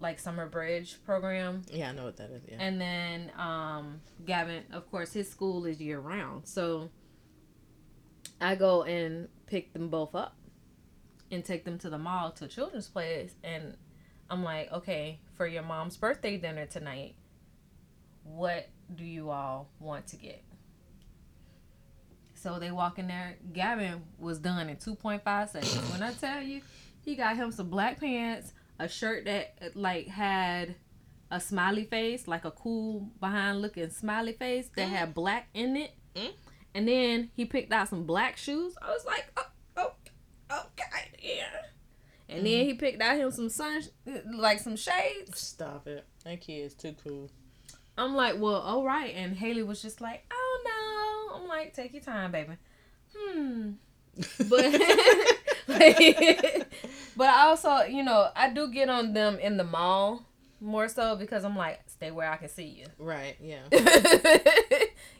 like 0.00 0.18
summer 0.18 0.48
bridge 0.48 0.98
program. 1.04 1.62
Yeah, 1.70 1.90
I 1.90 1.92
know 1.92 2.04
what 2.04 2.16
that 2.18 2.30
is. 2.30 2.42
Yeah. 2.48 2.56
And 2.60 2.80
then 2.80 3.32
um 3.38 4.00
Gavin, 4.24 4.64
of 4.72 4.90
course, 4.90 5.12
his 5.12 5.28
school 5.28 5.66
is 5.66 5.80
year 5.80 5.98
round. 5.98 6.46
So 6.46 6.90
I 8.40 8.54
go 8.54 8.82
and 8.84 9.28
pick 9.46 9.72
them 9.72 9.88
both 9.88 10.14
up 10.14 10.36
and 11.30 11.44
take 11.44 11.64
them 11.64 11.78
to 11.78 11.90
the 11.90 11.98
mall 11.98 12.30
to 12.32 12.46
children's 12.46 12.88
place 12.88 13.34
and 13.42 13.76
I'm 14.30 14.42
like, 14.42 14.72
okay, 14.72 15.20
for 15.34 15.46
your 15.46 15.62
mom's 15.62 15.98
birthday 15.98 16.38
dinner 16.38 16.64
tonight, 16.64 17.16
what 18.24 18.68
do 18.94 19.04
you 19.04 19.28
all 19.28 19.68
want 19.78 20.06
to 20.08 20.16
get? 20.16 20.42
So 22.42 22.58
they 22.58 22.72
walk 22.72 22.98
in 22.98 23.06
there. 23.06 23.36
Gavin 23.52 24.02
was 24.18 24.40
done 24.40 24.68
in 24.68 24.76
2.5 24.76 25.22
seconds. 25.48 25.92
when 25.92 26.02
I 26.02 26.12
tell 26.12 26.42
you, 26.42 26.60
he 27.04 27.14
got 27.14 27.36
him 27.36 27.52
some 27.52 27.68
black 27.68 28.00
pants, 28.00 28.52
a 28.80 28.88
shirt 28.88 29.26
that 29.26 29.54
like 29.76 30.08
had 30.08 30.74
a 31.30 31.38
smiley 31.38 31.84
face, 31.84 32.26
like 32.26 32.44
a 32.44 32.50
cool 32.50 33.08
behind 33.20 33.62
looking 33.62 33.88
smiley 33.90 34.32
face 34.32 34.68
that 34.76 34.88
mm. 34.88 34.90
had 34.90 35.14
black 35.14 35.50
in 35.54 35.76
it. 35.76 35.94
Mm. 36.16 36.32
And 36.74 36.88
then 36.88 37.30
he 37.36 37.44
picked 37.44 37.72
out 37.72 37.88
some 37.88 38.04
black 38.04 38.36
shoes. 38.36 38.74
I 38.82 38.90
was 38.90 39.04
like, 39.06 39.26
oh, 39.36 39.46
oh 39.76 39.92
okay, 40.50 41.12
yeah. 41.22 41.44
And 42.28 42.40
mm 42.40 42.44
then 42.44 42.66
he 42.66 42.74
picked 42.74 43.00
out 43.00 43.18
him 43.18 43.30
some 43.30 43.50
sun, 43.50 43.82
like 44.34 44.58
some 44.58 44.76
shades. 44.76 45.38
Stop 45.38 45.86
it. 45.86 46.04
That 46.24 46.40
kid's 46.40 46.74
too 46.74 46.96
cool. 47.06 47.30
I'm 47.96 48.14
like, 48.14 48.40
well, 48.40 48.56
all 48.56 48.84
right. 48.84 49.14
And 49.14 49.36
Haley 49.36 49.62
was 49.62 49.80
just 49.80 50.00
like, 50.00 50.24
oh 50.32 50.62
no. 50.64 50.91
I'm 51.34 51.48
like, 51.48 51.74
take 51.74 51.92
your 51.92 52.02
time, 52.02 52.32
baby. 52.32 52.56
Hmm. 53.16 53.72
But, 54.48 54.72
but 57.16 57.28
I 57.28 57.46
also, 57.46 57.82
you 57.82 58.02
know, 58.02 58.28
I 58.36 58.50
do 58.50 58.70
get 58.70 58.88
on 58.90 59.14
them 59.14 59.38
in 59.38 59.56
the 59.56 59.64
mall 59.64 60.26
more 60.60 60.88
so 60.88 61.16
because 61.16 61.44
I'm 61.44 61.56
like, 61.56 61.80
stay 61.86 62.10
where 62.10 62.30
I 62.30 62.36
can 62.36 62.48
see 62.48 62.66
you. 62.66 62.86
Right. 62.98 63.36
Yeah. 63.40 63.62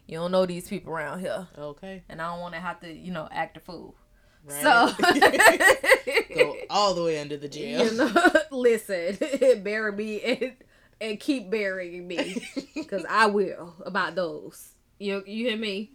you 0.07 0.19
don't 0.19 0.33
know 0.33 0.47
these 0.47 0.69
people 0.69 0.93
around 0.93 1.21
here. 1.21 1.47
Okay. 1.59 2.03
And 2.09 2.21
I 2.21 2.31
don't 2.33 2.41
want 2.41 2.55
to 2.55 2.61
have 2.61 2.81
to, 2.81 2.93
you 2.93 3.13
know, 3.13 3.29
act 3.31 3.57
a 3.57 3.61
fool. 3.61 3.95
Right. 4.45 4.63
So 4.63 4.93
go 6.35 6.57
all 6.69 6.95
the 6.95 7.05
way 7.05 7.21
under 7.21 7.37
the 7.37 7.49
jail. 7.49 7.85
You 7.85 7.97
know, 7.97 8.33
listen, 8.51 9.19
bury 9.63 9.93
me 9.93 10.21
and 10.21 10.53
and 11.01 11.21
keep 11.21 11.51
burying 11.51 12.09
me 12.09 12.43
because 12.75 13.05
I 13.09 13.27
will 13.27 13.75
about 13.85 14.17
those. 14.17 14.73
You 14.99 15.23
you 15.27 15.47
hear 15.47 15.57
me? 15.57 15.93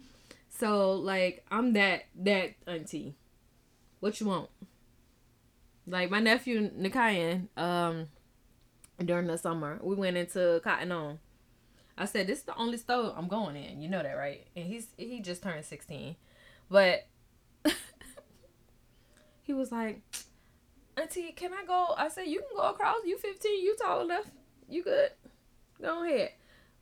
So 0.58 0.92
like 0.94 1.44
I'm 1.50 1.72
that 1.74 2.06
that 2.16 2.54
auntie. 2.66 3.14
What 4.00 4.20
you 4.20 4.26
want? 4.26 4.50
Like 5.86 6.10
my 6.10 6.18
nephew 6.20 6.68
Nikayan, 6.70 7.48
um, 7.56 8.08
during 9.04 9.28
the 9.28 9.38
summer, 9.38 9.78
we 9.82 9.94
went 9.94 10.16
into 10.16 10.60
Cotton 10.64 10.90
On. 10.90 11.18
I 11.96 12.06
said, 12.06 12.26
"This 12.26 12.38
is 12.38 12.44
the 12.44 12.56
only 12.56 12.76
store 12.76 13.14
I'm 13.16 13.28
going 13.28 13.56
in. 13.56 13.80
You 13.80 13.88
know 13.88 14.02
that, 14.02 14.14
right?" 14.14 14.46
And 14.56 14.66
he's 14.66 14.88
he 14.96 15.20
just 15.20 15.44
turned 15.44 15.64
sixteen, 15.64 16.16
but 16.68 17.06
he 19.42 19.52
was 19.52 19.70
like, 19.70 20.02
"Auntie, 20.96 21.32
can 21.32 21.52
I 21.52 21.64
go?" 21.66 21.94
I 21.96 22.08
said, 22.08 22.26
"You 22.26 22.40
can 22.40 22.56
go 22.56 22.68
across. 22.68 22.98
You 23.04 23.16
fifteen. 23.16 23.62
You 23.62 23.76
tall 23.76 24.02
enough. 24.02 24.26
You 24.68 24.82
good. 24.82 25.10
Go 25.80 26.04
ahead." 26.04 26.32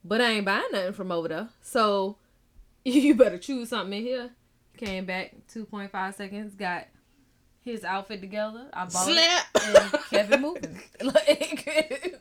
But 0.03 0.23
I 0.23 0.31
ain't 0.33 0.47
buying 0.47 0.65
nothing 0.73 0.93
from 0.95 1.13
over 1.13 1.29
there, 1.29 1.49
so 1.61 2.17
you 2.95 3.17
better 3.17 3.37
choose 3.39 3.71
something 3.71 3.99
in 3.99 4.05
here. 4.05 4.31
Came 4.77 5.07
back 5.07 5.35
two 5.49 5.65
point 5.65 5.91
five 5.91 6.15
seconds. 6.15 6.55
Got 6.55 6.87
his 7.61 7.85
outfit 7.85 8.21
together. 8.21 8.69
I 8.73 8.85
bought 8.85 9.07
Snap. 9.07 9.47
it 9.57 9.63
and 9.65 9.93
kept 10.11 10.33
it 10.33 10.41
moving. 10.41 10.81
like, 11.03 12.17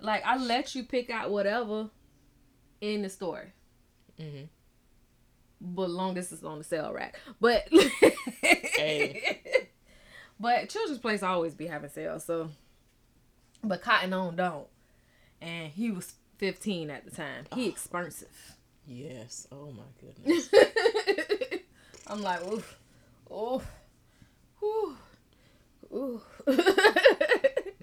like 0.00 0.24
I 0.24 0.36
let 0.36 0.74
you 0.76 0.84
pick 0.84 1.10
out 1.10 1.30
whatever 1.30 1.90
in 2.80 3.02
the 3.02 3.08
store. 3.08 3.52
Mm-hmm. 4.20 4.44
But 5.60 5.90
long 5.90 6.16
as 6.16 6.30
it's 6.30 6.44
on 6.44 6.58
the 6.58 6.64
sale 6.64 6.92
rack. 6.92 7.18
But 7.40 7.68
hey. 8.42 9.68
But 10.38 10.68
Children's 10.68 11.00
Place 11.00 11.22
always 11.24 11.54
be 11.54 11.66
having 11.66 11.90
sales, 11.90 12.24
so 12.24 12.50
but 13.64 13.82
Cotton 13.82 14.12
On 14.12 14.36
don't. 14.36 14.68
And 15.42 15.72
he 15.72 15.90
was 15.90 16.14
fifteen 16.38 16.88
at 16.88 17.04
the 17.04 17.10
time. 17.10 17.46
He 17.52 17.66
oh. 17.66 17.68
expensive. 17.68 18.56
Yes. 18.86 19.46
Oh 19.52 19.70
my 19.70 19.82
goodness. 20.00 20.48
I'm 22.06 22.22
like, 22.22 22.44
oof, 22.46 22.78
oof. 23.32 23.66
Ooh. 24.62 24.96
Ooh. 25.92 26.20
like, 26.46 26.58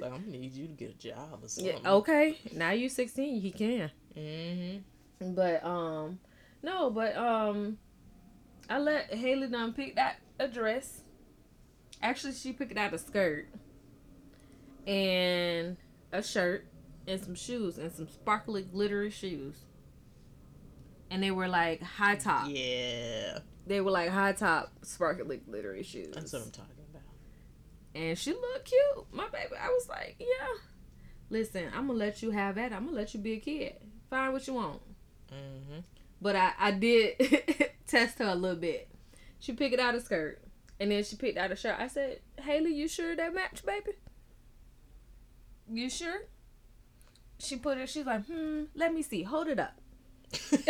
I'm 0.04 0.24
gonna 0.24 0.28
need 0.28 0.54
you 0.54 0.68
to 0.68 0.74
get 0.74 0.92
a 0.92 0.98
job 0.98 1.40
or 1.44 1.48
something. 1.48 1.78
Yeah, 1.84 1.92
okay. 1.94 2.38
Now 2.54 2.72
you're 2.72 2.90
16, 2.90 3.42
he 3.42 3.52
can. 3.52 3.92
Mm-hmm. 4.18 5.34
But 5.34 5.64
um, 5.66 6.20
no, 6.62 6.90
but 6.90 7.16
um, 7.18 7.78
I 8.70 8.80
let 8.80 9.14
Haley 9.14 9.48
done 9.48 9.74
pick 9.74 9.96
that 9.96 10.18
a 10.40 10.48
dress. 10.48 11.02
Actually, 12.02 12.34
she 12.34 12.54
picked 12.54 12.78
out 12.78 12.94
a 12.94 12.98
skirt 12.98 13.48
and 14.86 15.78
a 16.12 16.22
shirt 16.22 16.66
and 17.08 17.22
some 17.24 17.36
shoes 17.36 17.78
and 17.78 17.92
some 17.92 18.08
sparkly 18.08 18.62
glittery 18.62 19.10
shoes. 19.10 19.67
And 21.10 21.24
they 21.24 21.32
were 21.32 21.48
like 21.48 21.82
high 21.82 22.16
top. 22.16 22.48
Yeah. 22.50 23.40
They 23.66 23.82
were 23.82 23.92
like 23.92 24.10
high 24.10 24.34
top, 24.34 24.72
sparkly, 24.82 25.38
glittery 25.38 25.84
shoes. 25.84 26.14
That's 26.14 26.34
what 26.34 26.44
I'm 26.44 26.52
talking 26.52 26.76
about. 26.90 27.04
And 27.96 28.18
she 28.18 28.32
looked 28.32 28.66
cute, 28.66 29.06
my 29.12 29.28
baby. 29.30 29.56
I 29.62 29.70
was 29.70 29.90
like, 29.90 30.16
yeah. 30.20 30.48
Listen, 31.30 31.66
I'm 31.76 31.88
gonna 31.88 32.00
let 32.00 32.22
you 32.22 32.32
have 32.32 32.56
that. 32.56 32.72
I'm 32.72 32.86
gonna 32.86 32.96
let 32.96 33.14
you 33.14 33.20
be 33.20 33.34
a 33.34 33.40
kid. 33.40 33.76
Find 34.10 34.32
what 34.32 34.48
you 34.48 34.54
want. 34.54 34.82
Mm-hmm. 35.32 35.80
But 36.22 36.36
I, 36.36 36.54
I 36.58 36.72
did 36.72 37.72
test 37.88 38.20
her 38.20 38.26
a 38.26 38.36
little 38.36 38.58
bit. 38.58 38.90
She 39.40 39.54
picked 39.54 39.80
out 39.80 39.96
a 39.96 40.02
skirt, 40.02 40.42
and 40.80 40.92
then 40.92 41.04
she 41.04 41.16
picked 41.16 41.38
out 41.38 41.52
a 41.52 41.56
shirt. 41.56 41.76
I 41.80 41.88
said, 41.88 42.22
Haley, 42.42 42.74
you 42.74 42.88
sure 42.88 43.16
that 43.16 43.34
match, 43.34 43.66
baby? 43.66 43.92
You 45.72 45.90
sure? 45.90 46.22
She 47.40 47.58
put 47.58 47.78
it. 47.78 47.90
She's 47.90 48.06
like, 48.06 48.26
hmm. 48.26 48.64
Let 48.74 48.94
me 48.94 49.02
see. 49.02 49.24
Hold 49.24 49.48
it 49.48 49.60
up. 49.60 49.80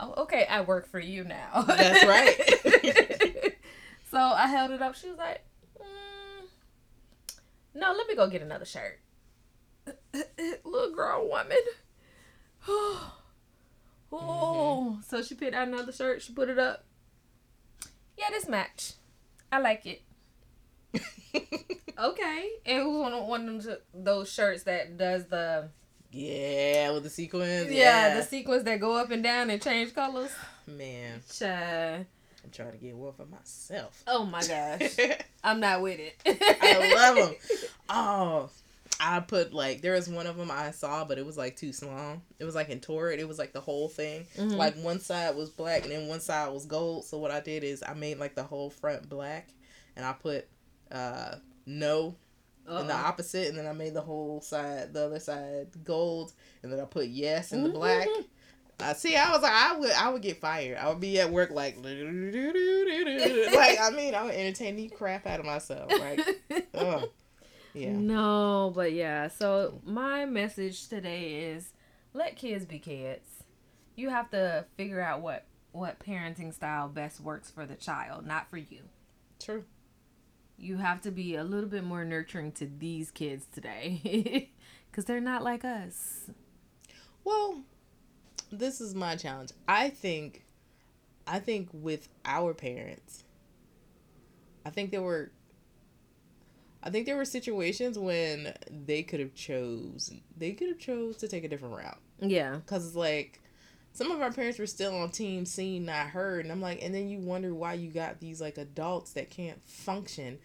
oh, 0.00 0.14
okay, 0.18 0.46
I 0.48 0.62
work 0.62 0.88
for 0.88 0.98
you 0.98 1.24
now. 1.24 1.62
That's 1.66 2.04
right. 2.06 3.54
so 4.10 4.18
I 4.18 4.46
held 4.48 4.70
it 4.70 4.82
up. 4.82 4.94
She 4.94 5.08
was 5.08 5.18
like, 5.18 5.44
mm, 5.78 6.46
no, 7.74 7.92
let 7.92 8.06
me 8.08 8.16
go 8.16 8.28
get 8.28 8.42
another 8.42 8.64
shirt. 8.64 9.00
Little 10.64 10.94
girl 10.94 11.28
woman. 11.28 11.56
oh, 12.68 13.12
mm-hmm. 14.12 15.00
so 15.02 15.22
she 15.22 15.34
picked 15.34 15.54
out 15.54 15.68
another 15.68 15.92
shirt. 15.92 16.22
She 16.22 16.32
put 16.32 16.48
it 16.48 16.58
up. 16.58 16.84
Yeah, 18.18 18.30
this 18.30 18.48
match. 18.48 18.94
I 19.52 19.60
like 19.60 19.86
it. 19.86 20.02
okay, 21.98 22.48
it 22.64 22.84
was 22.84 22.96
one 22.96 23.12
of 23.12 23.26
one 23.26 23.48
of 23.48 23.68
those 23.92 24.32
shirts 24.32 24.62
that 24.64 24.96
does 24.96 25.26
the 25.26 25.68
yeah, 26.16 26.90
with 26.92 27.02
the 27.02 27.10
sequins. 27.10 27.70
Yeah, 27.70 28.08
yeah, 28.08 28.16
the 28.16 28.22
sequins 28.22 28.64
that 28.64 28.80
go 28.80 28.96
up 28.96 29.10
and 29.10 29.22
down 29.22 29.50
and 29.50 29.60
change 29.60 29.94
colors. 29.94 30.30
Man. 30.66 31.20
Child. 31.30 32.06
I'm 32.42 32.50
trying 32.50 32.72
to 32.72 32.78
get 32.78 32.96
one 32.96 33.12
for 33.12 33.26
myself. 33.26 34.02
Oh 34.06 34.24
my 34.24 34.40
gosh. 34.40 34.96
I'm 35.44 35.60
not 35.60 35.82
with 35.82 36.00
it. 36.00 36.16
I 36.24 36.94
love 36.94 37.16
them. 37.16 37.34
Oh, 37.88 38.50
I 38.98 39.20
put 39.20 39.52
like 39.52 39.82
there 39.82 39.92
was 39.92 40.08
one 40.08 40.26
of 40.26 40.36
them 40.36 40.50
I 40.50 40.70
saw, 40.70 41.04
but 41.04 41.18
it 41.18 41.26
was 41.26 41.36
like 41.36 41.56
too 41.56 41.72
small. 41.72 42.20
It 42.38 42.44
was 42.44 42.54
like 42.54 42.68
in 42.68 42.80
Torrid. 42.80 43.20
It 43.20 43.28
was 43.28 43.38
like 43.38 43.52
the 43.52 43.60
whole 43.60 43.88
thing. 43.88 44.26
Mm-hmm. 44.36 44.56
Like 44.56 44.74
one 44.76 45.00
side 45.00 45.36
was 45.36 45.50
black 45.50 45.82
and 45.82 45.92
then 45.92 46.08
one 46.08 46.20
side 46.20 46.52
was 46.52 46.64
gold. 46.64 47.04
So 47.04 47.18
what 47.18 47.30
I 47.30 47.40
did 47.40 47.62
is 47.62 47.84
I 47.86 47.94
made 47.94 48.18
like 48.18 48.34
the 48.34 48.42
whole 48.42 48.70
front 48.70 49.08
black, 49.08 49.48
and 49.96 50.04
I 50.04 50.12
put 50.14 50.48
uh 50.90 51.36
no 51.66 52.14
uh-oh. 52.68 52.78
and 52.78 52.90
the 52.90 52.94
opposite, 52.94 53.48
and 53.48 53.58
then 53.58 53.66
I 53.66 53.72
made 53.72 53.94
the 53.94 54.00
whole 54.00 54.40
side, 54.40 54.92
the 54.92 55.06
other 55.06 55.20
side, 55.20 55.68
gold, 55.84 56.32
and 56.62 56.72
then 56.72 56.80
I 56.80 56.84
put 56.84 57.06
yes 57.06 57.52
in 57.52 57.62
the 57.62 57.68
mm-hmm. 57.68 57.78
black. 57.78 58.08
I 58.78 58.92
see. 58.92 59.16
I 59.16 59.32
was 59.32 59.40
like, 59.42 59.52
I 59.52 59.76
would, 59.76 59.90
I 59.92 60.10
would 60.10 60.22
get 60.22 60.40
fired. 60.40 60.76
I 60.76 60.88
would 60.88 61.00
be 61.00 61.18
at 61.20 61.30
work 61.30 61.50
like, 61.50 61.76
like 61.78 61.86
I 61.86 61.90
mean, 63.94 64.14
I 64.14 64.24
would 64.24 64.34
entertain 64.34 64.76
the 64.76 64.88
crap 64.88 65.26
out 65.26 65.40
of 65.40 65.46
myself. 65.46 65.90
Like, 65.90 66.20
oh, 66.74 67.08
yeah. 67.74 67.92
No, 67.92 68.70
but 68.74 68.92
yeah. 68.92 69.28
So 69.28 69.80
my 69.84 70.26
message 70.26 70.88
today 70.88 71.44
is, 71.44 71.72
let 72.12 72.36
kids 72.36 72.66
be 72.66 72.78
kids. 72.78 73.44
You 73.94 74.10
have 74.10 74.28
to 74.30 74.66
figure 74.76 75.00
out 75.00 75.22
what 75.22 75.46
what 75.72 75.98
parenting 75.98 76.52
style 76.52 76.88
best 76.88 77.20
works 77.20 77.50
for 77.50 77.64
the 77.66 77.76
child, 77.76 78.26
not 78.26 78.50
for 78.50 78.58
you. 78.58 78.82
True 79.38 79.64
you 80.58 80.76
have 80.78 81.00
to 81.02 81.10
be 81.10 81.36
a 81.36 81.44
little 81.44 81.68
bit 81.68 81.84
more 81.84 82.04
nurturing 82.04 82.52
to 82.52 82.66
these 82.66 83.10
kids 83.10 83.46
today 83.52 84.50
because 84.90 85.04
they're 85.04 85.20
not 85.20 85.42
like 85.42 85.64
us. 85.64 86.30
Well, 87.24 87.60
this 88.50 88.80
is 88.80 88.94
my 88.94 89.16
challenge. 89.16 89.52
I 89.68 89.90
think, 89.90 90.44
I 91.26 91.38
think 91.38 91.68
with 91.72 92.08
our 92.24 92.54
parents, 92.54 93.24
I 94.64 94.70
think 94.70 94.90
there 94.90 95.02
were, 95.02 95.30
I 96.82 96.90
think 96.90 97.06
there 97.06 97.16
were 97.16 97.24
situations 97.24 97.98
when 97.98 98.54
they 98.70 99.02
could 99.02 99.20
have 99.20 99.34
chose, 99.34 100.12
they 100.36 100.52
could 100.52 100.68
have 100.68 100.78
chose 100.78 101.16
to 101.18 101.28
take 101.28 101.44
a 101.44 101.48
different 101.48 101.76
route. 101.76 101.98
Yeah, 102.20 102.56
because 102.56 102.86
it's 102.86 102.96
like 102.96 103.40
some 103.96 104.10
of 104.10 104.20
our 104.20 104.32
parents 104.32 104.58
were 104.58 104.66
still 104.66 104.94
on 104.94 105.10
team 105.10 105.46
seen 105.46 105.84
not 105.84 106.08
heard 106.08 106.44
and 106.44 106.52
i'm 106.52 106.60
like 106.60 106.82
and 106.82 106.94
then 106.94 107.08
you 107.08 107.18
wonder 107.18 107.54
why 107.54 107.72
you 107.72 107.90
got 107.90 108.20
these 108.20 108.40
like 108.40 108.58
adults 108.58 109.12
that 109.12 109.30
can't 109.30 109.62
function 109.64 110.38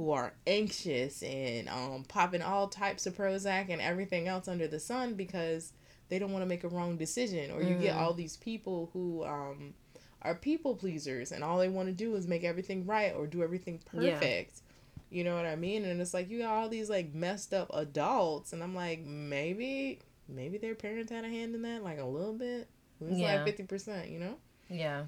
who 0.00 0.12
are 0.12 0.32
anxious 0.46 1.22
and 1.22 1.68
um, 1.68 2.04
popping 2.08 2.40
all 2.40 2.68
types 2.68 3.06
of 3.06 3.14
Prozac 3.14 3.68
and 3.68 3.82
everything 3.82 4.28
else 4.28 4.48
under 4.48 4.66
the 4.66 4.80
sun 4.80 5.12
because 5.12 5.74
they 6.08 6.18
don't 6.18 6.32
want 6.32 6.42
to 6.42 6.48
make 6.48 6.64
a 6.64 6.68
wrong 6.68 6.96
decision. 6.96 7.50
Or 7.50 7.62
you 7.62 7.74
mm. 7.74 7.82
get 7.82 7.96
all 7.96 8.14
these 8.14 8.38
people 8.38 8.88
who 8.94 9.22
um, 9.26 9.74
are 10.22 10.34
people 10.34 10.74
pleasers 10.74 11.32
and 11.32 11.44
all 11.44 11.58
they 11.58 11.68
want 11.68 11.88
to 11.88 11.92
do 11.92 12.14
is 12.16 12.26
make 12.26 12.44
everything 12.44 12.86
right 12.86 13.14
or 13.14 13.26
do 13.26 13.42
everything 13.42 13.78
perfect. 13.84 14.62
Yeah. 15.10 15.18
You 15.18 15.24
know 15.24 15.36
what 15.36 15.44
I 15.44 15.56
mean? 15.56 15.84
And 15.84 16.00
it's 16.00 16.14
like 16.14 16.30
you 16.30 16.38
got 16.38 16.54
all 16.54 16.70
these 16.70 16.88
like 16.88 17.12
messed 17.12 17.52
up 17.52 17.70
adults, 17.74 18.52
and 18.52 18.62
I'm 18.62 18.76
like, 18.76 19.00
maybe, 19.00 19.98
maybe 20.28 20.56
their 20.56 20.76
parents 20.76 21.10
had 21.10 21.24
a 21.24 21.28
hand 21.28 21.54
in 21.54 21.62
that, 21.62 21.82
like 21.82 21.98
a 21.98 22.04
little 22.04 22.32
bit. 22.32 22.68
It's 23.00 23.18
yeah. 23.18 23.36
like 23.36 23.44
fifty 23.46 23.64
percent, 23.64 24.10
you 24.10 24.18
know? 24.18 24.36
Yeah. 24.68 25.04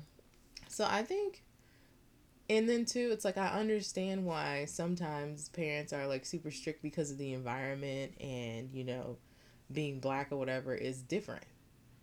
So 0.68 0.86
I 0.88 1.02
think 1.02 1.42
and 2.48 2.68
then 2.68 2.84
too 2.84 3.10
it's 3.12 3.24
like 3.24 3.38
i 3.38 3.48
understand 3.48 4.24
why 4.24 4.64
sometimes 4.64 5.48
parents 5.50 5.92
are 5.92 6.06
like 6.06 6.26
super 6.26 6.50
strict 6.50 6.82
because 6.82 7.10
of 7.10 7.18
the 7.18 7.32
environment 7.32 8.12
and 8.20 8.70
you 8.72 8.84
know 8.84 9.16
being 9.72 10.00
black 10.00 10.30
or 10.30 10.36
whatever 10.36 10.74
is 10.74 11.02
different 11.02 11.44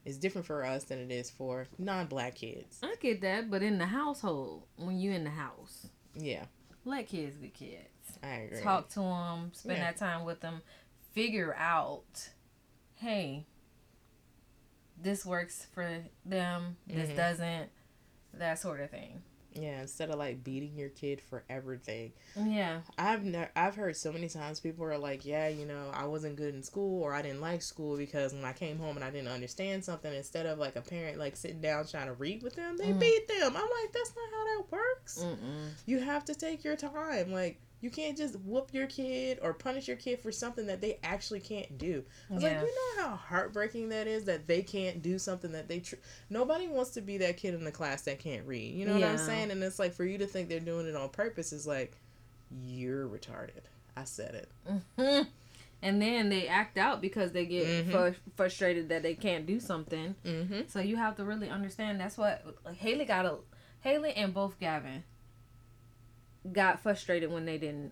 it's 0.06 0.18
different 0.18 0.48
for 0.48 0.66
us 0.66 0.86
than 0.86 0.98
it 0.98 1.12
is 1.12 1.30
for 1.30 1.68
non-black 1.78 2.36
kids 2.36 2.80
i 2.84 2.96
get 3.00 3.22
that 3.22 3.50
but 3.50 3.62
in 3.62 3.78
the 3.78 3.86
household 3.86 4.64
when 4.78 4.98
you're 4.98 5.14
in 5.14 5.24
the 5.24 5.30
house 5.30 5.88
yeah 6.16 6.46
let 6.86 7.08
kids 7.08 7.36
be 7.38 7.50
kids 7.50 8.18
i 8.24 8.36
agree 8.36 8.62
talk 8.62 8.90
to 8.90 9.00
them 9.00 9.52
spend 9.54 9.78
yeah. 9.78 9.86
that 9.86 9.98
time 9.98 10.26
with 10.26 10.40
them 10.40 10.62
figure 11.14 11.56
out 11.56 12.30
hey 12.96 13.46
this 15.02 15.26
works 15.26 15.68
for 15.74 16.04
them 16.26 16.78
this 16.88 17.08
mm-hmm. 17.08 17.18
doesn't 17.18 17.70
that 18.34 18.60
sort 18.60 18.80
of 18.80 18.89
thing 18.89 19.22
yeah, 19.54 19.82
instead 19.82 20.10
of 20.10 20.20
like 20.20 20.43
beating 20.43 20.76
your 20.76 20.89
kid 20.89 21.22
for 21.22 21.43
everything. 21.50 22.14
Yeah. 22.36 22.82
I've 22.97 23.24
ne- 23.24 23.50
I've 23.56 23.76
heard 23.76 23.97
so 23.97 24.12
many 24.12 24.30
times 24.30 24.60
people 24.60 24.86
are 24.86 24.97
like, 24.97 25.26
"Yeah, 25.26 25.47
you 25.47 25.66
know, 25.66 25.89
I 25.93 26.06
wasn't 26.06 26.36
good 26.36 26.54
in 26.54 26.62
school 26.62 27.02
or 27.02 27.14
I 27.14 27.22
didn't 27.22 27.41
like 27.41 27.62
school 27.62 27.97
because 27.97 28.34
when 28.34 28.45
I 28.45 28.54
came 28.54 28.78
home 28.78 28.95
and 28.95 29.04
I 29.04 29.10
didn't 29.10 29.30
understand 29.30 29.84
something, 29.84 30.14
instead 30.14 30.45
of 30.45 30.60
like 30.60 30.76
a 30.76 30.82
parent 30.82 31.18
like 31.18 31.36
sitting 31.36 31.62
down 31.62 31.88
trying 31.88 32.08
to 32.08 32.14
read 32.14 32.43
with 32.43 32.56
them, 32.56 32.78
they 32.78 32.91
mm. 32.91 33.00
beat 33.00 33.28
them." 33.28 33.47
I'm 33.47 33.54
like, 33.54 33.91
"That's 33.93 34.14
not 34.16 34.30
how 34.32 34.45
that 34.45 34.72
works. 34.72 35.24
Mm-mm. 35.24 35.70
You 35.86 36.00
have 36.00 36.26
to 36.26 36.36
take 36.36 36.64
your 36.64 36.76
time. 36.76 37.32
Like 37.32 37.60
you 37.82 37.89
can't 37.89 38.17
just 38.17 38.36
whoop 38.41 38.69
your 38.73 38.88
kid 38.88 39.39
or 39.41 39.53
punish 39.53 39.88
your 39.88 39.97
kid 39.97 40.19
for 40.19 40.32
something 40.32 40.67
that 40.67 40.82
they 40.82 40.99
actually 41.03 41.39
can't 41.39 41.77
do. 41.77 42.03
I 42.30 42.34
was 42.34 42.43
yeah. 42.43 42.49
like, 42.49 42.67
you 42.67 42.97
know 42.97 43.03
how 43.03 43.15
heartbreaking 43.15 43.89
that 43.89 44.07
is 44.07 44.25
that 44.25 44.47
they 44.47 44.61
can't 44.61 45.01
do 45.01 45.17
something 45.17 45.51
that 45.53 45.67
they. 45.67 45.80
Tr- 45.80 45.95
Nobody 46.30 46.67
wants 46.67 46.91
to 46.91 47.01
be 47.01 47.17
that 47.19 47.38
kid 47.38 47.53
in 47.53 47.63
the 47.63 47.71
class 47.71 48.01
that 48.03 48.19
can't 48.19 48.45
read. 48.45 48.73
You 48.75 48.86
know 48.86 48.97
yeah. 48.97 49.11
what 49.11 49.19
I'm 49.19 49.25
saying? 49.25 49.51
And 49.51 49.63
it's 49.63 49.80
like 49.80 49.93
for 49.93 50.05
you 50.05 50.17
to 50.17 50.27
think 50.27 50.49
they're 50.49 50.59
doing 50.59 50.88
it 50.88 50.95
on 50.95 51.09
purpose 51.09 51.53
is 51.53 51.65
like, 51.65 51.97
you're 52.65 53.07
retarded. 53.07 53.63
I 53.95 54.03
said 54.03 54.36
it. 54.36 54.49
Mm-hmm. 54.69 55.30
And 55.82 56.01
then 56.01 56.30
they 56.30 56.47
act 56.47 56.77
out 56.77 57.01
because 57.01 57.32
they 57.32 57.45
get 57.45 57.65
mm-hmm. 57.65 57.91
fr- 57.91 58.19
frustrated 58.36 58.89
that 58.89 59.03
they 59.03 59.13
can't 59.13 59.45
do 59.45 59.59
something. 59.59 60.15
Mm-hmm. 60.25 60.61
So 60.67 60.80
you 60.82 60.97
have 60.97 61.15
to 61.15 61.23
really 61.23 61.49
understand 61.49 62.01
that's 62.01 62.17
what 62.17 62.43
like, 62.65 62.75
Haley 62.75 63.05
got 63.05 63.25
a 63.25 63.36
Haley 63.82 64.11
and 64.13 64.34
both 64.34 64.59
Gavin 64.59 65.03
got 66.52 66.82
frustrated 66.82 67.32
when 67.32 67.46
they 67.46 67.58
didn't 67.58 67.92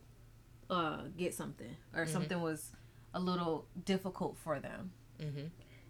uh, 0.69 1.01
get 1.17 1.33
something 1.33 1.75
or 1.93 2.03
mm-hmm. 2.03 2.11
something 2.11 2.41
was 2.41 2.71
a 3.13 3.19
little 3.19 3.65
difficult 3.85 4.37
for 4.43 4.59
them. 4.59 4.91
Mm-hmm. 5.19 5.47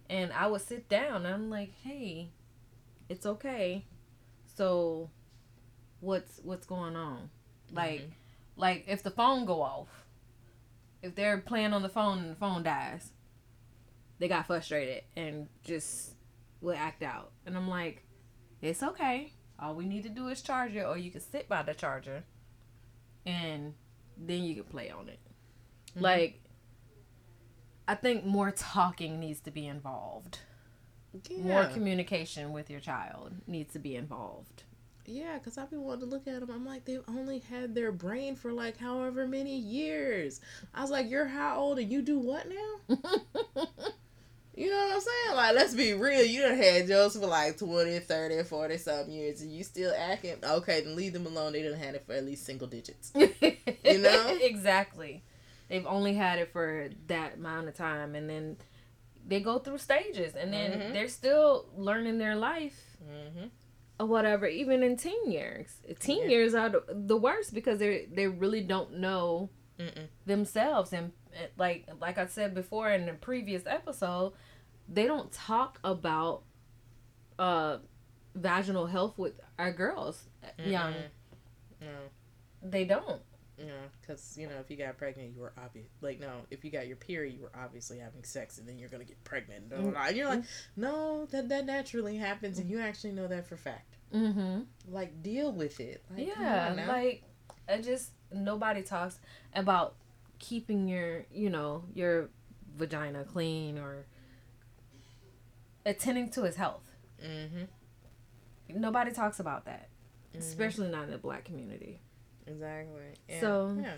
And 0.10 0.32
I 0.32 0.48
would 0.48 0.62
sit 0.62 0.88
down 0.88 1.26
and 1.26 1.34
I'm 1.34 1.50
like, 1.50 1.74
"Hey, 1.84 2.30
it's 3.10 3.26
okay. 3.26 3.86
So, 4.56 5.10
what's 6.00 6.40
what's 6.44 6.66
going 6.66 6.96
on? 6.96 7.30
Like, 7.74 8.02
mm-hmm. 8.02 8.12
like 8.62 8.86
if 8.88 9.04
the 9.04 9.12
phone 9.12 9.46
go 9.46 9.62
off, 9.62 9.88
if 11.02 11.16
they're 11.16 11.38
playing 11.40 11.74
on 11.74 11.82
the 11.82 11.90
phone 11.90 12.20
and 12.20 12.32
the 12.32 12.36
phone 12.36 12.64
dies, 12.64 13.12
they 14.20 14.28
got 14.28 14.48
frustrated 14.48 15.04
and 15.16 15.48
just 15.64 16.14
will 16.62 16.76
act 16.76 17.04
out. 17.04 17.32
And 17.46 17.58
I'm 17.58 17.70
like, 17.70 18.04
it's 18.62 18.82
okay. 18.82 19.34
All 19.60 19.76
we 19.76 19.86
need 19.86 20.04
to 20.04 20.10
do 20.10 20.28
is 20.30 20.42
charge 20.42 20.76
it, 20.76 20.86
or 20.86 20.98
you 20.98 21.12
can 21.12 21.22
sit 21.22 21.50
by 21.50 21.64
the 21.64 21.74
charger 21.74 22.24
and 23.28 23.74
then 24.18 24.44
you 24.44 24.56
can 24.56 24.64
play 24.64 24.90
on 24.90 25.10
it. 25.10 25.20
Mm-hmm. 25.92 26.04
Like, 26.04 26.42
I 27.88 27.96
think 27.96 28.26
more 28.26 28.52
talking 28.52 29.20
needs 29.20 29.42
to 29.42 29.52
be 29.52 29.68
involved. 29.68 30.40
Yeah. 31.30 31.44
More 31.44 31.66
communication 31.66 32.52
with 32.52 32.70
your 32.70 32.80
child 32.80 33.34
needs 33.46 33.74
to 33.74 33.80
be 33.80 33.96
involved. 33.96 34.64
Yeah, 35.06 35.38
because 35.38 35.58
I've 35.58 35.70
been 35.70 35.84
wanting 35.84 36.02
to 36.02 36.06
look 36.08 36.28
at 36.28 36.42
them. 36.42 36.52
I'm 36.52 36.66
like, 36.66 36.84
they've 36.84 37.04
only 37.08 37.40
had 37.40 37.74
their 37.74 37.92
brain 37.94 38.36
for 38.36 38.52
like 38.52 38.78
however 38.78 39.26
many 39.26 39.58
years. 39.58 40.42
I 40.74 40.82
was 40.82 40.92
like, 40.92 41.10
you're 41.10 41.26
how 41.26 41.58
old 41.58 41.80
and 41.80 41.90
you 41.90 42.02
do 42.02 42.20
what 42.20 42.46
now? 42.50 43.68
You 44.98 45.04
know 45.04 45.12
what 45.12 45.14
I'm 45.14 45.28
saying? 45.28 45.38
Like, 45.38 45.56
let's 45.56 45.76
be 45.76 45.94
real. 45.94 46.26
You 46.26 46.42
done 46.42 46.58
had 46.58 46.88
Joe's 46.88 47.16
for 47.16 47.28
like 47.28 47.58
20, 47.58 48.00
30, 48.00 48.44
40 48.44 48.78
something 48.78 49.14
years, 49.14 49.42
and 49.42 49.52
you 49.52 49.64
still 49.64 49.94
acting. 49.96 50.38
Okay, 50.44 50.82
then 50.82 50.96
leave 50.96 51.14
them 51.14 51.28
alone. 51.28 51.54
They 51.54 51.62
done 51.62 51.78
had 51.78 51.96
it 51.96 52.04
for 52.06 52.14
at 52.14 52.26
least 52.26 52.46
single 52.46 52.68
digits. 52.68 53.12
you 53.16 53.98
know? 54.00 54.38
exactly. 54.42 55.24
They've 55.70 55.86
only 55.86 56.16
had 56.16 56.40
it 56.40 56.52
for 56.52 56.90
that 57.08 57.36
amount 57.36 57.68
of 57.68 57.76
time, 57.76 58.16
and 58.16 58.28
then 58.30 58.58
they 59.28 59.40
go 59.40 59.60
through 59.60 59.78
stages, 59.78 60.36
and 60.36 60.52
then 60.52 60.72
mm-hmm. 60.72 60.94
they're 60.94 61.10
still 61.10 61.68
learning 61.76 62.18
their 62.18 62.36
life. 62.36 62.98
Mm-hmm. 63.04 63.48
Or 64.00 64.06
whatever, 64.06 64.46
even 64.46 64.84
in 64.84 64.96
teen 64.96 65.32
years, 65.32 65.74
teen 66.00 66.24
yeah. 66.24 66.30
years 66.30 66.54
are 66.54 66.72
the 66.88 67.18
worst 67.18 67.52
because 67.52 67.80
they 67.80 68.08
they 68.14 68.28
really 68.28 68.62
don't 68.62 69.00
know 69.00 69.50
Mm-mm. 69.80 70.08
themselves, 70.28 70.94
and 70.94 71.14
like 71.58 71.88
like 72.00 72.20
I 72.20 72.28
said 72.28 72.54
before 72.54 72.92
in 72.92 73.08
the 73.08 73.14
previous 73.14 73.64
episode, 73.66 74.34
they 74.88 75.06
don't 75.06 75.32
talk 75.32 75.80
about 75.84 76.44
uh 77.40 77.78
vaginal 78.36 78.86
health 78.86 79.18
with 79.18 79.40
our 79.58 79.72
girls 79.72 80.24
mm 80.60 80.72
young. 80.72 80.94
No. 81.82 81.88
They 82.64 82.86
don't. 82.86 83.22
Yeah, 83.58 83.72
because 84.02 84.38
you 84.38 84.48
know, 84.48 84.56
if 84.60 84.70
you 84.70 84.78
got 84.78 84.98
pregnant, 84.98 85.34
you 85.34 85.42
were 85.42 85.54
obvious. 85.58 85.88
Like, 86.02 86.20
no, 86.20 86.32
if 86.52 86.64
you 86.64 86.70
got 86.70 86.88
your 86.88 86.96
period, 86.96 87.34
you 87.34 87.42
were 87.42 87.52
obviously 87.56 87.98
having 87.98 88.24
sex, 88.24 88.60
and 88.60 88.68
then 88.68 88.78
you're 88.78 88.90
gonna 88.90 89.04
get 89.04 89.24
pregnant. 89.24 89.72
And, 89.72 89.94
mm-hmm. 89.94 89.98
and 89.98 90.16
you're 90.16 90.28
like, 90.28 90.44
no, 90.76 91.26
that 91.32 91.50
that 91.50 91.66
naturally 91.66 92.18
happens, 92.18 92.60
and 92.60 92.70
you 92.70 92.80
actually 92.80 93.14
know 93.14 93.28
that 93.28 93.48
for 93.48 93.58
fact. 93.58 93.98
Mm-hmm. 94.14 94.62
Like, 94.88 95.24
deal 95.24 95.52
with 95.52 95.80
it. 95.80 96.04
Like, 96.16 96.28
yeah, 96.28 96.86
like 96.88 97.24
I 97.68 97.82
just 97.82 98.12
nobody 98.32 98.84
talks 98.84 99.20
about 99.54 99.96
keeping 100.38 100.88
your, 100.88 101.26
you 101.34 101.50
know, 101.50 101.84
your 101.96 102.30
vagina 102.76 103.24
clean 103.24 103.80
or 103.80 104.06
attending 105.88 106.30
to 106.32 106.44
his 106.44 106.56
health. 106.56 106.84
Mm-hmm. 107.26 107.64
Nobody 108.80 109.12
talks 109.12 109.40
about 109.40 109.66
that, 109.66 109.90
mm-hmm. 110.30 110.40
especially 110.40 110.90
not 110.90 111.06
in 111.06 111.12
the 111.12 111.18
black 111.18 111.46
community. 111.46 112.02
Exactly. 112.46 113.02
Yeah. 113.28 113.40
So, 113.40 113.78
yeah. 113.82 113.94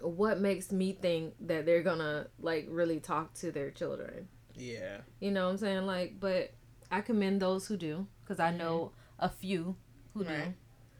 what 0.00 0.38
makes 0.38 0.70
me 0.70 0.92
think 0.92 1.34
that 1.40 1.66
they're 1.66 1.82
gonna 1.82 2.26
like 2.38 2.66
really 2.70 3.00
talk 3.00 3.34
to 3.34 3.50
their 3.50 3.70
children? 3.70 4.28
Yeah. 4.54 4.98
You 5.20 5.30
know 5.30 5.46
what 5.46 5.52
I'm 5.52 5.58
saying? 5.58 5.86
Like, 5.86 6.20
but 6.20 6.52
I 6.90 7.00
commend 7.00 7.40
those 7.40 7.66
who 7.66 7.76
do 7.76 8.06
because 8.22 8.38
I 8.38 8.52
know 8.52 8.92
mm-hmm. 9.18 9.24
a 9.24 9.28
few 9.30 9.76
who 10.14 10.24
right. 10.24 10.54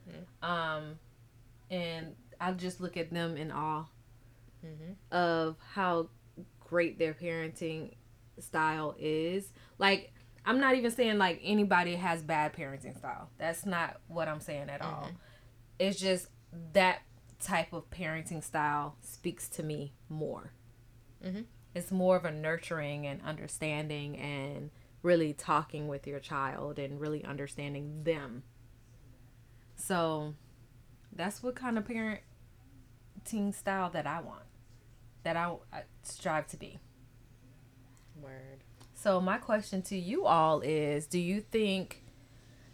do. 0.07 0.11
Mm-hmm. 0.11 0.45
Um, 0.49 0.99
and 1.69 2.15
I 2.39 2.51
just 2.53 2.81
look 2.81 2.97
at 2.97 3.13
them 3.13 3.37
in 3.37 3.51
awe 3.51 3.85
mm-hmm. 4.65 5.15
of 5.15 5.57
how 5.73 6.09
great 6.59 6.97
their 6.97 7.13
parenting 7.13 7.93
style 8.39 8.95
is. 8.99 9.51
Like, 9.77 10.13
I'm 10.45 10.59
not 10.59 10.75
even 10.75 10.91
saying 10.91 11.17
like 11.17 11.39
anybody 11.43 11.95
has 11.95 12.23
bad 12.23 12.53
parenting 12.53 12.97
style. 12.97 13.29
That's 13.37 13.65
not 13.65 13.99
what 14.07 14.27
I'm 14.27 14.39
saying 14.39 14.69
at 14.69 14.81
mm-hmm. 14.81 14.93
all. 14.93 15.09
It's 15.79 15.99
just 15.99 16.27
that 16.73 17.01
type 17.39 17.73
of 17.73 17.89
parenting 17.89 18.43
style 18.43 18.97
speaks 19.01 19.47
to 19.49 19.63
me 19.63 19.93
more. 20.09 20.53
Mm-hmm. 21.25 21.41
It's 21.73 21.91
more 21.91 22.15
of 22.17 22.25
a 22.25 22.31
nurturing 22.31 23.07
and 23.07 23.21
understanding 23.21 24.17
and 24.17 24.71
really 25.03 25.33
talking 25.33 25.87
with 25.87 26.05
your 26.05 26.19
child 26.19 26.77
and 26.77 26.99
really 26.99 27.23
understanding 27.23 28.03
them. 28.03 28.43
So 29.75 30.35
that's 31.13 31.41
what 31.41 31.55
kind 31.55 31.77
of 31.77 31.85
parenting 31.85 33.53
style 33.53 33.89
that 33.91 34.05
I 34.05 34.21
want, 34.21 34.43
that 35.23 35.35
I, 35.35 35.55
I 35.71 35.83
strive 36.03 36.47
to 36.47 36.57
be. 36.57 36.79
Word. 38.21 38.63
So 38.93 39.19
my 39.19 39.37
question 39.37 39.81
to 39.83 39.97
you 39.97 40.25
all 40.25 40.61
is: 40.61 41.07
Do 41.07 41.19
you 41.19 41.41
think 41.41 42.03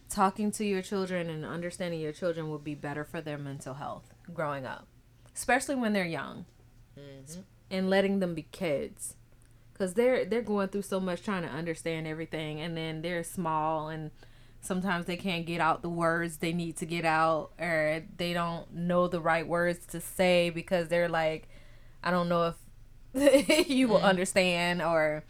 talking 0.10 0.52
to 0.52 0.66
your 0.66 0.82
children 0.82 1.30
and 1.30 1.46
understanding 1.46 2.00
your 2.00 2.12
children 2.12 2.50
would 2.50 2.64
be 2.64 2.76
better 2.76 3.04
for 3.04 3.22
their 3.22 3.38
mental 3.38 3.76
health 3.76 4.14
growing 4.34 4.66
up, 4.66 4.88
especially 5.36 5.76
when 5.76 5.94
they're 5.94 6.06
young, 6.06 6.46
mm-hmm. 7.00 7.42
and 7.72 7.90
letting 7.90 8.20
them 8.20 8.34
be 8.36 8.48
kids? 8.52 9.16
Because 9.74 9.94
they're 9.94 10.26
they're 10.26 10.42
going 10.42 10.70
through 10.70 10.82
so 10.84 11.00
much 11.00 11.24
trying 11.24 11.44
to 11.44 11.50
understand 11.50 12.08
everything, 12.08 12.60
and 12.60 12.76
then 12.76 13.02
they're 13.02 13.24
small 13.24 13.90
and 13.90 14.12
sometimes 14.62 15.06
they 15.06 15.18
can't 15.18 15.46
get 15.46 15.62
out 15.62 15.82
the 15.82 15.90
words 15.90 16.38
they 16.38 16.54
need 16.54 16.76
to 16.78 16.86
get 16.86 17.06
out 17.06 17.52
or 17.60 18.04
they 18.18 18.34
don't 18.34 18.74
know 18.74 19.08
the 19.08 19.22
right 19.22 19.48
words 19.48 19.86
to 19.86 20.02
say 20.02 20.50
because 20.50 20.88
they're 20.90 21.10
like 21.10 21.48
I 22.04 22.12
don't 22.12 22.30
know 22.30 22.48
if 22.48 22.56
you 23.68 23.88
will 23.88 24.00
mm. 24.00 24.04
understand 24.04 24.82
or 24.82 25.24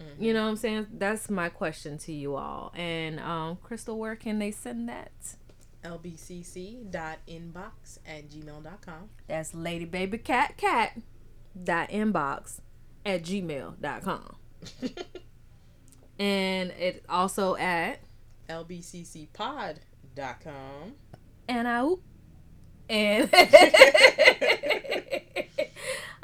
mm-hmm. 0.00 0.22
you 0.22 0.32
know 0.32 0.44
what 0.44 0.50
I'm 0.50 0.56
saying? 0.56 0.86
That's 0.92 1.28
my 1.28 1.48
question 1.48 1.98
to 1.98 2.12
you 2.12 2.36
all. 2.36 2.72
And 2.76 3.18
um 3.20 3.58
Crystal, 3.62 3.98
where 3.98 4.16
can 4.16 4.38
they 4.38 4.50
send 4.50 4.88
that? 4.88 5.10
lbcc.inbox 5.84 6.88
at 8.06 8.30
gmail.com. 8.30 9.10
That's 9.28 9.52
ladybabycatcat 9.52 11.02
dot 11.62 11.90
inbox 11.90 12.60
at 13.04 13.22
gmail.com. 13.22 14.36
and 16.18 16.70
it 16.70 17.04
also 17.08 17.56
at 17.56 18.00
lbccpod.com. 18.48 19.74
And 21.48 21.66
out. 21.66 21.98
And 22.86 23.30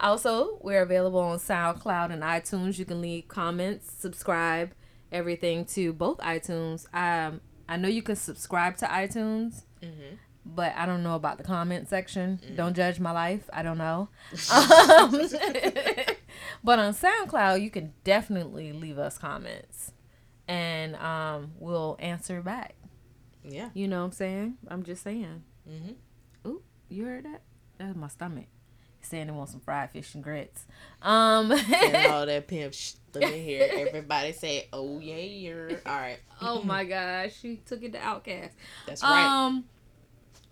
also, 0.00 0.58
we're 0.62 0.82
available 0.82 1.20
on 1.20 1.38
SoundCloud 1.38 2.12
and 2.12 2.22
iTunes. 2.22 2.78
You 2.78 2.84
can 2.84 3.00
leave 3.00 3.28
comments, 3.28 3.92
subscribe, 3.92 4.72
everything 5.12 5.64
to 5.66 5.92
both 5.92 6.18
iTunes. 6.18 6.86
Um, 6.94 7.40
I 7.68 7.76
know 7.76 7.88
you 7.88 8.02
can 8.02 8.16
subscribe 8.16 8.76
to 8.78 8.86
iTunes, 8.86 9.64
mm-hmm. 9.82 10.16
but 10.44 10.74
I 10.76 10.86
don't 10.86 11.02
know 11.02 11.16
about 11.16 11.38
the 11.38 11.44
comment 11.44 11.88
section. 11.88 12.40
Mm-hmm. 12.42 12.56
Don't 12.56 12.74
judge 12.74 12.98
my 12.98 13.12
life. 13.12 13.48
I 13.52 13.62
don't 13.62 13.78
know. 13.78 14.08
um, 14.54 15.10
but 16.64 16.78
on 16.78 16.94
SoundCloud, 16.94 17.60
you 17.62 17.70
can 17.70 17.92
definitely 18.02 18.72
leave 18.72 18.98
us 18.98 19.18
comments, 19.18 19.92
and 20.48 20.96
um, 20.96 21.52
we'll 21.58 21.96
answer 21.98 22.40
back. 22.40 22.74
Yeah. 23.44 23.70
You 23.74 23.88
know 23.88 24.00
what 24.00 24.06
I'm 24.06 24.12
saying? 24.12 24.54
I'm 24.68 24.82
just 24.82 25.02
saying. 25.02 25.42
Mm-hmm. 25.68 26.48
Ooh, 26.48 26.62
you 26.88 27.04
heard 27.04 27.24
that? 27.24 27.42
That's 27.78 27.96
my 27.96 28.08
stomach 28.08 28.46
saying 29.02 29.26
they 29.26 29.32
want 29.32 29.50
some 29.50 29.60
fried 29.60 29.90
fish 29.90 30.14
and 30.14 30.22
grits. 30.22 30.64
Um, 31.02 31.52
and 31.52 32.06
all 32.06 32.26
that 32.26 32.46
pimp 32.46 32.74
sh- 32.74 32.92
look 33.14 33.24
at 33.24 33.32
here. 33.32 33.68
Everybody 33.70 34.32
say, 34.32 34.68
"Oh 34.72 34.98
yeah, 34.98 35.16
you're 35.16 35.70
all 35.86 35.96
right." 35.96 36.18
oh 36.40 36.62
my 36.62 36.84
gosh, 36.84 37.32
she 37.40 37.56
took 37.56 37.82
it 37.82 37.92
to 37.92 37.98
OutKast. 37.98 38.50
That's 38.86 39.02
right. 39.02 39.24
Um, 39.24 39.64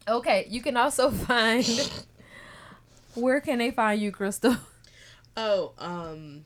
okay, 0.09 0.46
you 0.49 0.62
can 0.62 0.76
also 0.76 1.11
find. 1.26 1.66
where 3.14 3.40
can 3.40 3.59
they 3.59 3.70
find 3.70 4.01
you, 4.01 4.12
Crystal? 4.12 4.57
Oh, 5.36 5.72
um, 5.78 6.44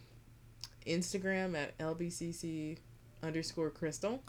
Instagram 0.86 1.57
at 1.57 1.78
lbcc 1.78 2.76
underscore 3.22 3.70
crystal. 3.70 4.22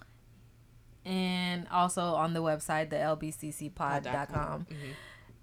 And 1.06 1.68
also 1.70 2.02
on 2.02 2.34
the 2.34 2.42
website, 2.42 2.90
the 2.90 2.96
lbccpod.com. 2.96 4.62
Mm-hmm. 4.62 4.92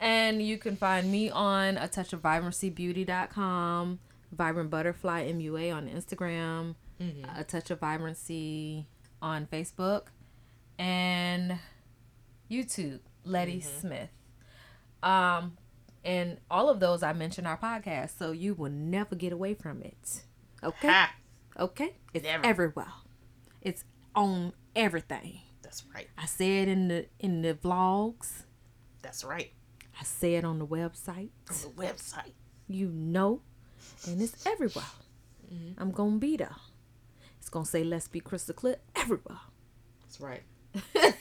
And 0.00 0.42
you 0.42 0.56
can 0.56 0.76
find 0.76 1.12
me 1.12 1.30
on 1.30 1.76
a 1.76 1.86
touch 1.86 2.14
of 2.14 2.22
vibrancybeauty.com, 2.22 3.98
Vibrant 4.32 4.70
Butterfly 4.70 5.30
MUA 5.30 5.74
on 5.74 5.88
Instagram, 5.88 6.74
mm-hmm. 7.00 7.38
a 7.38 7.44
touch 7.44 7.70
of 7.70 7.80
vibrancy 7.80 8.86
on 9.20 9.46
Facebook, 9.46 10.06
and 10.78 11.58
YouTube, 12.50 13.00
Lette 13.24 13.48
mm-hmm. 13.48 13.80
Smith. 13.80 14.08
Um, 15.02 15.58
and 16.02 16.38
all 16.50 16.70
of 16.70 16.80
those 16.80 17.02
I 17.02 17.12
mentioned 17.12 17.46
our 17.46 17.58
podcast, 17.58 18.18
so 18.18 18.32
you 18.32 18.54
will 18.54 18.70
never 18.70 19.14
get 19.14 19.32
away 19.32 19.52
from 19.52 19.82
it. 19.82 20.22
Okay, 20.62 20.88
ha. 20.88 21.14
okay, 21.58 21.96
it's 22.14 22.24
never. 22.24 22.44
everywhere. 22.44 22.92
It's 23.60 23.84
on 24.14 24.54
everything. 24.74 25.40
That's 25.62 25.84
right. 25.94 26.08
I 26.16 26.26
said 26.26 26.68
in 26.68 26.88
the 26.88 27.06
in 27.18 27.42
the 27.42 27.54
vlogs. 27.54 28.44
That's 29.02 29.24
right. 29.24 29.52
I 30.00 30.04
say 30.04 30.34
it 30.36 30.44
on 30.44 30.58
the 30.58 30.66
website. 30.66 31.28
On 31.50 31.56
the 31.62 31.68
website. 31.76 32.32
You 32.68 32.88
know, 32.88 33.42
and 34.06 34.22
it's 34.22 34.46
everywhere. 34.46 34.84
Mm-hmm. 35.52 35.80
I'm 35.80 35.90
gonna 35.90 36.16
be 36.16 36.36
there. 36.38 36.56
It's 37.38 37.50
gonna 37.50 37.66
say 37.66 37.84
"Let's 37.84 38.08
be 38.08 38.20
crystal 38.20 38.54
clear" 38.54 38.76
everywhere. 38.96 39.40
That's 40.02 40.20
right. 40.20 40.42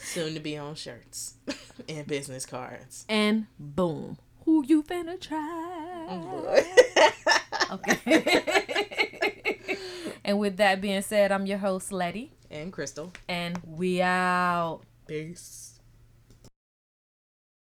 Soon 0.00 0.34
to 0.34 0.40
be 0.40 0.56
on 0.56 0.74
shirts 0.74 1.34
and 1.88 2.06
business 2.06 2.44
cards. 2.44 3.04
And 3.08 3.46
boom, 3.58 4.18
who 4.44 4.64
you 4.66 4.82
finna 4.82 5.20
try? 5.20 6.06
Oh, 6.10 6.64
okay. 7.74 8.48
and 10.24 10.38
with 10.40 10.56
that 10.56 10.80
being 10.80 11.02
said, 11.02 11.30
I'm 11.30 11.46
your 11.46 11.58
host 11.58 11.92
Lette 11.92 12.30
and 12.50 12.72
Crystal, 12.72 13.12
and 13.28 13.60
we 13.64 14.02
out. 14.02 14.80
Peace. 15.06 15.69